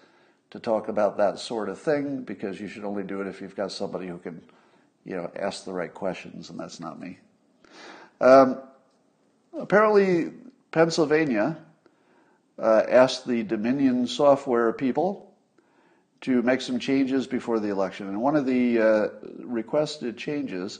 to 0.51 0.59
talk 0.59 0.87
about 0.87 1.17
that 1.17 1.39
sort 1.39 1.67
of 1.67 1.79
thing 1.79 2.21
because 2.21 2.61
you 2.61 2.67
should 2.67 2.85
only 2.85 3.01
do 3.01 3.21
it 3.21 3.27
if 3.27 3.41
you've 3.41 3.55
got 3.55 3.71
somebody 3.71 4.05
who 4.05 4.19
can, 4.19 4.39
you 5.03 5.15
know, 5.15 5.31
ask 5.35 5.65
the 5.65 5.73
right 5.73 5.95
questions, 5.95 6.51
and 6.51 6.59
that's 6.59 6.79
not 6.79 6.99
me. 6.99 7.17
Um, 8.21 8.61
apparently, 9.57 10.31
Pennsylvania 10.75 11.55
uh, 12.59 12.83
asked 12.89 13.25
the 13.25 13.43
Dominion 13.43 14.05
software 14.05 14.73
people 14.73 15.33
to 16.19 16.41
make 16.41 16.59
some 16.59 16.79
changes 16.79 17.27
before 17.27 17.61
the 17.61 17.69
election. 17.69 18.09
And 18.09 18.21
one 18.21 18.35
of 18.35 18.45
the 18.45 18.81
uh, 18.81 19.07
requested 19.37 20.17
changes 20.17 20.79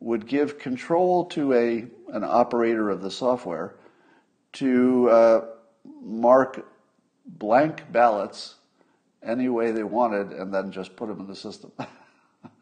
would 0.00 0.26
give 0.26 0.58
control 0.58 1.26
to 1.26 1.52
a, 1.52 1.84
an 2.14 2.24
operator 2.24 2.88
of 2.88 3.02
the 3.02 3.10
software 3.10 3.74
to 4.54 5.10
uh, 5.10 5.44
mark 6.02 6.66
blank 7.26 7.92
ballots 7.92 8.54
any 9.22 9.50
way 9.50 9.72
they 9.72 9.84
wanted 9.84 10.32
and 10.32 10.54
then 10.54 10.72
just 10.72 10.96
put 10.96 11.08
them 11.08 11.20
in 11.20 11.26
the 11.26 11.36
system. 11.36 11.70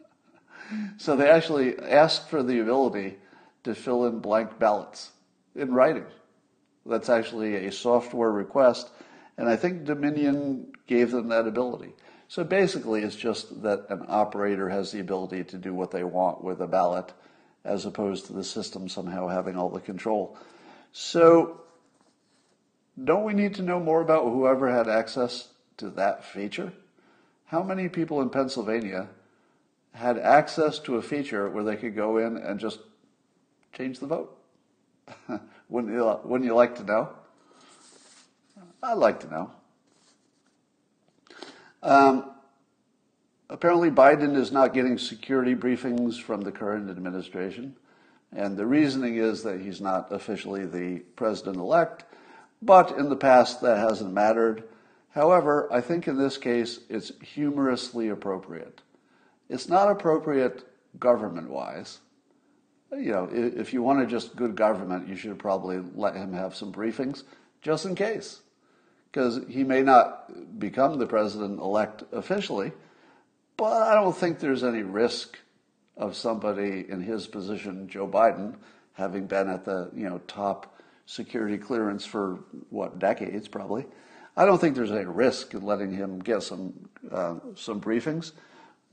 so 0.96 1.14
they 1.14 1.30
actually 1.30 1.78
asked 1.78 2.28
for 2.28 2.42
the 2.42 2.58
ability 2.58 3.18
to 3.62 3.72
fill 3.72 4.04
in 4.04 4.18
blank 4.18 4.58
ballots 4.58 5.12
in 5.54 5.72
writing. 5.72 6.06
That's 6.84 7.08
actually 7.08 7.66
a 7.66 7.72
software 7.72 8.32
request, 8.32 8.90
and 9.38 9.48
I 9.48 9.56
think 9.56 9.84
Dominion 9.84 10.72
gave 10.86 11.10
them 11.10 11.28
that 11.28 11.46
ability. 11.46 11.94
So 12.28 12.44
basically, 12.44 13.02
it's 13.02 13.14
just 13.14 13.62
that 13.62 13.86
an 13.88 14.06
operator 14.08 14.68
has 14.68 14.90
the 14.90 15.00
ability 15.00 15.44
to 15.44 15.58
do 15.58 15.74
what 15.74 15.90
they 15.90 16.02
want 16.02 16.42
with 16.42 16.60
a 16.60 16.66
ballot, 16.66 17.12
as 17.64 17.84
opposed 17.84 18.26
to 18.26 18.32
the 18.32 18.42
system 18.42 18.88
somehow 18.88 19.28
having 19.28 19.56
all 19.56 19.68
the 19.68 19.80
control. 19.80 20.36
So, 20.92 21.60
don't 23.02 23.24
we 23.24 23.34
need 23.34 23.54
to 23.56 23.62
know 23.62 23.78
more 23.78 24.00
about 24.00 24.24
whoever 24.24 24.70
had 24.70 24.88
access 24.88 25.48
to 25.76 25.90
that 25.90 26.24
feature? 26.24 26.72
How 27.46 27.62
many 27.62 27.88
people 27.88 28.22
in 28.22 28.30
Pennsylvania 28.30 29.08
had 29.92 30.18
access 30.18 30.78
to 30.80 30.96
a 30.96 31.02
feature 31.02 31.50
where 31.50 31.64
they 31.64 31.76
could 31.76 31.94
go 31.94 32.16
in 32.16 32.38
and 32.38 32.58
just 32.58 32.80
change 33.72 33.98
the 33.98 34.06
vote? 34.06 34.38
Wouldn't 35.72 35.94
you, 35.94 36.20
wouldn't 36.24 36.46
you 36.46 36.54
like 36.54 36.74
to 36.76 36.84
know? 36.84 37.08
I'd 38.82 38.98
like 38.98 39.20
to 39.20 39.30
know. 39.30 39.50
Um, 41.82 42.30
apparently, 43.48 43.90
Biden 43.90 44.36
is 44.36 44.52
not 44.52 44.74
getting 44.74 44.98
security 44.98 45.54
briefings 45.54 46.20
from 46.20 46.42
the 46.42 46.52
current 46.52 46.90
administration. 46.90 47.74
And 48.36 48.54
the 48.54 48.66
reasoning 48.66 49.16
is 49.16 49.42
that 49.44 49.62
he's 49.62 49.80
not 49.80 50.12
officially 50.12 50.66
the 50.66 50.98
president 51.16 51.56
elect, 51.56 52.04
but 52.60 52.98
in 52.98 53.08
the 53.08 53.16
past 53.16 53.62
that 53.62 53.78
hasn't 53.78 54.12
mattered. 54.12 54.64
However, 55.14 55.72
I 55.72 55.80
think 55.80 56.06
in 56.06 56.18
this 56.18 56.36
case 56.36 56.80
it's 56.90 57.12
humorously 57.22 58.10
appropriate. 58.10 58.82
It's 59.48 59.70
not 59.70 59.90
appropriate 59.90 60.66
government 60.98 61.48
wise 61.48 62.00
you 62.92 63.12
know, 63.12 63.28
if 63.32 63.72
you 63.72 63.82
wanted 63.82 64.08
just 64.08 64.36
good 64.36 64.54
government, 64.54 65.08
you 65.08 65.16
should 65.16 65.38
probably 65.38 65.82
let 65.94 66.14
him 66.14 66.32
have 66.32 66.54
some 66.54 66.72
briefings 66.72 67.22
just 67.62 67.86
in 67.86 67.94
case. 67.94 68.40
Because 69.10 69.40
he 69.48 69.64
may 69.64 69.82
not 69.82 70.58
become 70.58 70.98
the 70.98 71.06
president 71.06 71.60
elect 71.60 72.02
officially, 72.12 72.72
but 73.56 73.82
I 73.82 73.94
don't 73.94 74.16
think 74.16 74.38
there's 74.38 74.64
any 74.64 74.82
risk 74.82 75.38
of 75.96 76.16
somebody 76.16 76.86
in 76.88 77.02
his 77.02 77.26
position, 77.26 77.88
Joe 77.88 78.08
Biden, 78.08 78.56
having 78.94 79.26
been 79.26 79.48
at 79.48 79.64
the 79.64 79.90
you 79.94 80.08
know 80.08 80.18
top 80.26 80.78
security 81.04 81.58
clearance 81.58 82.06
for 82.06 82.40
what 82.70 82.98
decades 82.98 83.48
probably. 83.48 83.84
I 84.34 84.46
don't 84.46 84.58
think 84.58 84.74
there's 84.74 84.92
any 84.92 85.04
risk 85.04 85.52
in 85.52 85.62
letting 85.62 85.92
him 85.92 86.18
get 86.18 86.42
some 86.42 86.72
uh, 87.10 87.34
some 87.54 87.82
briefings, 87.82 88.32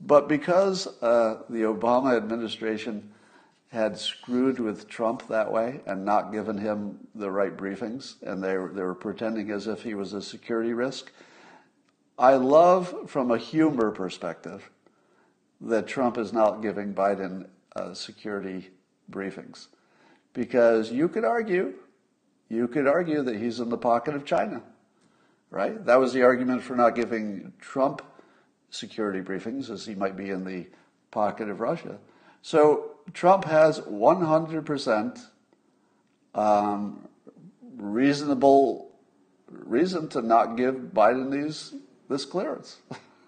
but 0.00 0.28
because 0.28 0.86
uh, 1.02 1.42
the 1.48 1.62
Obama 1.62 2.14
administration 2.16 3.10
had 3.70 3.96
screwed 3.96 4.58
with 4.58 4.88
Trump 4.88 5.26
that 5.28 5.50
way 5.50 5.80
and 5.86 6.04
not 6.04 6.32
given 6.32 6.58
him 6.58 6.98
the 7.14 7.30
right 7.30 7.56
briefings, 7.56 8.20
and 8.22 8.42
they 8.42 8.56
were, 8.56 8.72
they 8.72 8.82
were 8.82 8.96
pretending 8.96 9.50
as 9.50 9.68
if 9.68 9.82
he 9.82 9.94
was 9.94 10.12
a 10.12 10.20
security 10.20 10.72
risk. 10.72 11.12
I 12.18 12.34
love, 12.34 13.08
from 13.08 13.30
a 13.30 13.38
humor 13.38 13.92
perspective, 13.92 14.70
that 15.60 15.86
Trump 15.86 16.18
is 16.18 16.32
not 16.32 16.62
giving 16.62 16.94
Biden 16.94 17.46
uh, 17.76 17.94
security 17.94 18.70
briefings. 19.10 19.68
Because 20.32 20.90
you 20.90 21.08
could 21.08 21.24
argue, 21.24 21.74
you 22.48 22.66
could 22.66 22.88
argue 22.88 23.22
that 23.22 23.36
he's 23.36 23.60
in 23.60 23.68
the 23.68 23.78
pocket 23.78 24.16
of 24.16 24.24
China, 24.24 24.62
right? 25.50 25.84
That 25.84 26.00
was 26.00 26.12
the 26.12 26.24
argument 26.24 26.62
for 26.62 26.74
not 26.74 26.96
giving 26.96 27.52
Trump 27.60 28.02
security 28.70 29.20
briefings, 29.20 29.70
as 29.70 29.86
he 29.86 29.94
might 29.94 30.16
be 30.16 30.30
in 30.30 30.44
the 30.44 30.66
pocket 31.12 31.48
of 31.48 31.60
Russia. 31.60 31.98
So 32.42 32.89
Trump 33.12 33.44
has 33.44 33.80
100% 33.80 35.20
um, 36.34 37.08
reasonable 37.76 38.90
reason 39.48 40.08
to 40.08 40.22
not 40.22 40.56
give 40.56 40.74
Biden 40.74 41.30
these 41.30 41.74
this 42.08 42.24
clearance. 42.24 42.78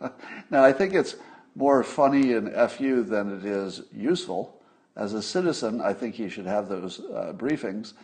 now, 0.51 0.65
I 0.65 0.73
think 0.73 0.95
it's 0.95 1.15
more 1.55 1.83
funny 1.85 2.33
and 2.33 2.53
fu 2.71 3.03
than 3.03 3.39
it 3.39 3.45
is 3.45 3.83
useful. 3.95 4.61
As 4.97 5.15
a 5.15 5.23
citizen, 5.23 5.81
I 5.81 5.93
think 5.95 6.17
he 6.17 6.29
should 6.29 6.47
have 6.47 6.69
those 6.69 7.01
uh, 7.01 7.33
briefings, 7.35 7.95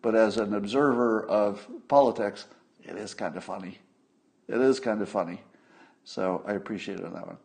but 0.00 0.14
as 0.14 0.38
an 0.38 0.54
observer 0.54 1.26
of 1.26 1.66
politics, 1.88 2.46
it 2.82 2.96
is 2.96 3.14
kind 3.14 3.36
of 3.36 3.44
funny. 3.44 3.78
It 4.48 4.60
is 4.60 4.80
kind 4.80 5.02
of 5.02 5.08
funny. 5.08 5.42
So 6.04 6.42
I 6.46 6.52
appreciate 6.52 7.00
it 7.00 7.04
on 7.04 7.12
that 7.12 7.26
one. 7.26 7.36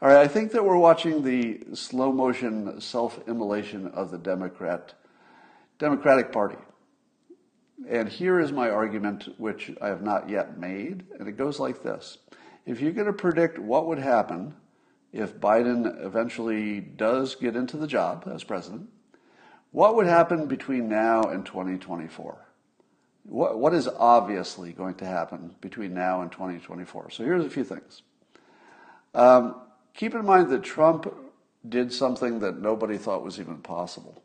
All 0.00 0.06
right, 0.08 0.18
I 0.18 0.28
think 0.28 0.52
that 0.52 0.64
we're 0.64 0.78
watching 0.78 1.24
the 1.24 1.58
slow 1.74 2.12
motion 2.12 2.80
self 2.80 3.18
immolation 3.26 3.88
of 3.88 4.12
the 4.12 4.18
Democrat, 4.18 4.94
Democratic 5.80 6.30
Party. 6.30 6.58
And 7.88 8.08
here 8.08 8.38
is 8.38 8.52
my 8.52 8.70
argument, 8.70 9.28
which 9.38 9.72
I 9.82 9.88
have 9.88 10.02
not 10.02 10.30
yet 10.30 10.56
made, 10.56 11.06
and 11.18 11.26
it 11.26 11.32
goes 11.32 11.58
like 11.58 11.82
this. 11.82 12.18
If 12.64 12.80
you're 12.80 12.92
going 12.92 13.08
to 13.08 13.12
predict 13.12 13.58
what 13.58 13.88
would 13.88 13.98
happen 13.98 14.54
if 15.12 15.40
Biden 15.40 16.04
eventually 16.04 16.78
does 16.78 17.34
get 17.34 17.56
into 17.56 17.76
the 17.76 17.88
job 17.88 18.30
as 18.32 18.44
president, 18.44 18.90
what 19.72 19.96
would 19.96 20.06
happen 20.06 20.46
between 20.46 20.88
now 20.88 21.22
and 21.22 21.44
2024? 21.44 22.46
What, 23.24 23.58
what 23.58 23.74
is 23.74 23.88
obviously 23.88 24.72
going 24.72 24.94
to 24.96 25.06
happen 25.06 25.56
between 25.60 25.92
now 25.92 26.22
and 26.22 26.30
2024? 26.30 27.10
So 27.10 27.24
here's 27.24 27.44
a 27.44 27.50
few 27.50 27.64
things. 27.64 28.02
Um, 29.12 29.56
Keep 29.98 30.14
in 30.14 30.24
mind 30.24 30.48
that 30.50 30.62
Trump 30.62 31.12
did 31.68 31.92
something 31.92 32.38
that 32.38 32.62
nobody 32.62 32.96
thought 32.96 33.24
was 33.24 33.40
even 33.40 33.56
possible. 33.56 34.22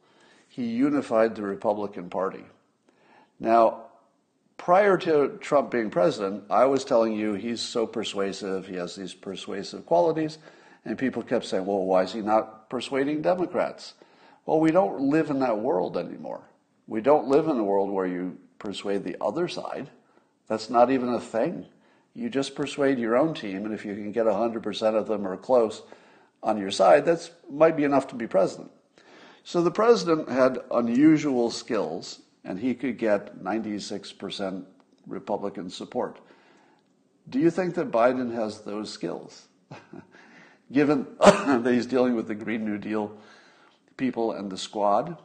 He 0.48 0.66
unified 0.68 1.34
the 1.34 1.42
Republican 1.42 2.12
Party. 2.12 2.44
Now, 3.40 3.86
prior 4.56 5.00
to 5.00 5.36
Trump 5.42 5.72
being 5.72 5.90
president, 5.90 6.44
I 6.52 6.66
was 6.66 6.86
telling 6.86 7.14
you 7.14 7.34
he's 7.34 7.60
so 7.60 7.88
persuasive, 7.88 8.68
he 8.68 8.76
has 8.76 8.96
these 8.96 9.16
persuasive 9.16 9.88
qualities, 9.88 10.38
and 10.86 10.96
people 10.96 11.24
kept 11.24 11.46
saying, 11.46 11.66
well, 11.66 11.84
why 11.86 12.04
is 12.04 12.14
he 12.14 12.22
not 12.22 12.70
persuading 12.70 13.24
Democrats? 13.24 13.96
Well, 14.46 14.60
we 14.60 14.70
don't 14.70 15.02
live 15.02 15.32
in 15.32 15.40
that 15.40 15.58
world 15.58 15.98
anymore. 15.98 16.42
We 16.86 17.02
don't 17.02 17.30
live 17.30 17.48
in 17.48 17.58
a 17.58 17.64
world 17.64 17.90
where 17.90 18.06
you 18.06 18.38
persuade 18.60 19.04
the 19.04 19.18
other 19.20 19.48
side. 19.48 19.90
That's 20.48 20.70
not 20.70 20.92
even 20.92 21.10
a 21.10 21.20
thing. 21.20 21.66
You 22.16 22.30
just 22.30 22.56
persuade 22.56 23.00
your 23.00 23.18
own 23.18 23.34
team, 23.34 23.66
and 23.66 23.74
if 23.74 23.86
you 23.86 23.96
can 23.96 24.12
get 24.12 24.26
100% 24.26 24.96
of 24.96 25.08
them 25.08 25.28
or 25.28 25.36
close 25.36 25.82
on 26.44 26.58
your 26.58 26.72
side, 26.72 27.06
that 27.06 27.30
might 27.50 27.76
be 27.76 27.84
enough 27.84 28.08
to 28.08 28.16
be 28.16 28.28
president. 28.28 28.72
So 29.44 29.62
the 29.62 29.72
president 29.72 30.30
had 30.30 30.60
unusual 30.72 31.50
skills, 31.50 32.22
and 32.46 32.60
he 32.60 32.76
could 32.76 32.98
get 32.98 33.44
96% 33.44 34.64
Republican 35.08 35.70
support. 35.70 36.20
Do 37.30 37.40
you 37.40 37.50
think 37.50 37.76
that 37.76 37.92
Biden 37.92 38.34
has 38.34 38.62
those 38.62 38.92
skills? 38.92 39.48
Given 40.72 41.08
that 41.20 41.72
he's 41.74 41.86
dealing 41.86 42.16
with 42.16 42.28
the 42.28 42.36
Green 42.36 42.64
New 42.66 42.78
Deal 42.78 43.18
people 43.98 44.32
and 44.32 44.52
the 44.52 44.58
squad? 44.58 45.18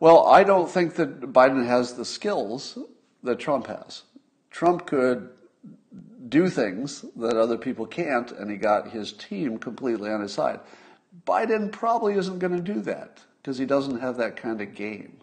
Well, 0.00 0.26
I 0.26 0.44
don't 0.44 0.70
think 0.70 0.96
that 0.96 1.20
Biden 1.32 1.66
has 1.66 1.94
the 1.94 2.04
skills 2.04 2.78
that 3.22 3.38
Trump 3.38 3.68
has. 3.68 4.02
Trump 4.54 4.86
could 4.86 5.30
do 6.28 6.48
things 6.48 7.04
that 7.16 7.36
other 7.36 7.58
people 7.58 7.86
can't, 7.86 8.30
and 8.30 8.48
he 8.48 8.56
got 8.56 8.92
his 8.92 9.12
team 9.12 9.58
completely 9.58 10.12
on 10.12 10.20
his 10.20 10.32
side. 10.32 10.60
Biden 11.26 11.72
probably 11.72 12.14
isn't 12.14 12.38
going 12.38 12.54
to 12.56 12.62
do 12.62 12.80
that 12.82 13.18
because 13.42 13.58
he 13.58 13.66
doesn't 13.66 13.98
have 13.98 14.16
that 14.18 14.36
kind 14.36 14.60
of 14.60 14.72
game. 14.76 15.16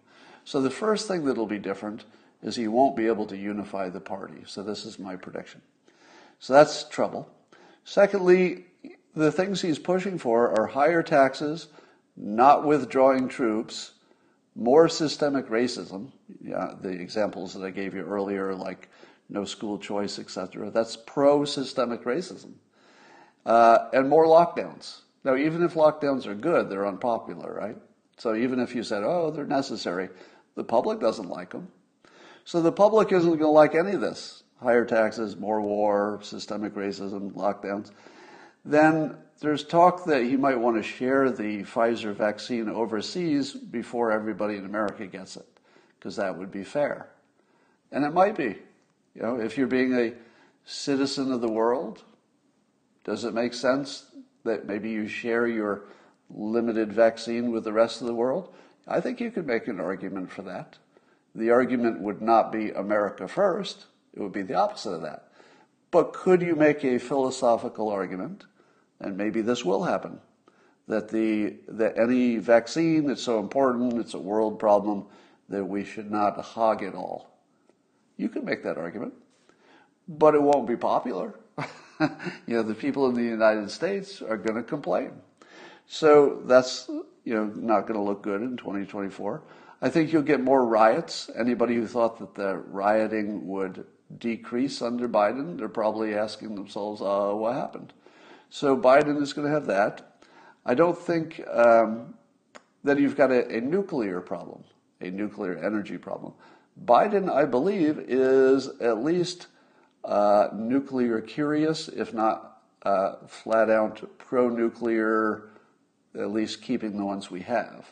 So 0.43 0.61
the 0.61 0.69
first 0.69 1.07
thing 1.07 1.23
that'll 1.23 1.45
be 1.45 1.59
different 1.59 2.03
is 2.43 2.57
he 2.57 2.67
won't 2.67 2.97
be 2.97 3.07
able 3.07 3.25
to 3.27 3.37
unify 3.37 3.87
the 3.87 4.01
party. 4.01 4.43
So 4.45 4.63
this 4.63 4.83
is 4.83 4.99
my 4.99 5.15
prediction. 5.15 5.61
So 6.39 6.51
that's 6.51 6.83
trouble. 6.89 7.29
Secondly, 7.85 8.65
the 9.15 9.31
things 9.31 9.61
he's 9.61 9.79
pushing 9.79 10.17
for 10.17 10.59
are 10.59 10.67
higher 10.67 11.01
taxes, 11.01 11.69
not 12.17 12.65
withdrawing 12.65 13.29
troops, 13.29 13.91
more 14.55 14.89
systemic 14.89 15.47
racism. 15.47 16.11
Yeah, 16.43 16.73
the 16.81 16.89
examples 16.89 17.53
that 17.53 17.63
I 17.63 17.69
gave 17.69 17.93
you 17.93 18.01
earlier, 18.01 18.53
like 18.53 18.89
no 19.31 19.45
school 19.45 19.79
choice, 19.79 20.19
etc. 20.19 20.69
That's 20.69 20.95
pro-systemic 20.95 22.03
racism, 22.03 22.53
uh, 23.45 23.89
and 23.93 24.09
more 24.09 24.25
lockdowns. 24.25 25.01
Now, 25.23 25.35
even 25.35 25.63
if 25.63 25.73
lockdowns 25.73 26.25
are 26.27 26.35
good, 26.35 26.69
they're 26.69 26.87
unpopular, 26.87 27.53
right? 27.53 27.77
So 28.17 28.35
even 28.35 28.59
if 28.59 28.75
you 28.75 28.83
said, 28.83 29.03
"Oh, 29.03 29.31
they're 29.31 29.45
necessary," 29.45 30.09
the 30.55 30.63
public 30.63 30.99
doesn't 30.99 31.29
like 31.29 31.51
them. 31.51 31.69
So 32.43 32.61
the 32.61 32.71
public 32.71 33.11
isn't 33.11 33.29
going 33.29 33.39
to 33.39 33.47
like 33.47 33.73
any 33.73 33.93
of 33.93 34.01
this 34.01 34.43
higher 34.61 34.85
taxes, 34.85 35.37
more 35.37 35.59
war, 35.59 36.19
systemic 36.21 36.75
racism, 36.75 37.31
lockdowns. 37.31 37.91
Then 38.63 39.17
there's 39.39 39.63
talk 39.63 40.05
that 40.05 40.23
he 40.23 40.37
might 40.37 40.59
want 40.59 40.77
to 40.77 40.83
share 40.83 41.31
the 41.31 41.63
Pfizer 41.63 42.13
vaccine 42.13 42.69
overseas 42.69 43.53
before 43.53 44.11
everybody 44.11 44.55
in 44.55 44.65
America 44.65 45.07
gets 45.07 45.35
it, 45.35 45.47
because 45.97 46.15
that 46.17 46.37
would 46.37 46.51
be 46.51 46.63
fair. 46.63 47.09
And 47.91 48.05
it 48.05 48.13
might 48.13 48.37
be. 48.37 48.57
You 49.15 49.21
know, 49.23 49.39
if 49.39 49.57
you're 49.57 49.67
being 49.67 49.93
a 49.93 50.13
citizen 50.65 51.31
of 51.31 51.41
the 51.41 51.51
world, 51.51 52.03
does 53.03 53.23
it 53.23 53.33
make 53.33 53.53
sense 53.53 54.05
that 54.43 54.65
maybe 54.65 54.89
you 54.89 55.07
share 55.07 55.47
your 55.47 55.85
limited 56.29 56.93
vaccine 56.93 57.51
with 57.51 57.63
the 57.63 57.73
rest 57.73 58.01
of 58.01 58.07
the 58.07 58.13
world? 58.13 58.53
I 58.87 58.99
think 59.01 59.19
you 59.19 59.31
could 59.31 59.47
make 59.47 59.67
an 59.67 59.79
argument 59.79 60.31
for 60.31 60.43
that. 60.43 60.77
The 61.35 61.51
argument 61.51 62.01
would 62.01 62.21
not 62.21 62.51
be 62.51 62.71
America 62.71 63.27
first, 63.27 63.85
it 64.13 64.21
would 64.21 64.33
be 64.33 64.41
the 64.41 64.55
opposite 64.55 64.91
of 64.91 65.01
that. 65.03 65.31
But 65.89 66.13
could 66.13 66.41
you 66.41 66.55
make 66.55 66.83
a 66.83 66.97
philosophical 66.97 67.89
argument, 67.89 68.45
and 68.99 69.17
maybe 69.17 69.41
this 69.41 69.65
will 69.65 69.83
happen, 69.83 70.19
that, 70.87 71.09
the, 71.09 71.55
that 71.67 71.97
any 71.97 72.37
vaccine 72.37 73.07
that's 73.07 73.23
so 73.23 73.39
important, 73.39 73.99
it's 73.99 74.13
a 74.13 74.19
world 74.19 74.59
problem, 74.59 75.05
that 75.49 75.65
we 75.65 75.83
should 75.83 76.09
not 76.09 76.39
hog 76.39 76.81
it 76.83 76.95
all? 76.95 77.30
You 78.17 78.29
can 78.29 78.45
make 78.45 78.63
that 78.63 78.77
argument, 78.77 79.13
but 80.07 80.35
it 80.35 80.41
won't 80.41 80.67
be 80.67 80.77
popular. 80.77 81.39
you 81.99 82.09
know, 82.47 82.63
the 82.63 82.75
people 82.75 83.07
in 83.07 83.15
the 83.15 83.23
United 83.23 83.69
States 83.71 84.21
are 84.21 84.37
going 84.37 84.55
to 84.55 84.63
complain. 84.63 85.11
So 85.87 86.41
that's, 86.45 86.89
you 87.23 87.33
know, 87.33 87.45
not 87.45 87.81
going 87.81 87.99
to 87.99 88.01
look 88.01 88.21
good 88.21 88.41
in 88.41 88.57
2024. 88.57 89.41
I 89.81 89.89
think 89.89 90.13
you'll 90.13 90.21
get 90.21 90.41
more 90.41 90.65
riots. 90.65 91.29
Anybody 91.35 91.75
who 91.75 91.87
thought 91.87 92.19
that 92.19 92.35
the 92.35 92.57
rioting 92.57 93.47
would 93.47 93.85
decrease 94.17 94.81
under 94.81 95.09
Biden, 95.09 95.57
they're 95.57 95.69
probably 95.69 96.15
asking 96.15 96.55
themselves, 96.55 97.01
uh, 97.01 97.31
what 97.33 97.55
happened? 97.55 97.93
So 98.49 98.77
Biden 98.77 99.21
is 99.21 99.33
going 99.33 99.47
to 99.47 99.53
have 99.53 99.65
that. 99.67 100.19
I 100.65 100.75
don't 100.75 100.97
think 100.97 101.41
um, 101.51 102.13
that 102.83 102.99
you've 102.99 103.15
got 103.15 103.31
a, 103.31 103.47
a, 103.57 103.61
nuclear 103.61 104.21
problem, 104.21 104.63
a 104.99 105.09
nuclear 105.09 105.57
energy 105.57 105.97
problem. 105.97 106.33
Biden, 106.83 107.31
I 107.31 107.45
believe, 107.45 107.99
is 107.99 108.67
at 108.79 109.03
least 109.03 109.47
uh, 110.03 110.49
nuclear 110.53 111.21
curious, 111.21 111.87
if 111.87 112.13
not 112.13 112.61
uh, 112.83 113.15
flat 113.27 113.69
out 113.69 114.17
pro 114.17 114.49
nuclear, 114.49 115.49
at 116.15 116.31
least 116.31 116.61
keeping 116.61 116.97
the 116.97 117.05
ones 117.05 117.29
we 117.29 117.41
have 117.41 117.91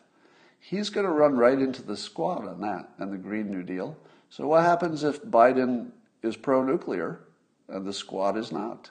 he's 0.60 0.90
going 0.90 1.06
to 1.06 1.12
run 1.12 1.38
right 1.38 1.58
into 1.58 1.82
the 1.82 1.98
squad 1.98 2.48
on 2.48 2.62
that 2.62 2.90
and 2.98 3.12
the 3.12 3.18
Green 3.18 3.50
New 3.50 3.64
Deal. 3.64 3.98
So, 4.30 4.48
what 4.48 4.64
happens 4.64 5.04
if 5.04 5.24
Biden 5.24 5.90
is 6.22 6.36
pro 6.36 6.64
nuclear 6.64 7.22
and 7.68 7.86
the 7.86 7.94
squad 7.94 8.38
is 8.38 8.52
not? 8.52 8.90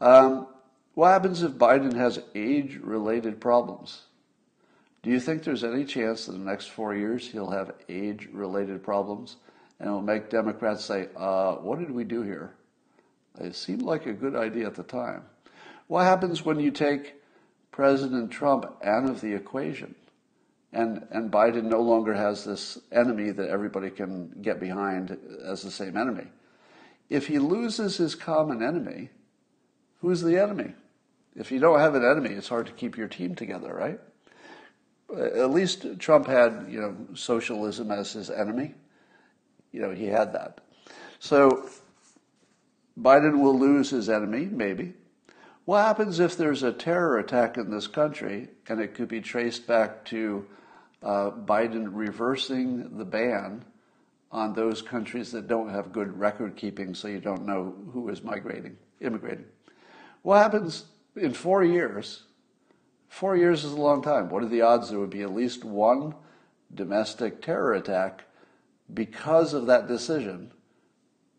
Um, 0.00 0.48
what 0.94 1.08
happens 1.08 1.42
if 1.42 1.52
Biden 1.52 1.94
has 1.94 2.20
age 2.34 2.78
related 2.82 3.40
problems? 3.40 4.02
Do 5.02 5.10
you 5.10 5.20
think 5.20 5.42
there's 5.42 5.64
any 5.64 5.84
chance 5.84 6.26
that 6.26 6.34
in 6.34 6.44
the 6.44 6.50
next 6.50 6.70
four 6.70 6.94
years 6.94 7.28
he'll 7.28 7.50
have 7.50 7.74
age 7.88 8.28
related 8.32 8.82
problems 8.82 9.36
and 9.78 9.88
it'll 9.88 10.02
make 10.02 10.30
Democrats 10.30 10.84
say, 10.84 11.08
uh, 11.16 11.54
What 11.56 11.78
did 11.78 11.90
we 11.90 12.04
do 12.04 12.22
here? 12.22 12.54
It 13.38 13.54
seemed 13.54 13.82
like 13.82 14.06
a 14.06 14.12
good 14.12 14.34
idea 14.34 14.66
at 14.66 14.74
the 14.74 14.82
time. 14.82 15.24
What 15.86 16.04
happens 16.04 16.44
when 16.44 16.58
you 16.58 16.70
take 16.70 17.14
President 17.70 18.30
Trump 18.30 18.64
out 18.82 19.08
of 19.08 19.20
the 19.20 19.34
equation? 19.34 19.94
and 20.76 21.06
and 21.10 21.30
Biden 21.30 21.64
no 21.64 21.80
longer 21.80 22.14
has 22.14 22.44
this 22.44 22.78
enemy 22.92 23.30
that 23.30 23.48
everybody 23.48 23.90
can 23.90 24.28
get 24.42 24.60
behind 24.60 25.18
as 25.44 25.62
the 25.62 25.70
same 25.70 25.96
enemy. 25.96 26.26
If 27.08 27.28
he 27.28 27.38
loses 27.38 27.96
his 27.96 28.14
common 28.14 28.62
enemy, 28.62 29.10
who's 30.00 30.20
the 30.20 30.38
enemy? 30.38 30.74
If 31.34 31.50
you 31.50 31.60
don't 31.60 31.78
have 31.78 31.94
an 31.94 32.04
enemy, 32.04 32.30
it's 32.30 32.48
hard 32.48 32.66
to 32.66 32.72
keep 32.72 32.96
your 32.96 33.08
team 33.08 33.34
together, 33.34 33.72
right? 33.72 34.00
At 35.14 35.50
least 35.50 35.98
Trump 35.98 36.26
had, 36.26 36.66
you 36.68 36.80
know, 36.80 36.96
socialism 37.14 37.90
as 37.90 38.12
his 38.12 38.30
enemy. 38.30 38.74
You 39.72 39.82
know, 39.82 39.90
he 39.90 40.06
had 40.06 40.32
that. 40.32 40.60
So 41.18 41.68
Biden 42.98 43.40
will 43.40 43.58
lose 43.58 43.90
his 43.90 44.08
enemy, 44.08 44.46
maybe. 44.46 44.94
What 45.64 45.84
happens 45.84 46.20
if 46.20 46.36
there's 46.36 46.62
a 46.62 46.72
terror 46.72 47.18
attack 47.18 47.56
in 47.56 47.70
this 47.70 47.86
country 47.86 48.48
and 48.68 48.80
it 48.80 48.94
could 48.94 49.08
be 49.08 49.20
traced 49.20 49.66
back 49.66 50.04
to 50.06 50.46
uh, 51.02 51.30
Biden 51.30 51.88
reversing 51.90 52.96
the 52.96 53.04
ban 53.04 53.64
on 54.30 54.54
those 54.54 54.82
countries 54.82 55.32
that 55.32 55.48
don't 55.48 55.68
have 55.68 55.92
good 55.92 56.18
record 56.18 56.56
keeping 56.56 56.94
so 56.94 57.08
you 57.08 57.20
don't 57.20 57.46
know 57.46 57.74
who 57.92 58.08
is 58.08 58.22
migrating, 58.22 58.76
immigrating? 59.00 59.44
What 60.22 60.42
happens 60.42 60.84
in 61.16 61.32
four 61.32 61.64
years? 61.64 62.22
Four 63.08 63.36
years 63.36 63.64
is 63.64 63.72
a 63.72 63.80
long 63.80 64.02
time. 64.02 64.28
What 64.28 64.42
are 64.42 64.48
the 64.48 64.62
odds 64.62 64.90
there 64.90 64.98
would 64.98 65.10
be 65.10 65.22
at 65.22 65.34
least 65.34 65.64
one 65.64 66.14
domestic 66.74 67.40
terror 67.40 67.74
attack 67.74 68.24
because 68.92 69.54
of 69.54 69.66
that 69.66 69.88
decision 69.88 70.52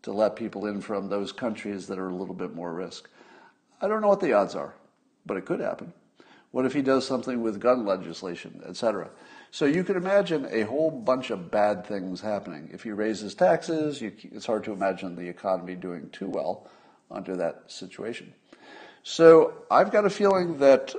to 0.02 0.12
let 0.12 0.36
people 0.36 0.66
in 0.66 0.80
from 0.80 1.08
those 1.08 1.32
countries 1.32 1.86
that 1.86 1.98
are 1.98 2.08
a 2.08 2.14
little 2.14 2.34
bit 2.34 2.54
more 2.54 2.72
risk? 2.72 3.08
I 3.80 3.88
don't 3.88 4.00
know 4.00 4.08
what 4.08 4.20
the 4.20 4.32
odds 4.32 4.54
are, 4.54 4.74
but 5.24 5.36
it 5.36 5.46
could 5.46 5.60
happen. 5.60 5.92
What 6.50 6.64
if 6.64 6.72
he 6.72 6.82
does 6.82 7.06
something 7.06 7.42
with 7.42 7.60
gun 7.60 7.84
legislation, 7.84 8.62
etc.? 8.66 9.10
So 9.50 9.64
you 9.66 9.84
can 9.84 9.96
imagine 9.96 10.48
a 10.50 10.62
whole 10.62 10.90
bunch 10.90 11.30
of 11.30 11.50
bad 11.50 11.86
things 11.86 12.20
happening. 12.20 12.70
If 12.72 12.82
he 12.82 12.90
raises 12.90 13.34
taxes, 13.34 14.00
you, 14.00 14.12
it's 14.32 14.46
hard 14.46 14.64
to 14.64 14.72
imagine 14.72 15.14
the 15.14 15.28
economy 15.28 15.74
doing 15.74 16.08
too 16.10 16.28
well 16.28 16.68
under 17.10 17.36
that 17.36 17.64
situation. 17.70 18.32
So 19.02 19.64
I've 19.70 19.92
got 19.92 20.04
a 20.04 20.10
feeling 20.10 20.58
that 20.58 20.94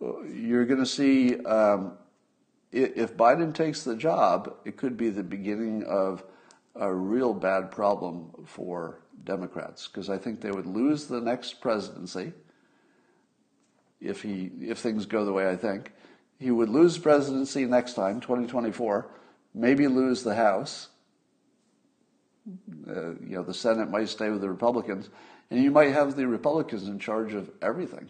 you're 0.00 0.64
going 0.64 0.80
to 0.80 0.86
see 0.86 1.42
um, 1.44 1.98
if 2.72 3.16
Biden 3.16 3.54
takes 3.54 3.84
the 3.84 3.96
job, 3.96 4.54
it 4.64 4.76
could 4.76 4.96
be 4.96 5.10
the 5.10 5.22
beginning 5.22 5.84
of 5.84 6.24
a 6.74 6.92
real 6.92 7.32
bad 7.32 7.70
problem 7.70 8.30
for 8.46 9.00
Democrats 9.22 9.86
because 9.86 10.10
I 10.10 10.18
think 10.18 10.40
they 10.40 10.50
would 10.50 10.66
lose 10.66 11.06
the 11.06 11.20
next 11.20 11.60
presidency 11.60 12.32
if 14.00 14.22
he 14.22 14.50
if 14.60 14.78
things 14.78 15.06
go 15.06 15.24
the 15.24 15.32
way 15.32 15.48
I 15.48 15.56
think. 15.56 15.92
He 16.38 16.50
would 16.50 16.68
lose 16.68 16.98
presidency 16.98 17.64
next 17.64 17.94
time, 17.94 18.20
2024, 18.20 19.08
maybe 19.54 19.86
lose 19.86 20.24
the 20.24 20.34
House. 20.34 20.88
Uh, 22.86 23.10
you 23.20 23.36
know, 23.36 23.42
the 23.42 23.54
Senate 23.54 23.88
might 23.88 24.08
stay 24.08 24.28
with 24.28 24.40
the 24.40 24.50
Republicans, 24.50 25.08
and 25.50 25.62
you 25.62 25.70
might 25.70 25.92
have 25.92 26.16
the 26.16 26.26
Republicans 26.26 26.88
in 26.88 26.98
charge 26.98 27.32
of 27.32 27.50
everything. 27.62 28.08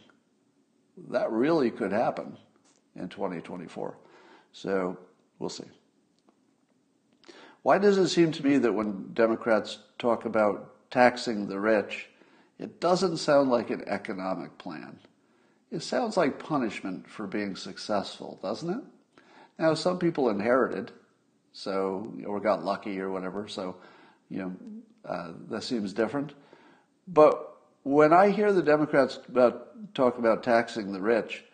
That 1.10 1.30
really 1.30 1.70
could 1.70 1.92
happen 1.92 2.36
in 2.96 3.08
2024. 3.08 3.96
So 4.52 4.96
we'll 5.38 5.48
see. 5.48 5.64
Why 7.62 7.78
does 7.78 7.98
it 7.98 8.08
seem 8.08 8.30
to 8.32 8.44
me 8.44 8.58
that 8.58 8.72
when 8.72 9.12
Democrats 9.14 9.78
talk 9.98 10.24
about 10.24 10.90
taxing 10.90 11.48
the 11.48 11.58
rich, 11.58 12.08
it 12.58 12.80
doesn't 12.80 13.16
sound 13.16 13.50
like 13.50 13.70
an 13.70 13.82
economic 13.86 14.58
plan? 14.58 14.98
it 15.74 15.82
sounds 15.82 16.16
like 16.16 16.38
punishment 16.38 17.08
for 17.10 17.26
being 17.26 17.56
successful, 17.56 18.38
doesn't 18.42 18.70
it? 18.70 18.84
Now, 19.58 19.74
some 19.74 19.98
people 19.98 20.30
inherited, 20.30 20.92
so 21.52 22.12
or 22.24 22.38
got 22.38 22.64
lucky 22.64 23.00
or 23.00 23.10
whatever. 23.10 23.48
So, 23.48 23.76
you 24.30 24.38
know, 24.38 24.56
uh, 25.04 25.32
that 25.50 25.64
seems 25.64 25.92
different. 25.92 26.32
But 27.08 27.53
when 27.84 28.12
I 28.12 28.30
hear 28.30 28.52
the 28.52 28.62
Democrats 28.62 29.20
about, 29.28 29.94
talk 29.94 30.18
about 30.18 30.42
taxing 30.42 30.92
the 30.92 31.00
rich, 31.00 31.44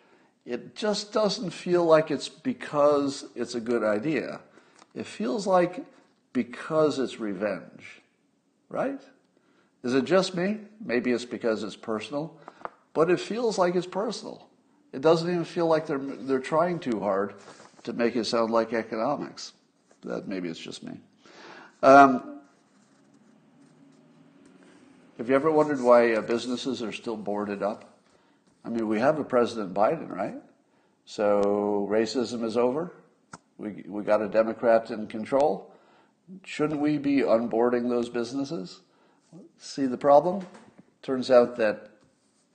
it 0.45 0.75
just 0.75 1.13
doesn't 1.13 1.51
feel 1.51 1.85
like 1.85 2.09
it's 2.09 2.29
because 2.29 3.25
it's 3.35 3.53
a 3.53 3.59
good 3.59 3.83
idea. 3.83 4.39
It 4.95 5.05
feels 5.05 5.45
like 5.45 5.85
because 6.33 6.99
it's 6.99 7.19
revenge, 7.19 8.01
right? 8.69 9.01
Is 9.83 9.93
it 9.93 10.05
just 10.05 10.33
me? 10.33 10.59
Maybe 10.83 11.11
it's 11.11 11.25
because 11.25 11.63
it's 11.63 11.75
personal, 11.75 12.37
but 12.93 13.11
it 13.11 13.19
feels 13.19 13.57
like 13.57 13.75
it's 13.75 13.87
personal. 13.87 14.47
It 14.93 15.01
doesn't 15.01 15.29
even 15.29 15.45
feel 15.45 15.67
like 15.67 15.85
they're 15.85 15.99
they're 15.99 16.39
trying 16.39 16.79
too 16.79 16.99
hard 16.99 17.35
to 17.83 17.93
make 17.93 18.15
it 18.15 18.25
sound 18.25 18.51
like 18.51 18.73
economics. 18.73 19.53
That 20.03 20.27
maybe 20.27 20.49
it's 20.49 20.59
just 20.59 20.83
me. 20.83 20.99
Um, 21.83 22.40
have 25.17 25.29
you 25.29 25.35
ever 25.35 25.51
wondered 25.51 25.81
why 25.81 26.13
uh, 26.13 26.21
businesses 26.21 26.81
are 26.81 26.91
still 26.91 27.17
boarded 27.17 27.61
up? 27.63 27.97
I 28.63 28.69
mean, 28.69 28.87
we 28.87 28.99
have 28.99 29.19
a 29.19 29.23
President 29.23 29.73
Biden, 29.73 30.09
right? 30.09 30.35
So 31.05 31.87
racism 31.89 32.43
is 32.43 32.57
over. 32.57 32.91
We 33.57 33.83
we 33.87 34.03
got 34.03 34.21
a 34.21 34.27
Democrat 34.27 34.91
in 34.91 35.07
control. 35.07 35.71
Shouldn't 36.43 36.79
we 36.79 36.97
be 36.97 37.17
unboarding 37.17 37.89
those 37.89 38.09
businesses? 38.09 38.81
See 39.57 39.85
the 39.85 39.97
problem? 39.97 40.45
Turns 41.01 41.29
out 41.31 41.57
that 41.57 41.89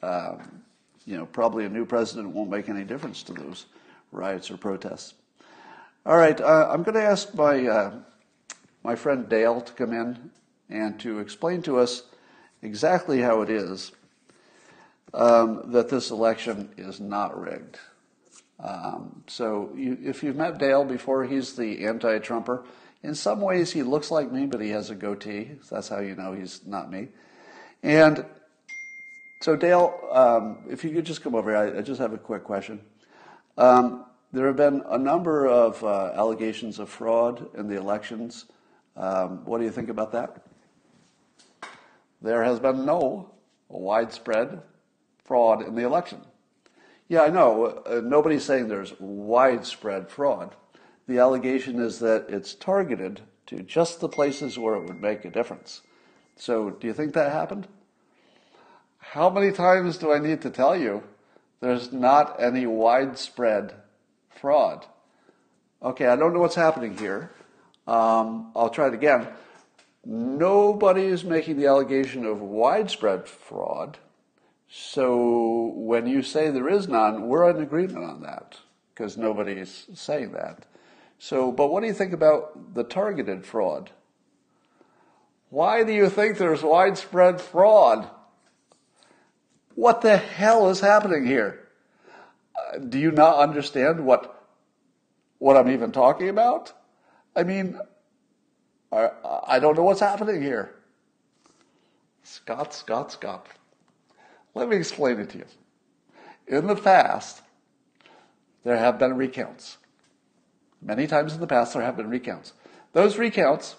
um, 0.02 0.62
you 1.04 1.16
know 1.16 1.26
probably 1.26 1.64
a 1.64 1.68
new 1.68 1.84
president 1.84 2.28
won't 2.28 2.50
make 2.50 2.68
any 2.68 2.84
difference 2.84 3.22
to 3.24 3.32
those 3.32 3.66
riots 4.12 4.50
or 4.50 4.56
protests. 4.56 5.14
All 6.06 6.16
right, 6.16 6.40
uh, 6.40 6.68
I'm 6.70 6.84
going 6.84 6.94
to 6.94 7.02
ask 7.02 7.34
my, 7.34 7.66
uh, 7.66 7.94
my 8.84 8.94
friend 8.94 9.28
Dale 9.28 9.60
to 9.60 9.72
come 9.72 9.92
in 9.92 10.30
and 10.70 11.00
to 11.00 11.18
explain 11.18 11.62
to 11.62 11.80
us 11.80 12.04
exactly 12.66 13.20
how 13.20 13.42
it 13.42 13.50
is 13.50 13.92
um, 15.14 15.70
that 15.72 15.88
this 15.88 16.10
election 16.10 16.70
is 16.76 17.00
not 17.00 17.40
rigged. 17.40 17.78
Um, 18.58 19.22
so, 19.26 19.70
you, 19.74 19.98
if 20.02 20.22
you've 20.22 20.36
met 20.36 20.58
Dale 20.58 20.84
before, 20.84 21.24
he's 21.24 21.56
the 21.56 21.86
anti 21.86 22.18
Trumper. 22.18 22.64
In 23.02 23.14
some 23.14 23.40
ways, 23.40 23.72
he 23.72 23.82
looks 23.82 24.10
like 24.10 24.32
me, 24.32 24.46
but 24.46 24.60
he 24.60 24.70
has 24.70 24.90
a 24.90 24.94
goatee. 24.94 25.52
That's 25.70 25.88
how 25.88 26.00
you 26.00 26.16
know 26.16 26.32
he's 26.32 26.66
not 26.66 26.90
me. 26.90 27.08
And 27.82 28.24
so, 29.42 29.54
Dale, 29.54 29.94
um, 30.10 30.58
if 30.68 30.82
you 30.82 30.90
could 30.90 31.04
just 31.04 31.22
come 31.22 31.34
over 31.34 31.50
here, 31.50 31.76
I, 31.76 31.78
I 31.78 31.82
just 31.82 32.00
have 32.00 32.12
a 32.12 32.18
quick 32.18 32.44
question. 32.44 32.80
Um, 33.58 34.06
there 34.32 34.46
have 34.46 34.56
been 34.56 34.82
a 34.86 34.98
number 34.98 35.46
of 35.46 35.82
uh, 35.84 36.12
allegations 36.14 36.78
of 36.78 36.88
fraud 36.88 37.48
in 37.56 37.68
the 37.68 37.76
elections. 37.76 38.46
Um, 38.96 39.44
what 39.44 39.58
do 39.58 39.64
you 39.64 39.70
think 39.70 39.88
about 39.88 40.12
that? 40.12 40.45
There 42.20 42.44
has 42.44 42.60
been 42.60 42.84
no 42.84 43.32
widespread 43.68 44.62
fraud 45.24 45.66
in 45.66 45.74
the 45.74 45.84
election. 45.84 46.20
Yeah, 47.08 47.22
I 47.22 47.28
know. 47.28 47.66
Uh, 47.66 48.00
nobody's 48.04 48.44
saying 48.44 48.68
there's 48.68 48.98
widespread 48.98 50.10
fraud. 50.10 50.54
The 51.06 51.18
allegation 51.18 51.80
is 51.80 52.00
that 52.00 52.26
it's 52.28 52.54
targeted 52.54 53.20
to 53.46 53.62
just 53.62 54.00
the 54.00 54.08
places 54.08 54.58
where 54.58 54.74
it 54.74 54.84
would 54.86 55.00
make 55.00 55.24
a 55.24 55.30
difference. 55.30 55.82
So, 56.36 56.70
do 56.70 56.86
you 56.86 56.92
think 56.92 57.14
that 57.14 57.32
happened? 57.32 57.68
How 58.98 59.30
many 59.30 59.52
times 59.52 59.98
do 59.98 60.12
I 60.12 60.18
need 60.18 60.42
to 60.42 60.50
tell 60.50 60.76
you 60.76 61.04
there's 61.60 61.92
not 61.92 62.40
any 62.42 62.66
widespread 62.66 63.74
fraud. 64.36 64.86
Okay, 65.82 66.06
I 66.06 66.16
don't 66.16 66.32
know 66.32 66.40
what's 66.40 66.54
happening 66.54 66.96
here. 66.96 67.30
Um, 67.86 68.52
I'll 68.54 68.70
try 68.70 68.88
it 68.88 68.94
again. 68.94 69.26
Nobody 70.08 71.06
is 71.06 71.24
making 71.24 71.56
the 71.56 71.66
allegation 71.66 72.24
of 72.24 72.40
widespread 72.40 73.26
fraud. 73.28 73.98
So 74.68 75.72
when 75.74 76.06
you 76.06 76.22
say 76.22 76.50
there 76.50 76.68
is 76.68 76.86
none, 76.86 77.28
we're 77.28 77.50
in 77.50 77.60
agreement 77.60 78.04
on 78.04 78.22
that 78.22 78.58
because 78.94 79.16
nobody's 79.16 79.86
saying 79.94 80.32
that. 80.32 80.66
So, 81.18 81.50
but 81.50 81.68
what 81.68 81.80
do 81.80 81.86
you 81.86 81.94
think 81.94 82.12
about 82.12 82.74
the 82.74 82.84
targeted 82.84 83.44
fraud? 83.44 83.90
Why 85.48 85.82
do 85.82 85.92
you 85.92 86.08
think 86.08 86.38
there's 86.38 86.62
widespread 86.62 87.40
fraud? 87.40 88.08
What 89.74 90.02
the 90.02 90.16
hell 90.16 90.68
is 90.68 90.80
happening 90.80 91.26
here? 91.26 91.66
do 92.88 92.98
you 92.98 93.10
not 93.10 93.38
understand 93.38 94.04
what 94.04 94.32
what 95.38 95.56
I'm 95.56 95.70
even 95.70 95.92
talking 95.92 96.28
about? 96.28 96.72
I 97.34 97.42
mean, 97.42 97.78
I, 98.92 99.58
don't 99.58 99.76
know 99.76 99.82
what's 99.82 100.00
happening 100.00 100.42
here. 100.42 100.74
Scott, 102.22 102.74
Scott, 102.74 103.12
Scott. 103.12 103.46
Let 104.54 104.68
me 104.68 104.76
explain 104.76 105.20
it 105.20 105.30
to 105.30 105.38
you. 105.38 105.44
In 106.46 106.66
the 106.66 106.76
past, 106.76 107.42
there 108.64 108.76
have 108.76 108.98
been 108.98 109.16
recounts. 109.16 109.78
Many 110.80 111.06
times 111.06 111.34
in 111.34 111.40
the 111.40 111.46
past, 111.46 111.72
there 111.72 111.82
have 111.82 111.96
been 111.96 112.08
recounts. 112.08 112.52
Those 112.92 113.18
recounts, 113.18 113.76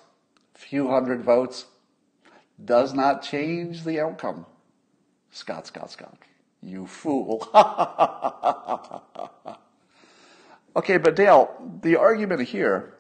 few 0.53 0.89
hundred 0.89 1.24
votes, 1.24 1.66
does 2.64 2.93
not 2.93 3.24
change 3.24 3.84
the 3.84 3.99
outcome. 3.99 4.45
Scott, 5.32 5.68
Scott, 5.68 5.91
Scott. 5.91 6.18
You 6.62 6.88
fool. 6.88 7.47
okay, 10.76 10.97
but 10.97 11.16
Dale, 11.16 11.51
the 11.82 11.95
argument 11.95 12.41
here 12.41 12.97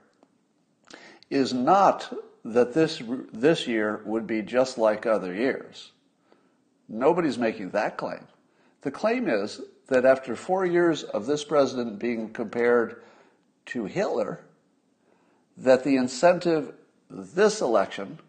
is 1.29 1.53
not 1.53 2.13
that 2.43 2.73
this, 2.73 3.01
this 3.33 3.67
year 3.67 4.01
would 4.05 4.25
be 4.25 4.41
just 4.41 4.77
like 4.77 5.05
other 5.05 5.33
years. 5.33 5.91
Nobody's 6.87 7.37
making 7.37 7.71
that 7.71 7.97
claim. 7.97 8.27
The 8.81 8.91
claim 8.91 9.27
is 9.27 9.61
that 9.87 10.05
after 10.05 10.35
four 10.35 10.65
years 10.65 11.03
of 11.03 11.25
this 11.25 11.43
president 11.43 11.99
being 11.99 12.31
compared 12.31 13.01
to 13.67 13.85
Hitler, 13.85 14.41
that 15.57 15.83
the 15.83 15.97
incentive 15.97 16.73
this 17.09 17.61
election 17.61 18.19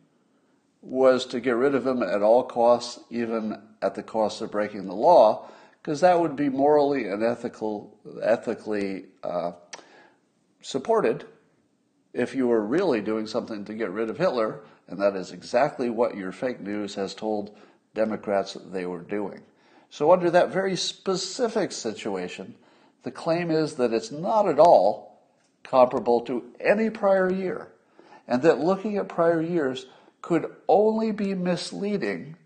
was 0.80 1.26
to 1.26 1.40
get 1.40 1.56
rid 1.56 1.74
of 1.74 1.86
him 1.86 2.02
at 2.02 2.22
all 2.22 2.44
costs, 2.44 3.00
even 3.10 3.60
at 3.82 3.94
the 3.94 4.02
cost 4.02 4.40
of 4.40 4.50
breaking 4.50 4.86
the 4.86 4.94
law, 4.94 5.48
because 5.82 6.00
that 6.00 6.20
would 6.20 6.36
be 6.36 6.48
morally 6.48 7.06
and 7.06 7.22
ethical, 7.22 7.96
ethically 8.22 9.04
uh, 9.22 9.52
supported 10.60 11.24
if 12.12 12.34
you 12.34 12.48
were 12.48 12.64
really 12.64 13.00
doing 13.00 13.26
something 13.26 13.64
to 13.64 13.74
get 13.74 13.90
rid 13.90 14.10
of 14.10 14.18
Hitler, 14.18 14.60
and 14.86 15.00
that 15.00 15.16
is 15.16 15.32
exactly 15.32 15.90
what 15.90 16.16
your 16.16 16.32
fake 16.32 16.60
news 16.60 16.94
has 16.94 17.14
told 17.14 17.56
Democrats 17.94 18.56
they 18.70 18.86
were 18.86 19.02
doing. 19.02 19.42
So, 19.90 20.12
under 20.12 20.30
that 20.30 20.52
very 20.52 20.76
specific 20.76 21.72
situation, 21.72 22.54
the 23.02 23.10
claim 23.10 23.50
is 23.50 23.74
that 23.76 23.92
it's 23.92 24.10
not 24.10 24.48
at 24.48 24.58
all 24.58 25.22
comparable 25.62 26.20
to 26.22 26.44
any 26.60 26.90
prior 26.90 27.32
year, 27.32 27.68
and 28.26 28.42
that 28.42 28.60
looking 28.60 28.96
at 28.96 29.08
prior 29.08 29.40
years 29.40 29.86
could 30.20 30.54
only 30.68 31.12
be 31.12 31.34
misleading 31.34 32.36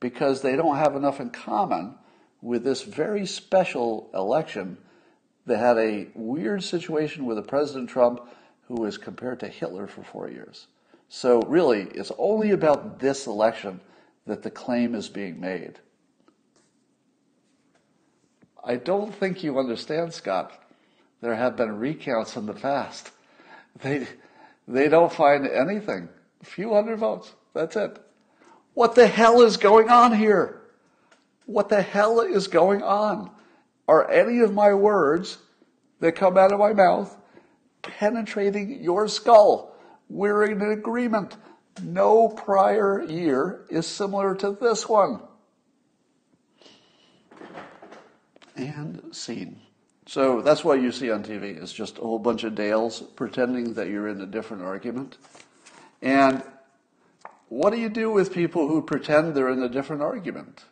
because 0.00 0.42
they 0.42 0.56
don't 0.56 0.76
have 0.76 0.96
enough 0.96 1.20
in 1.20 1.30
common 1.30 1.94
with 2.42 2.64
this 2.64 2.82
very 2.82 3.24
special 3.24 4.10
election 4.12 4.76
that 5.46 5.58
had 5.58 5.78
a 5.78 6.08
weird 6.14 6.62
situation 6.62 7.24
with 7.24 7.38
a 7.38 7.42
President 7.42 7.88
Trump 7.88 8.20
who 8.68 8.74
was 8.74 8.98
compared 8.98 9.40
to 9.40 9.48
Hitler 9.48 9.86
for 9.86 10.02
four 10.02 10.28
years. 10.28 10.66
So, 11.08 11.42
really, 11.42 11.82
it's 11.82 12.12
only 12.18 12.50
about 12.50 12.98
this 12.98 13.26
election 13.26 13.80
that 14.26 14.42
the 14.42 14.50
claim 14.50 14.94
is 14.94 15.08
being 15.08 15.40
made. 15.40 15.78
I 18.64 18.76
don't 18.76 19.14
think 19.14 19.44
you 19.44 19.58
understand, 19.58 20.14
Scott. 20.14 20.52
There 21.20 21.34
have 21.34 21.56
been 21.56 21.78
recounts 21.78 22.36
in 22.36 22.46
the 22.46 22.54
past. 22.54 23.10
They, 23.82 24.06
they 24.68 24.88
don't 24.88 25.12
find 25.12 25.46
anything 25.46 26.08
a 26.40 26.44
few 26.44 26.72
hundred 26.72 26.98
votes. 26.98 27.32
That's 27.54 27.76
it. 27.76 27.98
What 28.74 28.94
the 28.94 29.06
hell 29.06 29.42
is 29.42 29.56
going 29.56 29.88
on 29.88 30.16
here? 30.16 30.62
What 31.46 31.68
the 31.68 31.82
hell 31.82 32.20
is 32.20 32.46
going 32.46 32.82
on? 32.82 33.30
Are 33.86 34.10
any 34.10 34.40
of 34.40 34.54
my 34.54 34.72
words 34.72 35.38
that 36.00 36.12
come 36.12 36.38
out 36.38 36.52
of 36.52 36.58
my 36.58 36.72
mouth 36.72 37.16
penetrating 37.84 38.82
your 38.82 39.08
skull? 39.08 39.76
We're 40.08 40.44
in 40.44 40.60
agreement. 40.60 41.36
No 41.82 42.28
prior 42.28 43.02
year 43.02 43.64
is 43.68 43.86
similar 43.86 44.34
to 44.36 44.52
this 44.60 44.88
one. 44.88 45.20
And 48.56 49.02
scene. 49.12 49.60
So 50.06 50.42
that's 50.42 50.62
what 50.62 50.80
you 50.80 50.92
see 50.92 51.10
on 51.10 51.24
TV 51.24 51.60
is 51.60 51.72
just 51.72 51.98
a 51.98 52.02
whole 52.02 52.18
bunch 52.18 52.44
of 52.44 52.54
Dales 52.54 53.00
pretending 53.16 53.74
that 53.74 53.88
you're 53.88 54.08
in 54.08 54.20
a 54.20 54.26
different 54.26 54.62
argument. 54.62 55.16
And 56.02 56.42
what 57.48 57.70
do 57.70 57.80
you 57.80 57.88
do 57.88 58.10
with 58.10 58.32
people 58.32 58.68
who 58.68 58.82
pretend 58.82 59.34
they're 59.34 59.48
in 59.48 59.62
a 59.62 59.68
different 59.68 60.02
argument? 60.02 60.64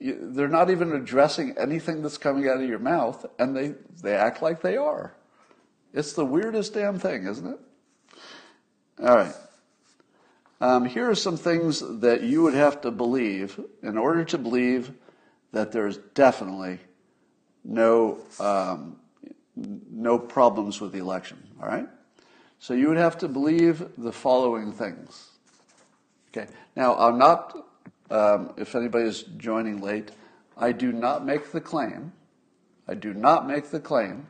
they're 0.00 0.48
not 0.48 0.70
even 0.70 0.92
addressing 0.92 1.56
anything 1.58 2.02
that's 2.02 2.16
coming 2.16 2.48
out 2.48 2.56
of 2.56 2.68
your 2.68 2.78
mouth, 2.78 3.26
and 3.38 3.54
they, 3.54 3.74
they 4.02 4.14
act 4.14 4.42
like 4.42 4.62
they 4.62 4.76
are. 4.76 5.14
It's 5.92 6.12
the 6.12 6.24
weirdest 6.24 6.74
damn 6.74 6.98
thing, 6.98 7.26
isn't 7.26 7.46
it? 7.46 7.58
All 9.02 9.16
right. 9.16 9.34
Um, 10.60 10.84
here 10.84 11.08
are 11.08 11.14
some 11.14 11.36
things 11.36 11.80
that 12.00 12.22
you 12.22 12.42
would 12.42 12.54
have 12.54 12.82
to 12.82 12.90
believe 12.90 13.58
in 13.82 13.96
order 13.96 14.24
to 14.24 14.38
believe 14.38 14.92
that 15.52 15.72
there's 15.72 15.96
definitely 16.14 16.78
no 17.64 18.18
um, 18.38 18.96
no 19.56 20.18
problems 20.18 20.80
with 20.80 20.92
the 20.92 20.98
election. 20.98 21.38
All 21.60 21.68
right. 21.68 21.88
So 22.58 22.74
you 22.74 22.88
would 22.88 22.98
have 22.98 23.18
to 23.18 23.28
believe 23.28 23.82
the 23.96 24.12
following 24.12 24.72
things. 24.72 25.30
Okay. 26.28 26.50
Now 26.76 26.94
I'm 26.96 27.18
not. 27.18 27.66
Um, 28.10 28.52
if 28.56 28.74
anybody 28.74 29.08
is 29.08 29.22
joining 29.38 29.80
late, 29.80 30.10
I 30.56 30.72
do 30.72 30.92
not 30.92 31.24
make 31.24 31.52
the 31.52 31.60
claim. 31.60 32.12
I 32.86 32.94
do 32.94 33.14
not 33.14 33.46
make 33.46 33.70
the 33.70 33.80
claim 33.80 34.26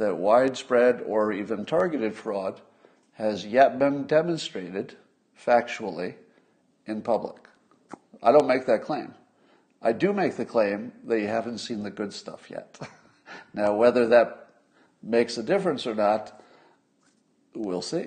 that 0.00 0.16
widespread 0.16 1.02
or 1.06 1.30
even 1.30 1.66
targeted 1.66 2.14
fraud 2.14 2.60
has 3.12 3.44
yet 3.44 3.78
been 3.78 4.06
demonstrated 4.06 4.96
factually 5.38 6.14
in 6.86 7.02
public. 7.02 7.36
I 8.22 8.32
don't 8.32 8.48
make 8.48 8.64
that 8.64 8.82
claim. 8.82 9.14
I 9.82 9.92
do 9.92 10.14
make 10.14 10.36
the 10.36 10.46
claim 10.46 10.92
that 11.04 11.20
you 11.20 11.26
haven't 11.26 11.58
seen 11.58 11.82
the 11.82 11.90
good 11.90 12.14
stuff 12.14 12.50
yet. 12.50 12.78
now, 13.54 13.74
whether 13.74 14.06
that 14.08 14.48
makes 15.02 15.36
a 15.36 15.42
difference 15.42 15.86
or 15.86 15.94
not, 15.94 16.42
we'll 17.54 17.82
see. 17.82 18.06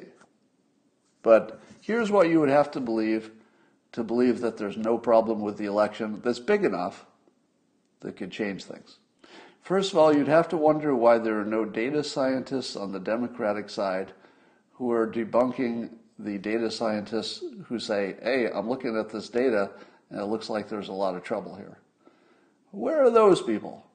But 1.22 1.62
here's 1.82 2.10
what 2.10 2.28
you 2.28 2.40
would 2.40 2.50
have 2.50 2.72
to 2.72 2.80
believe 2.80 3.32
to 3.92 4.04
believe 4.04 4.42
that 4.42 4.58
there's 4.58 4.78
no 4.78 4.98
problem 4.98 5.42
with 5.42 5.60
the 5.60 5.66
election 5.66 6.20
that's 6.24 6.40
big 6.40 6.64
enough 6.64 7.06
that 8.00 8.16
could 8.16 8.32
change 8.32 8.64
things. 8.64 8.98
First 9.64 9.94
of 9.94 9.98
all, 9.98 10.14
you'd 10.14 10.28
have 10.28 10.50
to 10.50 10.58
wonder 10.58 10.94
why 10.94 11.20
there 11.20 11.40
are 11.40 11.46
no 11.46 11.64
data 11.64 12.04
scientists 12.04 12.76
on 12.76 12.92
the 12.92 13.00
Democratic 13.00 13.70
side 13.70 14.12
who 14.74 14.92
are 14.92 15.08
debunking 15.08 15.90
the 16.20 16.38
data 16.38 16.70
scientists 16.70 17.42
who 17.68 17.80
say, 17.80 18.18
hey, 18.22 18.50
I'm 18.54 18.68
looking 18.70 18.98
at 18.98 19.10
this 19.10 19.30
data 19.30 19.72
and 20.10 20.20
it 20.20 20.26
looks 20.26 20.50
like 20.50 20.68
there's 20.68 20.90
a 20.90 20.94
lot 20.94 21.16
of 21.16 21.24
trouble 21.24 21.56
here. 21.56 21.78
Where 22.72 23.06
are 23.06 23.10
those 23.10 23.42
people? 23.42 23.86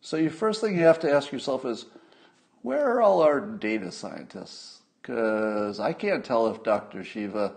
So, 0.00 0.16
the 0.16 0.28
first 0.28 0.60
thing 0.60 0.76
you 0.76 0.82
have 0.82 1.00
to 1.00 1.12
ask 1.12 1.30
yourself 1.30 1.64
is, 1.64 1.86
where 2.62 2.84
are 2.84 3.00
all 3.00 3.22
our 3.22 3.40
data 3.40 3.92
scientists? 3.92 4.82
Because 5.00 5.78
I 5.78 5.92
can't 5.92 6.24
tell 6.24 6.48
if 6.48 6.64
Dr. 6.64 7.04
Shiva 7.04 7.54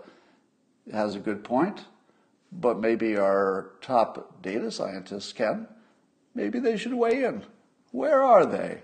has 0.92 1.16
a 1.16 1.20
good 1.20 1.42
point, 1.42 1.86
but 2.52 2.78
maybe 2.78 3.16
our 3.16 3.72
top 3.80 4.42
data 4.42 4.70
scientists 4.70 5.32
can. 5.32 5.66
Maybe 6.38 6.60
they 6.60 6.76
should 6.76 6.94
weigh 6.94 7.24
in. 7.24 7.42
Where 7.90 8.22
are 8.22 8.46
they? 8.46 8.82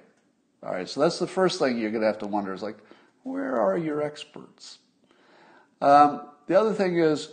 All 0.61 0.73
right, 0.73 0.89
so 0.89 0.99
that's 0.99 1.21
the 1.21 1.29
first 1.29 1.61
thing 1.61 1.79
you're 1.79 1.93
going 1.93 2.01
to 2.01 2.09
have 2.09 2.19
to 2.19 2.27
wonder 2.27 2.53
is 2.53 2.65
like, 2.65 2.79
where 3.23 3.61
are 3.61 3.79
your 3.79 4.03
experts? 4.03 4.79
Um, 5.81 6.23
the 6.49 6.59
other 6.59 6.73
thing 6.73 6.99
is 6.99 7.29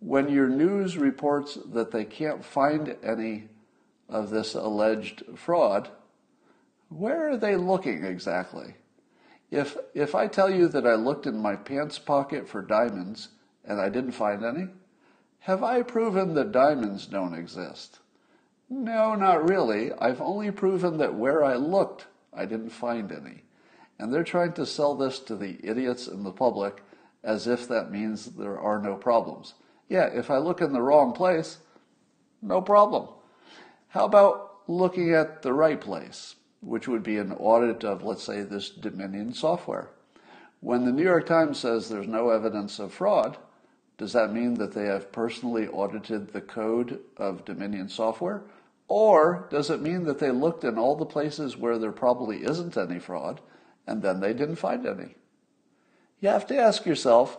when 0.00 0.28
your 0.28 0.48
news 0.48 0.98
reports 0.98 1.56
that 1.72 1.92
they 1.92 2.04
can't 2.04 2.44
find 2.44 2.96
any 3.00 3.44
of 4.08 4.30
this 4.30 4.56
alleged 4.56 5.22
fraud, 5.36 5.88
where 6.88 7.30
are 7.30 7.36
they 7.36 7.54
looking 7.54 8.04
exactly? 8.04 8.74
If, 9.52 9.76
if 9.94 10.16
I 10.16 10.26
tell 10.26 10.50
you 10.50 10.66
that 10.66 10.84
I 10.84 10.94
looked 10.96 11.26
in 11.26 11.38
my 11.38 11.54
pants 11.54 12.00
pocket 12.00 12.48
for 12.48 12.60
diamonds 12.60 13.28
and 13.64 13.80
I 13.80 13.88
didn't 13.88 14.12
find 14.12 14.44
any, 14.44 14.66
have 15.38 15.62
I 15.62 15.82
proven 15.82 16.34
that 16.34 16.50
diamonds 16.50 17.06
don't 17.06 17.34
exist? 17.34 18.00
No, 18.70 19.16
not 19.16 19.48
really. 19.48 19.92
I've 19.92 20.20
only 20.20 20.52
proven 20.52 20.98
that 20.98 21.14
where 21.14 21.42
I 21.42 21.56
looked, 21.56 22.06
I 22.32 22.46
didn't 22.46 22.70
find 22.70 23.10
any. 23.10 23.42
And 23.98 24.14
they're 24.14 24.22
trying 24.22 24.52
to 24.54 24.64
sell 24.64 24.94
this 24.94 25.18
to 25.20 25.34
the 25.34 25.58
idiots 25.62 26.06
in 26.06 26.22
the 26.22 26.30
public 26.30 26.82
as 27.24 27.48
if 27.48 27.66
that 27.68 27.90
means 27.90 28.26
there 28.26 28.58
are 28.58 28.80
no 28.80 28.94
problems. 28.94 29.54
Yeah, 29.88 30.06
if 30.06 30.30
I 30.30 30.38
look 30.38 30.60
in 30.60 30.72
the 30.72 30.80
wrong 30.80 31.12
place, 31.12 31.58
no 32.40 32.62
problem. 32.62 33.08
How 33.88 34.04
about 34.04 34.60
looking 34.68 35.12
at 35.12 35.42
the 35.42 35.52
right 35.52 35.80
place, 35.80 36.36
which 36.60 36.86
would 36.86 37.02
be 37.02 37.18
an 37.18 37.32
audit 37.32 37.84
of, 37.84 38.04
let's 38.04 38.22
say, 38.22 38.42
this 38.42 38.70
Dominion 38.70 39.34
software? 39.34 39.90
When 40.60 40.84
the 40.84 40.92
New 40.92 41.02
York 41.02 41.26
Times 41.26 41.58
says 41.58 41.88
there's 41.88 42.06
no 42.06 42.30
evidence 42.30 42.78
of 42.78 42.94
fraud, 42.94 43.36
does 43.98 44.12
that 44.12 44.32
mean 44.32 44.54
that 44.54 44.72
they 44.72 44.86
have 44.86 45.10
personally 45.10 45.66
audited 45.66 46.32
the 46.32 46.40
code 46.40 47.00
of 47.16 47.44
Dominion 47.44 47.88
software? 47.88 48.44
Or 48.90 49.46
does 49.52 49.70
it 49.70 49.80
mean 49.80 50.02
that 50.06 50.18
they 50.18 50.32
looked 50.32 50.64
in 50.64 50.76
all 50.76 50.96
the 50.96 51.06
places 51.06 51.56
where 51.56 51.78
there 51.78 51.92
probably 51.92 52.38
isn't 52.42 52.76
any 52.76 52.98
fraud 52.98 53.40
and 53.86 54.02
then 54.02 54.18
they 54.18 54.32
didn't 54.32 54.56
find 54.56 54.84
any? 54.84 55.14
You 56.18 56.30
have 56.30 56.44
to 56.48 56.58
ask 56.58 56.84
yourself, 56.84 57.38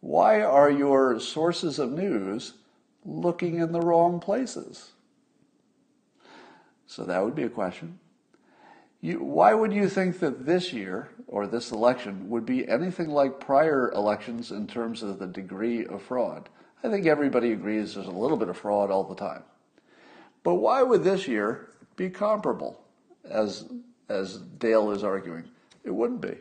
why 0.00 0.42
are 0.42 0.70
your 0.70 1.18
sources 1.18 1.78
of 1.78 1.90
news 1.90 2.52
looking 3.02 3.58
in 3.60 3.72
the 3.72 3.80
wrong 3.80 4.20
places? 4.20 4.90
So 6.86 7.04
that 7.04 7.24
would 7.24 7.34
be 7.34 7.44
a 7.44 7.48
question. 7.48 7.98
You, 9.00 9.22
why 9.24 9.54
would 9.54 9.72
you 9.72 9.88
think 9.88 10.18
that 10.18 10.44
this 10.44 10.70
year 10.70 11.08
or 11.26 11.46
this 11.46 11.72
election 11.72 12.28
would 12.28 12.44
be 12.44 12.68
anything 12.68 13.08
like 13.08 13.40
prior 13.40 13.90
elections 13.92 14.50
in 14.50 14.66
terms 14.66 15.02
of 15.02 15.18
the 15.18 15.26
degree 15.26 15.86
of 15.86 16.02
fraud? 16.02 16.50
I 16.84 16.90
think 16.90 17.06
everybody 17.06 17.52
agrees 17.52 17.94
there's 17.94 18.06
a 18.06 18.10
little 18.10 18.36
bit 18.36 18.50
of 18.50 18.58
fraud 18.58 18.90
all 18.90 19.04
the 19.04 19.14
time. 19.14 19.44
But 20.42 20.54
why 20.54 20.82
would 20.82 21.04
this 21.04 21.28
year 21.28 21.68
be 21.96 22.10
comparable, 22.10 22.80
as, 23.24 23.64
as 24.08 24.38
Dale 24.38 24.90
is 24.90 25.04
arguing? 25.04 25.44
It 25.84 25.94
wouldn't 25.94 26.20
be. 26.20 26.36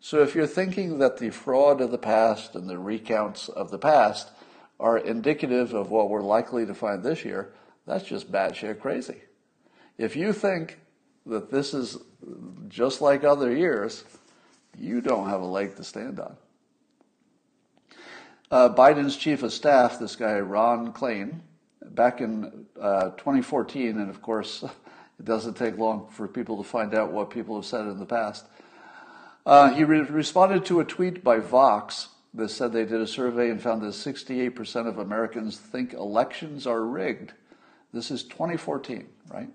So 0.00 0.22
if 0.22 0.34
you're 0.34 0.46
thinking 0.46 0.98
that 0.98 1.18
the 1.18 1.30
fraud 1.30 1.80
of 1.80 1.90
the 1.90 1.98
past 1.98 2.54
and 2.54 2.68
the 2.68 2.78
recounts 2.78 3.48
of 3.48 3.70
the 3.70 3.78
past 3.78 4.30
are 4.78 4.98
indicative 4.98 5.74
of 5.74 5.90
what 5.90 6.08
we're 6.08 6.22
likely 6.22 6.64
to 6.66 6.74
find 6.74 7.02
this 7.02 7.24
year, 7.24 7.52
that's 7.86 8.04
just 8.04 8.30
batshit 8.30 8.80
crazy. 8.80 9.22
If 9.96 10.14
you 10.14 10.32
think 10.32 10.78
that 11.26 11.50
this 11.50 11.74
is 11.74 11.98
just 12.68 13.00
like 13.00 13.24
other 13.24 13.54
years, 13.54 14.04
you 14.76 15.00
don't 15.00 15.28
have 15.28 15.40
a 15.40 15.46
leg 15.46 15.76
to 15.76 15.84
stand 15.84 16.20
on. 16.20 16.36
Uh, 18.50 18.68
Biden's 18.72 19.16
chief 19.16 19.42
of 19.42 19.52
staff, 19.52 19.98
this 19.98 20.16
guy 20.16 20.38
Ron 20.38 20.92
Klain, 20.92 21.40
back 21.94 22.20
in 22.20 22.66
uh, 22.80 23.10
2014, 23.10 23.98
and 23.98 24.10
of 24.10 24.22
course, 24.22 24.62
it 25.18 25.24
doesn't 25.24 25.54
take 25.56 25.78
long 25.78 26.08
for 26.10 26.28
people 26.28 26.56
to 26.56 26.68
find 26.68 26.94
out 26.94 27.12
what 27.12 27.30
people 27.30 27.56
have 27.56 27.64
said 27.64 27.86
in 27.86 27.98
the 27.98 28.06
past. 28.06 28.46
Uh, 29.46 29.72
he 29.72 29.84
re- 29.84 30.00
responded 30.00 30.64
to 30.66 30.80
a 30.80 30.84
tweet 30.84 31.24
by 31.24 31.38
Vox 31.38 32.08
that 32.34 32.50
said 32.50 32.72
they 32.72 32.84
did 32.84 33.00
a 33.00 33.06
survey 33.06 33.50
and 33.50 33.62
found 33.62 33.82
that 33.82 33.88
68% 33.88 34.86
of 34.86 34.98
Americans 34.98 35.58
think 35.58 35.92
elections 35.94 36.66
are 36.66 36.84
rigged. 36.84 37.32
This 37.92 38.10
is 38.10 38.22
2014, 38.24 39.08
right? 39.32 39.48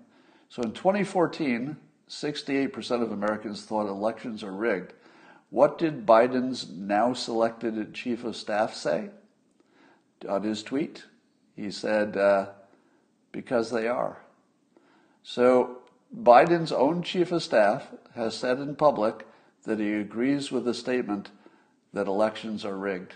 So 0.48 0.62
in 0.62 0.72
2014, 0.72 1.76
68% 2.08 3.02
of 3.02 3.12
Americans 3.12 3.62
thought 3.62 3.88
elections 3.88 4.42
are 4.42 4.52
rigged. 4.52 4.92
What 5.50 5.78
did 5.78 6.04
Biden's 6.04 6.68
now 6.68 7.12
selected 7.12 7.94
chief 7.94 8.24
of 8.24 8.36
staff 8.36 8.74
say 8.74 9.10
on 10.28 10.42
his 10.42 10.62
tweet? 10.62 11.04
He 11.56 11.70
said, 11.70 12.16
uh, 12.16 12.46
because 13.32 13.70
they 13.70 13.88
are. 13.88 14.18
So 15.22 15.78
Biden's 16.16 16.72
own 16.72 17.02
chief 17.02 17.32
of 17.32 17.42
staff 17.42 17.88
has 18.14 18.36
said 18.36 18.58
in 18.58 18.76
public 18.76 19.26
that 19.64 19.80
he 19.80 19.94
agrees 19.94 20.52
with 20.52 20.64
the 20.64 20.74
statement 20.74 21.30
that 21.92 22.06
elections 22.06 22.64
are 22.64 22.76
rigged. 22.76 23.14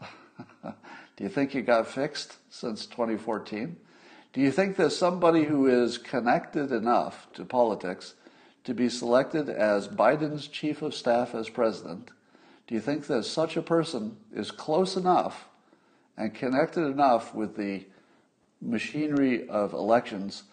Do 0.62 1.22
you 1.22 1.28
think 1.28 1.54
it 1.54 1.62
got 1.62 1.86
fixed 1.86 2.38
since 2.50 2.86
2014? 2.86 3.76
Do 4.32 4.40
you 4.40 4.50
think 4.50 4.76
that 4.76 4.90
somebody 4.90 5.44
who 5.44 5.66
is 5.66 5.96
connected 5.96 6.72
enough 6.72 7.28
to 7.34 7.44
politics 7.44 8.14
to 8.64 8.74
be 8.74 8.88
selected 8.88 9.48
as 9.48 9.88
Biden's 9.88 10.48
chief 10.48 10.82
of 10.82 10.94
staff 10.94 11.34
as 11.34 11.48
president, 11.48 12.10
do 12.66 12.74
you 12.74 12.80
think 12.80 13.06
that 13.06 13.24
such 13.24 13.56
a 13.56 13.62
person 13.62 14.16
is 14.34 14.50
close 14.50 14.96
enough 14.96 15.48
and 16.16 16.34
connected 16.34 16.82
enough 16.82 17.34
with 17.34 17.56
the 17.56 17.84
machinery 18.60 19.48
of 19.48 19.72
elections 19.72 20.44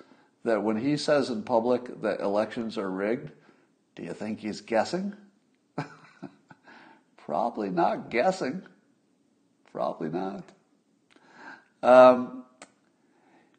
that 0.44 0.62
when 0.64 0.78
he 0.78 0.98
says 0.98 1.30
in 1.30 1.44
public 1.44 2.02
that 2.02 2.20
elections 2.20 2.78
are 2.78 2.90
rigged, 2.90 3.32
do 3.96 4.04
you 4.04 4.14
think 4.14 4.40
he's 4.40 4.62
guessing? 4.62 5.14
Probably 7.18 7.70
not 7.70 8.10
guessing. 8.10 8.64
Probably 9.72 10.10
not. 10.10 10.44
Um, 11.84 12.44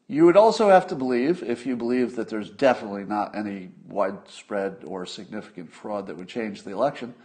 you 0.07 0.25
would 0.25 0.37
also 0.37 0.69
have 0.69 0.87
to 0.87 0.95
believe, 0.95 1.41
if 1.43 1.65
you 1.65 1.75
believe 1.75 2.15
that 2.17 2.29
there's 2.29 2.49
definitely 2.49 3.05
not 3.05 3.35
any 3.35 3.71
widespread 3.87 4.83
or 4.85 5.05
significant 5.05 5.71
fraud 5.71 6.07
that 6.07 6.17
would 6.17 6.27
change 6.27 6.63
the 6.63 6.71
election, 6.71 7.15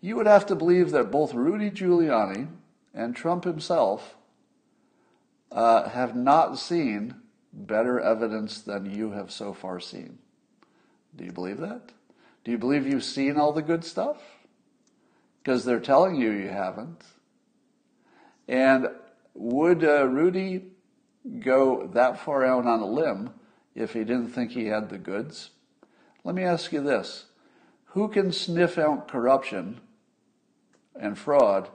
you 0.00 0.16
would 0.16 0.26
have 0.26 0.46
to 0.46 0.54
believe 0.54 0.90
that 0.90 1.10
both 1.10 1.34
Rudy 1.34 1.70
Giuliani 1.70 2.48
and 2.94 3.14
Trump 3.14 3.44
himself 3.44 4.16
uh, 5.50 5.88
have 5.88 6.14
not 6.14 6.58
seen 6.58 7.16
better 7.52 8.00
evidence 8.00 8.60
than 8.60 8.86
you 8.86 9.12
have 9.12 9.30
so 9.30 9.52
far 9.52 9.80
seen. 9.80 10.18
Do 11.16 11.24
you 11.24 11.32
believe 11.32 11.58
that? 11.58 11.92
Do 12.44 12.50
you 12.50 12.58
believe 12.58 12.86
you've 12.86 13.04
seen 13.04 13.36
all 13.36 13.52
the 13.52 13.62
good 13.62 13.84
stuff? 13.84 14.22
Because 15.42 15.64
they're 15.64 15.80
telling 15.80 16.16
you 16.16 16.30
you 16.30 16.48
haven't. 16.48 17.02
And 18.48 18.88
would 19.34 19.84
uh, 19.84 20.06
Rudy 20.06 20.64
go 21.40 21.86
that 21.94 22.18
far 22.18 22.44
out 22.44 22.66
on 22.66 22.80
a 22.80 22.86
limb 22.86 23.30
if 23.74 23.92
he 23.92 24.00
didn't 24.00 24.28
think 24.28 24.52
he 24.52 24.66
had 24.66 24.90
the 24.90 24.98
goods? 24.98 25.50
Let 26.22 26.34
me 26.34 26.42
ask 26.42 26.72
you 26.72 26.82
this 26.82 27.26
who 27.86 28.08
can 28.08 28.32
sniff 28.32 28.76
out 28.76 29.06
corruption 29.06 29.80
and 30.98 31.16
fraud 31.16 31.68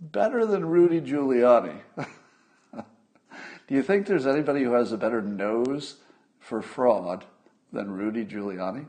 better 0.00 0.46
than 0.46 0.66
Rudy 0.66 1.00
Giuliani? 1.00 1.80
Do 2.74 3.74
you 3.74 3.82
think 3.82 4.06
there's 4.06 4.26
anybody 4.26 4.64
who 4.64 4.72
has 4.72 4.92
a 4.92 4.98
better 4.98 5.22
nose 5.22 5.96
for 6.38 6.62
fraud 6.62 7.24
than 7.72 7.90
Rudy 7.90 8.24
Giuliani? 8.24 8.86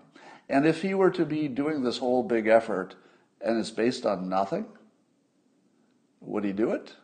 And 0.50 0.66
if 0.66 0.82
he 0.82 0.94
were 0.94 1.12
to 1.12 1.26
be 1.26 1.48
doing 1.48 1.84
this 1.84 2.00
whole 2.00 2.24
big 2.24 2.48
effort 2.48 2.96
and 3.40 3.60
it's 3.60 3.72
based 3.72 4.06
on 4.06 4.28
nothing, 4.30 4.66
would 6.20 6.44
he 6.44 6.52
do 6.52 6.72
it? 6.72 6.96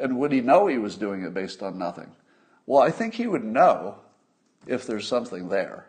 And 0.00 0.18
would 0.18 0.32
he 0.32 0.40
know 0.40 0.66
he 0.66 0.78
was 0.78 0.96
doing 0.96 1.22
it 1.22 1.34
based 1.34 1.62
on 1.62 1.78
nothing? 1.78 2.12
Well, 2.66 2.82
I 2.82 2.90
think 2.90 3.14
he 3.14 3.26
would 3.26 3.44
know 3.44 3.96
if 4.66 4.86
there's 4.86 5.06
something 5.06 5.48
there. 5.48 5.86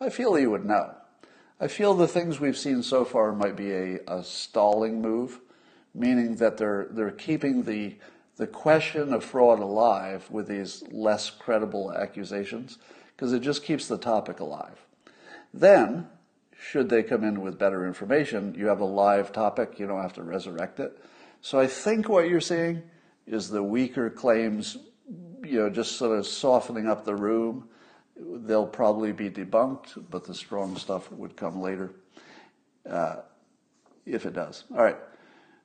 I 0.00 0.10
feel 0.10 0.34
he 0.34 0.46
would 0.46 0.64
know. 0.64 0.94
I 1.60 1.68
feel 1.68 1.94
the 1.94 2.08
things 2.08 2.40
we've 2.40 2.56
seen 2.56 2.82
so 2.82 3.04
far 3.04 3.32
might 3.32 3.56
be 3.56 3.70
a, 3.70 4.00
a 4.08 4.24
stalling 4.24 5.00
move, 5.00 5.40
meaning 5.94 6.36
that 6.36 6.56
they're, 6.56 6.86
they're 6.90 7.10
keeping 7.10 7.62
the, 7.62 7.94
the 8.36 8.46
question 8.46 9.12
of 9.12 9.24
fraud 9.24 9.60
alive 9.60 10.28
with 10.30 10.48
these 10.48 10.82
less 10.90 11.30
credible 11.30 11.92
accusations, 11.92 12.78
because 13.16 13.32
it 13.32 13.40
just 13.40 13.64
keeps 13.64 13.86
the 13.86 13.98
topic 13.98 14.40
alive. 14.40 14.84
Then, 15.52 16.08
should 16.58 16.88
they 16.88 17.02
come 17.02 17.22
in 17.22 17.40
with 17.40 17.58
better 17.58 17.86
information, 17.86 18.54
you 18.56 18.66
have 18.66 18.80
a 18.80 18.84
live 18.84 19.32
topic, 19.32 19.78
you 19.78 19.86
don't 19.86 20.02
have 20.02 20.14
to 20.14 20.22
resurrect 20.22 20.80
it. 20.80 20.98
So 21.40 21.60
I 21.60 21.66
think 21.66 22.08
what 22.08 22.28
you're 22.28 22.40
seeing 22.40 22.82
is 23.26 23.48
the 23.48 23.62
weaker 23.62 24.10
claims, 24.10 24.78
you 25.42 25.60
know, 25.60 25.70
just 25.70 25.92
sort 25.96 26.18
of 26.18 26.26
softening 26.26 26.88
up 26.88 27.04
the 27.04 27.14
room 27.14 27.68
they'll 28.16 28.66
probably 28.66 29.12
be 29.12 29.30
debunked, 29.30 30.04
but 30.10 30.24
the 30.24 30.34
strong 30.34 30.76
stuff 30.76 31.10
would 31.12 31.36
come 31.36 31.60
later, 31.60 31.90
uh, 32.88 33.16
if 34.06 34.26
it 34.26 34.34
does. 34.34 34.64
All 34.72 34.82
right. 34.82 34.96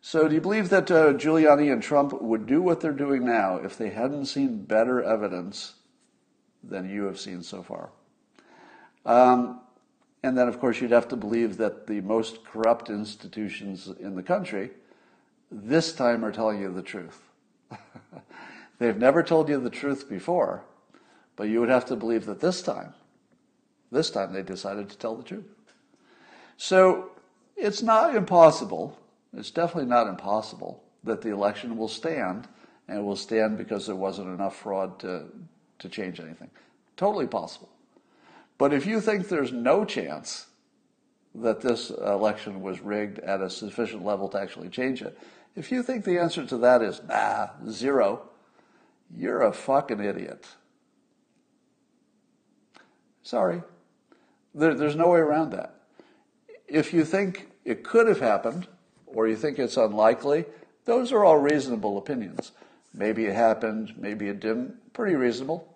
So, 0.01 0.27
do 0.27 0.35
you 0.35 0.41
believe 0.41 0.69
that 0.69 0.89
uh, 0.89 1.13
Giuliani 1.13 1.71
and 1.71 1.83
Trump 1.83 2.13
would 2.21 2.45
do 2.45 2.61
what 2.61 2.79
they're 2.79 2.93
doing 2.93 3.25
now 3.25 3.57
if 3.57 3.77
they 3.77 3.89
hadn't 3.89 4.27
seen 4.27 4.63
better 4.63 5.03
evidence 5.03 5.73
than 6.63 6.89
you 6.89 7.03
have 7.03 7.19
seen 7.19 7.43
so 7.43 7.61
far? 7.61 7.89
Um, 9.05 9.59
and 10.23 10.37
then, 10.37 10.47
of 10.47 10.59
course, 10.59 10.79
you'd 10.79 10.91
have 10.91 11.07
to 11.09 11.15
believe 11.15 11.57
that 11.57 11.87
the 11.87 12.01
most 12.01 12.43
corrupt 12.45 12.89
institutions 12.89 13.89
in 13.99 14.15
the 14.15 14.23
country 14.23 14.71
this 15.51 15.93
time 15.93 16.23
are 16.23 16.31
telling 16.31 16.61
you 16.61 16.71
the 16.71 16.81
truth. 16.81 17.21
They've 18.79 18.97
never 18.97 19.23
told 19.23 19.49
you 19.49 19.59
the 19.59 19.69
truth 19.69 20.09
before, 20.09 20.63
but 21.35 21.49
you 21.49 21.59
would 21.59 21.69
have 21.69 21.85
to 21.85 21.95
believe 21.95 22.25
that 22.25 22.39
this 22.39 22.61
time, 22.61 22.93
this 23.91 24.09
time 24.09 24.33
they 24.33 24.43
decided 24.43 24.89
to 24.89 24.97
tell 24.97 25.15
the 25.15 25.23
truth. 25.23 25.45
So 26.57 27.11
it's 27.55 27.81
not 27.81 28.15
impossible, 28.15 28.97
it's 29.36 29.51
definitely 29.51 29.89
not 29.89 30.07
impossible 30.07 30.84
that 31.03 31.21
the 31.21 31.30
election 31.30 31.77
will 31.77 31.88
stand, 31.88 32.47
and 32.88 32.99
it 32.99 33.01
will 33.01 33.15
stand 33.15 33.57
because 33.57 33.86
there 33.86 33.95
wasn't 33.95 34.27
enough 34.27 34.55
fraud 34.55 34.99
to, 34.99 35.25
to 35.80 35.89
change 35.89 36.19
anything. 36.19 36.49
Totally 36.97 37.27
possible. 37.27 37.69
But 38.57 38.73
if 38.73 38.86
you 38.86 38.99
think 38.99 39.27
there's 39.27 39.53
no 39.53 39.86
chance 39.86 40.47
that 41.36 41.61
this 41.61 41.89
election 41.89 42.61
was 42.61 42.82
rigged 42.82 43.19
at 43.19 43.41
a 43.41 43.49
sufficient 43.49 44.03
level 44.03 44.27
to 44.30 44.39
actually 44.39 44.69
change 44.69 45.01
it, 45.01 45.17
if 45.55 45.71
you 45.71 45.84
think 45.84 46.03
the 46.03 46.19
answer 46.19 46.45
to 46.45 46.57
that 46.57 46.82
is 46.82 47.01
nah, 47.07 47.49
zero, 47.69 48.30
you're 49.15 49.41
a 49.41 49.53
fucking 49.53 49.99
idiot. 49.99 50.45
Sorry. 53.23 53.61
There, 54.53 54.73
there's 54.73 54.95
no 54.95 55.09
way 55.09 55.19
around 55.19 55.51
that. 55.51 55.75
If 56.67 56.93
you 56.93 57.05
think 57.05 57.49
it 57.63 57.84
could 57.84 58.07
have 58.07 58.19
happened, 58.19 58.67
or 59.14 59.28
you 59.28 59.36
think 59.36 59.60
it's 59.60 59.78
unlikely, 59.78 60.45
those 60.86 61.12
are 61.12 61.24
all 61.24 61.38
reasonable 61.38 61.97
opinions. 61.97 62.51
Maybe 62.93 63.26
it 63.26 63.36
happened, 63.36 63.93
maybe 63.97 64.28
it 64.28 64.39
didn't. 64.39 64.93
Pretty 64.93 65.16
reasonable. 65.16 65.68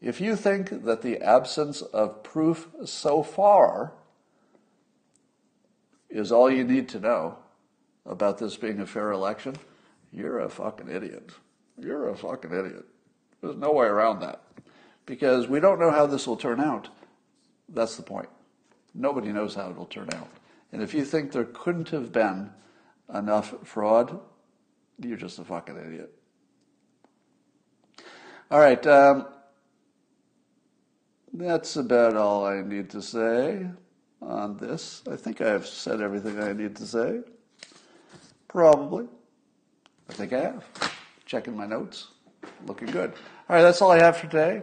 If 0.00 0.20
you 0.20 0.36
think 0.36 0.84
that 0.84 1.02
the 1.02 1.18
absence 1.22 1.82
of 1.82 2.22
proof 2.22 2.68
so 2.84 3.22
far 3.22 3.92
is 6.10 6.30
all 6.32 6.50
you 6.50 6.64
need 6.64 6.88
to 6.90 7.00
know 7.00 7.38
about 8.04 8.38
this 8.38 8.56
being 8.56 8.80
a 8.80 8.86
fair 8.86 9.10
election, 9.10 9.56
you're 10.12 10.38
a 10.40 10.48
fucking 10.48 10.88
idiot. 10.88 11.30
You're 11.78 12.08
a 12.08 12.16
fucking 12.16 12.52
idiot. 12.52 12.84
There's 13.40 13.56
no 13.56 13.72
way 13.72 13.86
around 13.86 14.20
that 14.20 14.40
because 15.04 15.48
we 15.48 15.60
don't 15.60 15.78
know 15.78 15.90
how 15.90 16.06
this 16.06 16.26
will 16.26 16.36
turn 16.36 16.60
out. 16.60 16.88
That's 17.68 17.96
the 17.96 18.02
point. 18.02 18.28
Nobody 18.94 19.32
knows 19.32 19.54
how 19.54 19.70
it 19.70 19.76
will 19.76 19.86
turn 19.86 20.08
out. 20.14 20.28
And 20.72 20.82
if 20.82 20.94
you 20.94 21.04
think 21.04 21.32
there 21.32 21.44
couldn't 21.44 21.90
have 21.90 22.12
been 22.12 22.50
enough 23.12 23.54
fraud, 23.64 24.18
you're 25.00 25.16
just 25.16 25.38
a 25.38 25.44
fucking 25.44 25.76
idiot. 25.76 26.12
All 28.50 28.60
right. 28.60 28.84
Um, 28.86 29.26
that's 31.32 31.76
about 31.76 32.16
all 32.16 32.46
I 32.46 32.62
need 32.62 32.90
to 32.90 33.02
say 33.02 33.66
on 34.22 34.56
this. 34.56 35.02
I 35.10 35.16
think 35.16 35.40
I 35.40 35.48
have 35.48 35.66
said 35.66 36.00
everything 36.00 36.40
I 36.40 36.52
need 36.52 36.76
to 36.76 36.86
say. 36.86 37.20
Probably. 38.48 39.06
I 40.08 40.12
think 40.12 40.32
I 40.32 40.40
have. 40.40 40.64
Checking 41.26 41.56
my 41.56 41.66
notes. 41.66 42.08
Looking 42.66 42.88
good. 42.88 43.12
All 43.48 43.56
right, 43.56 43.62
that's 43.62 43.82
all 43.82 43.90
I 43.90 43.98
have 43.98 44.16
for 44.16 44.28
today. 44.28 44.62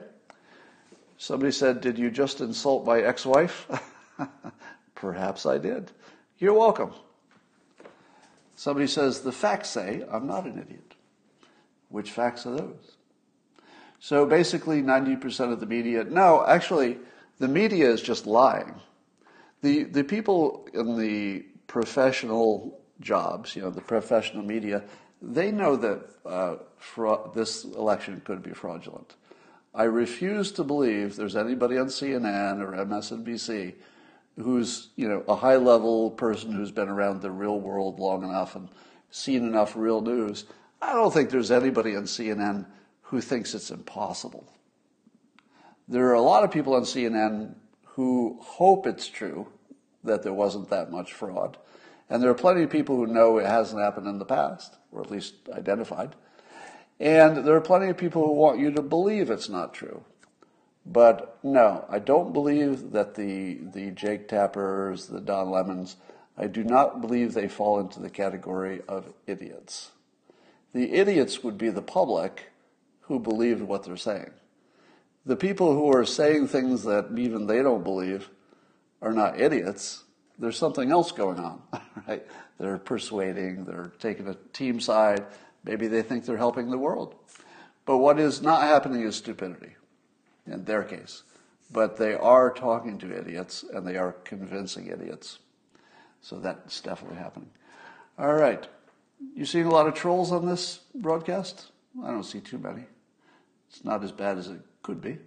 Somebody 1.18 1.52
said, 1.52 1.82
Did 1.82 2.00
you 2.00 2.10
just 2.10 2.42
insult 2.42 2.86
my 2.86 3.02
ex 3.02 3.26
wife? 3.26 3.68
Perhaps 4.96 5.46
I 5.46 5.58
did. 5.58 5.92
You're 6.40 6.54
welcome. 6.54 6.92
Somebody 8.56 8.88
says, 8.88 9.22
The 9.22 9.32
facts 9.32 9.70
say 9.70 10.04
I'm 10.12 10.28
not 10.28 10.46
an 10.46 10.60
idiot. 10.60 10.96
Which 11.90 12.12
facts 12.12 12.46
are 12.46 12.56
those? 12.56 12.98
So 14.00 14.26
basically, 14.26 14.82
90% 14.82 15.54
of 15.54 15.60
the 15.60 15.66
media, 15.66 16.04
no, 16.04 16.46
actually, 16.46 16.98
the 17.40 17.48
media 17.48 17.90
is 17.90 18.02
just 18.02 18.26
lying. 18.28 18.76
The, 19.62 19.84
the 19.84 20.04
people 20.04 20.68
in 20.74 20.98
the 20.98 21.46
professional 21.68 22.82
jobs, 23.00 23.56
you 23.56 23.62
know, 23.62 23.70
the 23.70 23.82
professional 23.82 24.44
media, 24.44 24.84
they 25.22 25.52
know 25.52 25.76
that 25.78 26.10
uh, 26.26 26.56
fraud, 26.78 27.34
this 27.34 27.64
election 27.64 28.22
could 28.26 28.44
be 28.44 28.52
fraudulent. 28.52 29.16
I 29.74 29.84
refuse 29.84 30.52
to 30.54 30.64
believe 30.64 31.16
there's 31.16 31.36
anybody 31.36 31.78
on 31.78 31.88
CNN 31.88 32.62
or 32.62 32.74
MSNBC 32.86 33.74
who's, 34.40 34.90
you 34.96 35.08
know, 35.08 35.24
a 35.28 35.36
high 35.36 35.58
level 35.58 36.12
person 36.12 36.52
who's 36.52 36.72
been 36.72 36.90
around 36.90 37.22
the 37.22 37.32
real 37.32 37.60
world 37.60 38.00
long 38.00 38.24
enough 38.24 38.56
and 38.56 38.70
seen 39.12 39.46
enough 39.46 39.76
real 39.76 40.02
news. 40.02 40.46
I 40.82 40.94
don't 40.94 41.14
think 41.14 41.30
there's 41.30 41.52
anybody 41.52 41.96
on 41.96 42.04
CNN 42.04 42.66
who 43.04 43.22
thinks 43.22 43.54
it's 43.54 43.72
impossible. 43.72 44.48
There 45.88 46.08
are 46.08 46.14
a 46.14 46.22
lot 46.22 46.44
of 46.44 46.52
people 46.52 46.74
on 46.74 46.84
CNN 46.84 47.56
who 47.86 48.40
hope 48.42 48.88
it's 48.88 49.08
true 49.08 49.48
that 50.04 50.24
there 50.24 50.34
wasn't 50.34 50.70
that 50.70 50.92
much 50.92 51.14
fraud. 51.14 51.58
And 52.10 52.22
there 52.22 52.30
are 52.30 52.36
plenty 52.36 52.64
of 52.64 52.70
people 52.70 52.96
who 52.96 53.08
know 53.08 53.38
it 53.38 53.46
hasn't 53.46 53.82
happened 53.82 54.08
in 54.08 54.20
the 54.20 54.26
past, 54.26 54.78
or 54.92 55.02
at 55.02 55.12
least 55.12 55.36
identified. 55.54 56.16
And 57.00 57.46
there 57.46 57.56
are 57.56 57.62
plenty 57.62 57.90
of 57.90 57.98
people 57.98 58.26
who 58.26 58.34
want 58.34 58.60
you 58.60 58.72
to 58.72 58.82
believe 58.82 59.30
it's 59.30 59.50
not 59.50 59.74
true. 59.74 60.04
But 60.86 61.40
no, 61.44 61.86
I 61.90 62.00
don't 62.00 62.34
believe 62.34 62.92
that 62.92 63.16
the, 63.16 63.60
the 63.74 63.92
Jake 63.92 64.28
Tappers, 64.28 65.08
the 65.08 65.22
Don 65.22 65.50
Lemons, 65.50 65.96
I 66.38 66.48
do 66.48 66.64
not 66.64 67.00
believe 67.00 67.34
they 67.34 67.48
fall 67.48 67.80
into 67.80 68.00
the 68.00 68.10
category 68.10 68.82
of 68.88 69.14
idiots. 69.28 69.92
The 70.74 70.94
idiots 70.94 71.44
would 71.44 71.58
be 71.58 71.70
the 71.70 71.82
public 71.82 72.52
who 73.02 73.20
believed 73.20 73.62
what 73.62 73.84
they're 73.84 73.96
saying. 73.96 74.32
The 75.26 75.36
people 75.36 75.74
who 75.74 75.96
are 75.96 76.06
saying 76.06 76.48
things 76.48 76.84
that 76.84 77.18
even 77.18 77.48
they 77.48 77.62
don't 77.62 77.84
believe 77.84 78.30
are 79.02 79.14
not 79.14 79.40
idiots. 79.40 80.04
There's 80.38 80.58
something 80.58 80.92
else 80.92 81.12
going 81.12 81.40
on, 81.40 81.62
right? 82.08 82.26
They're 82.58 82.78
persuading, 82.78 83.66
they're 83.66 83.94
taking 84.00 84.28
a 84.28 84.36
team 84.52 84.80
side, 84.80 85.26
Maybe 85.64 85.88
they 85.88 86.02
think 86.02 86.26
they're 86.26 86.38
helping 86.38 86.70
the 86.70 86.78
world. 86.78 87.16
But 87.86 87.98
what 87.98 88.20
is 88.20 88.42
not 88.42 88.64
happening 88.64 89.02
is 89.02 89.16
stupidity 89.16 89.76
in 90.46 90.66
their 90.66 90.84
case. 90.84 91.24
But 91.72 91.98
they 91.98 92.14
are 92.14 92.52
talking 92.52 92.98
to 93.00 93.18
idiots 93.18 93.64
and 93.74 93.86
they 93.86 93.98
are 93.98 94.14
convincing 94.24 94.88
idiots. 94.88 95.40
So 96.22 96.40
that's 96.40 96.82
definitely 96.82 97.18
happening. 97.18 97.50
All 98.18 98.34
right. 98.34 98.68
You 99.36 99.46
seeing 99.46 99.66
a 99.66 99.72
lot 99.72 99.88
of 99.88 99.94
trolls 99.94 100.32
on 100.32 100.46
this 100.46 100.82
broadcast? 100.94 101.72
I 102.04 102.08
don't 102.08 102.24
see 102.24 102.40
too 102.40 102.58
many. 102.58 102.84
It's 103.70 103.84
not 103.84 104.04
as 104.04 104.12
bad 104.12 104.38
as 104.38 104.48
it 104.50 104.62
could 104.84 105.02
be. 105.02 105.18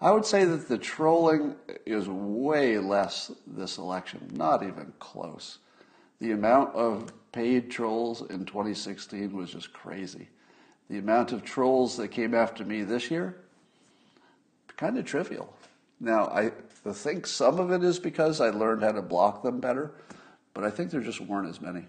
I 0.00 0.10
would 0.10 0.26
say 0.26 0.44
that 0.44 0.68
the 0.68 0.78
trolling 0.78 1.54
is 1.86 2.08
way 2.08 2.78
less 2.78 3.30
this 3.46 3.78
election, 3.78 4.30
not 4.32 4.62
even 4.62 4.92
close. 4.98 5.58
The 6.20 6.32
amount 6.32 6.74
of 6.74 7.12
paid 7.32 7.70
trolls 7.70 8.22
in 8.30 8.44
2016 8.44 9.36
was 9.36 9.52
just 9.52 9.72
crazy. 9.72 10.28
The 10.88 10.98
amount 10.98 11.32
of 11.32 11.44
trolls 11.44 11.96
that 11.96 12.08
came 12.08 12.34
after 12.34 12.64
me 12.64 12.82
this 12.82 13.10
year, 13.10 13.43
kind 14.76 14.98
of 14.98 15.04
trivial. 15.04 15.54
Now, 16.00 16.28
I 16.28 16.50
think 16.92 17.26
some 17.26 17.58
of 17.58 17.70
it 17.70 17.82
is 17.82 17.98
because 17.98 18.40
I 18.40 18.50
learned 18.50 18.82
how 18.82 18.92
to 18.92 19.02
block 19.02 19.42
them 19.42 19.60
better, 19.60 19.92
but 20.52 20.64
I 20.64 20.70
think 20.70 20.90
there 20.90 21.00
just 21.00 21.20
weren't 21.20 21.48
as 21.48 21.60
many. 21.60 21.86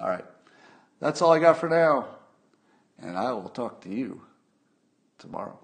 All 0.00 0.08
right. 0.08 0.24
That's 1.00 1.20
all 1.20 1.32
I 1.32 1.38
got 1.38 1.58
for 1.58 1.68
now. 1.68 2.06
And 3.00 3.16
I 3.16 3.32
will 3.32 3.48
talk 3.48 3.80
to 3.82 3.88
you 3.88 4.22
tomorrow. 5.18 5.58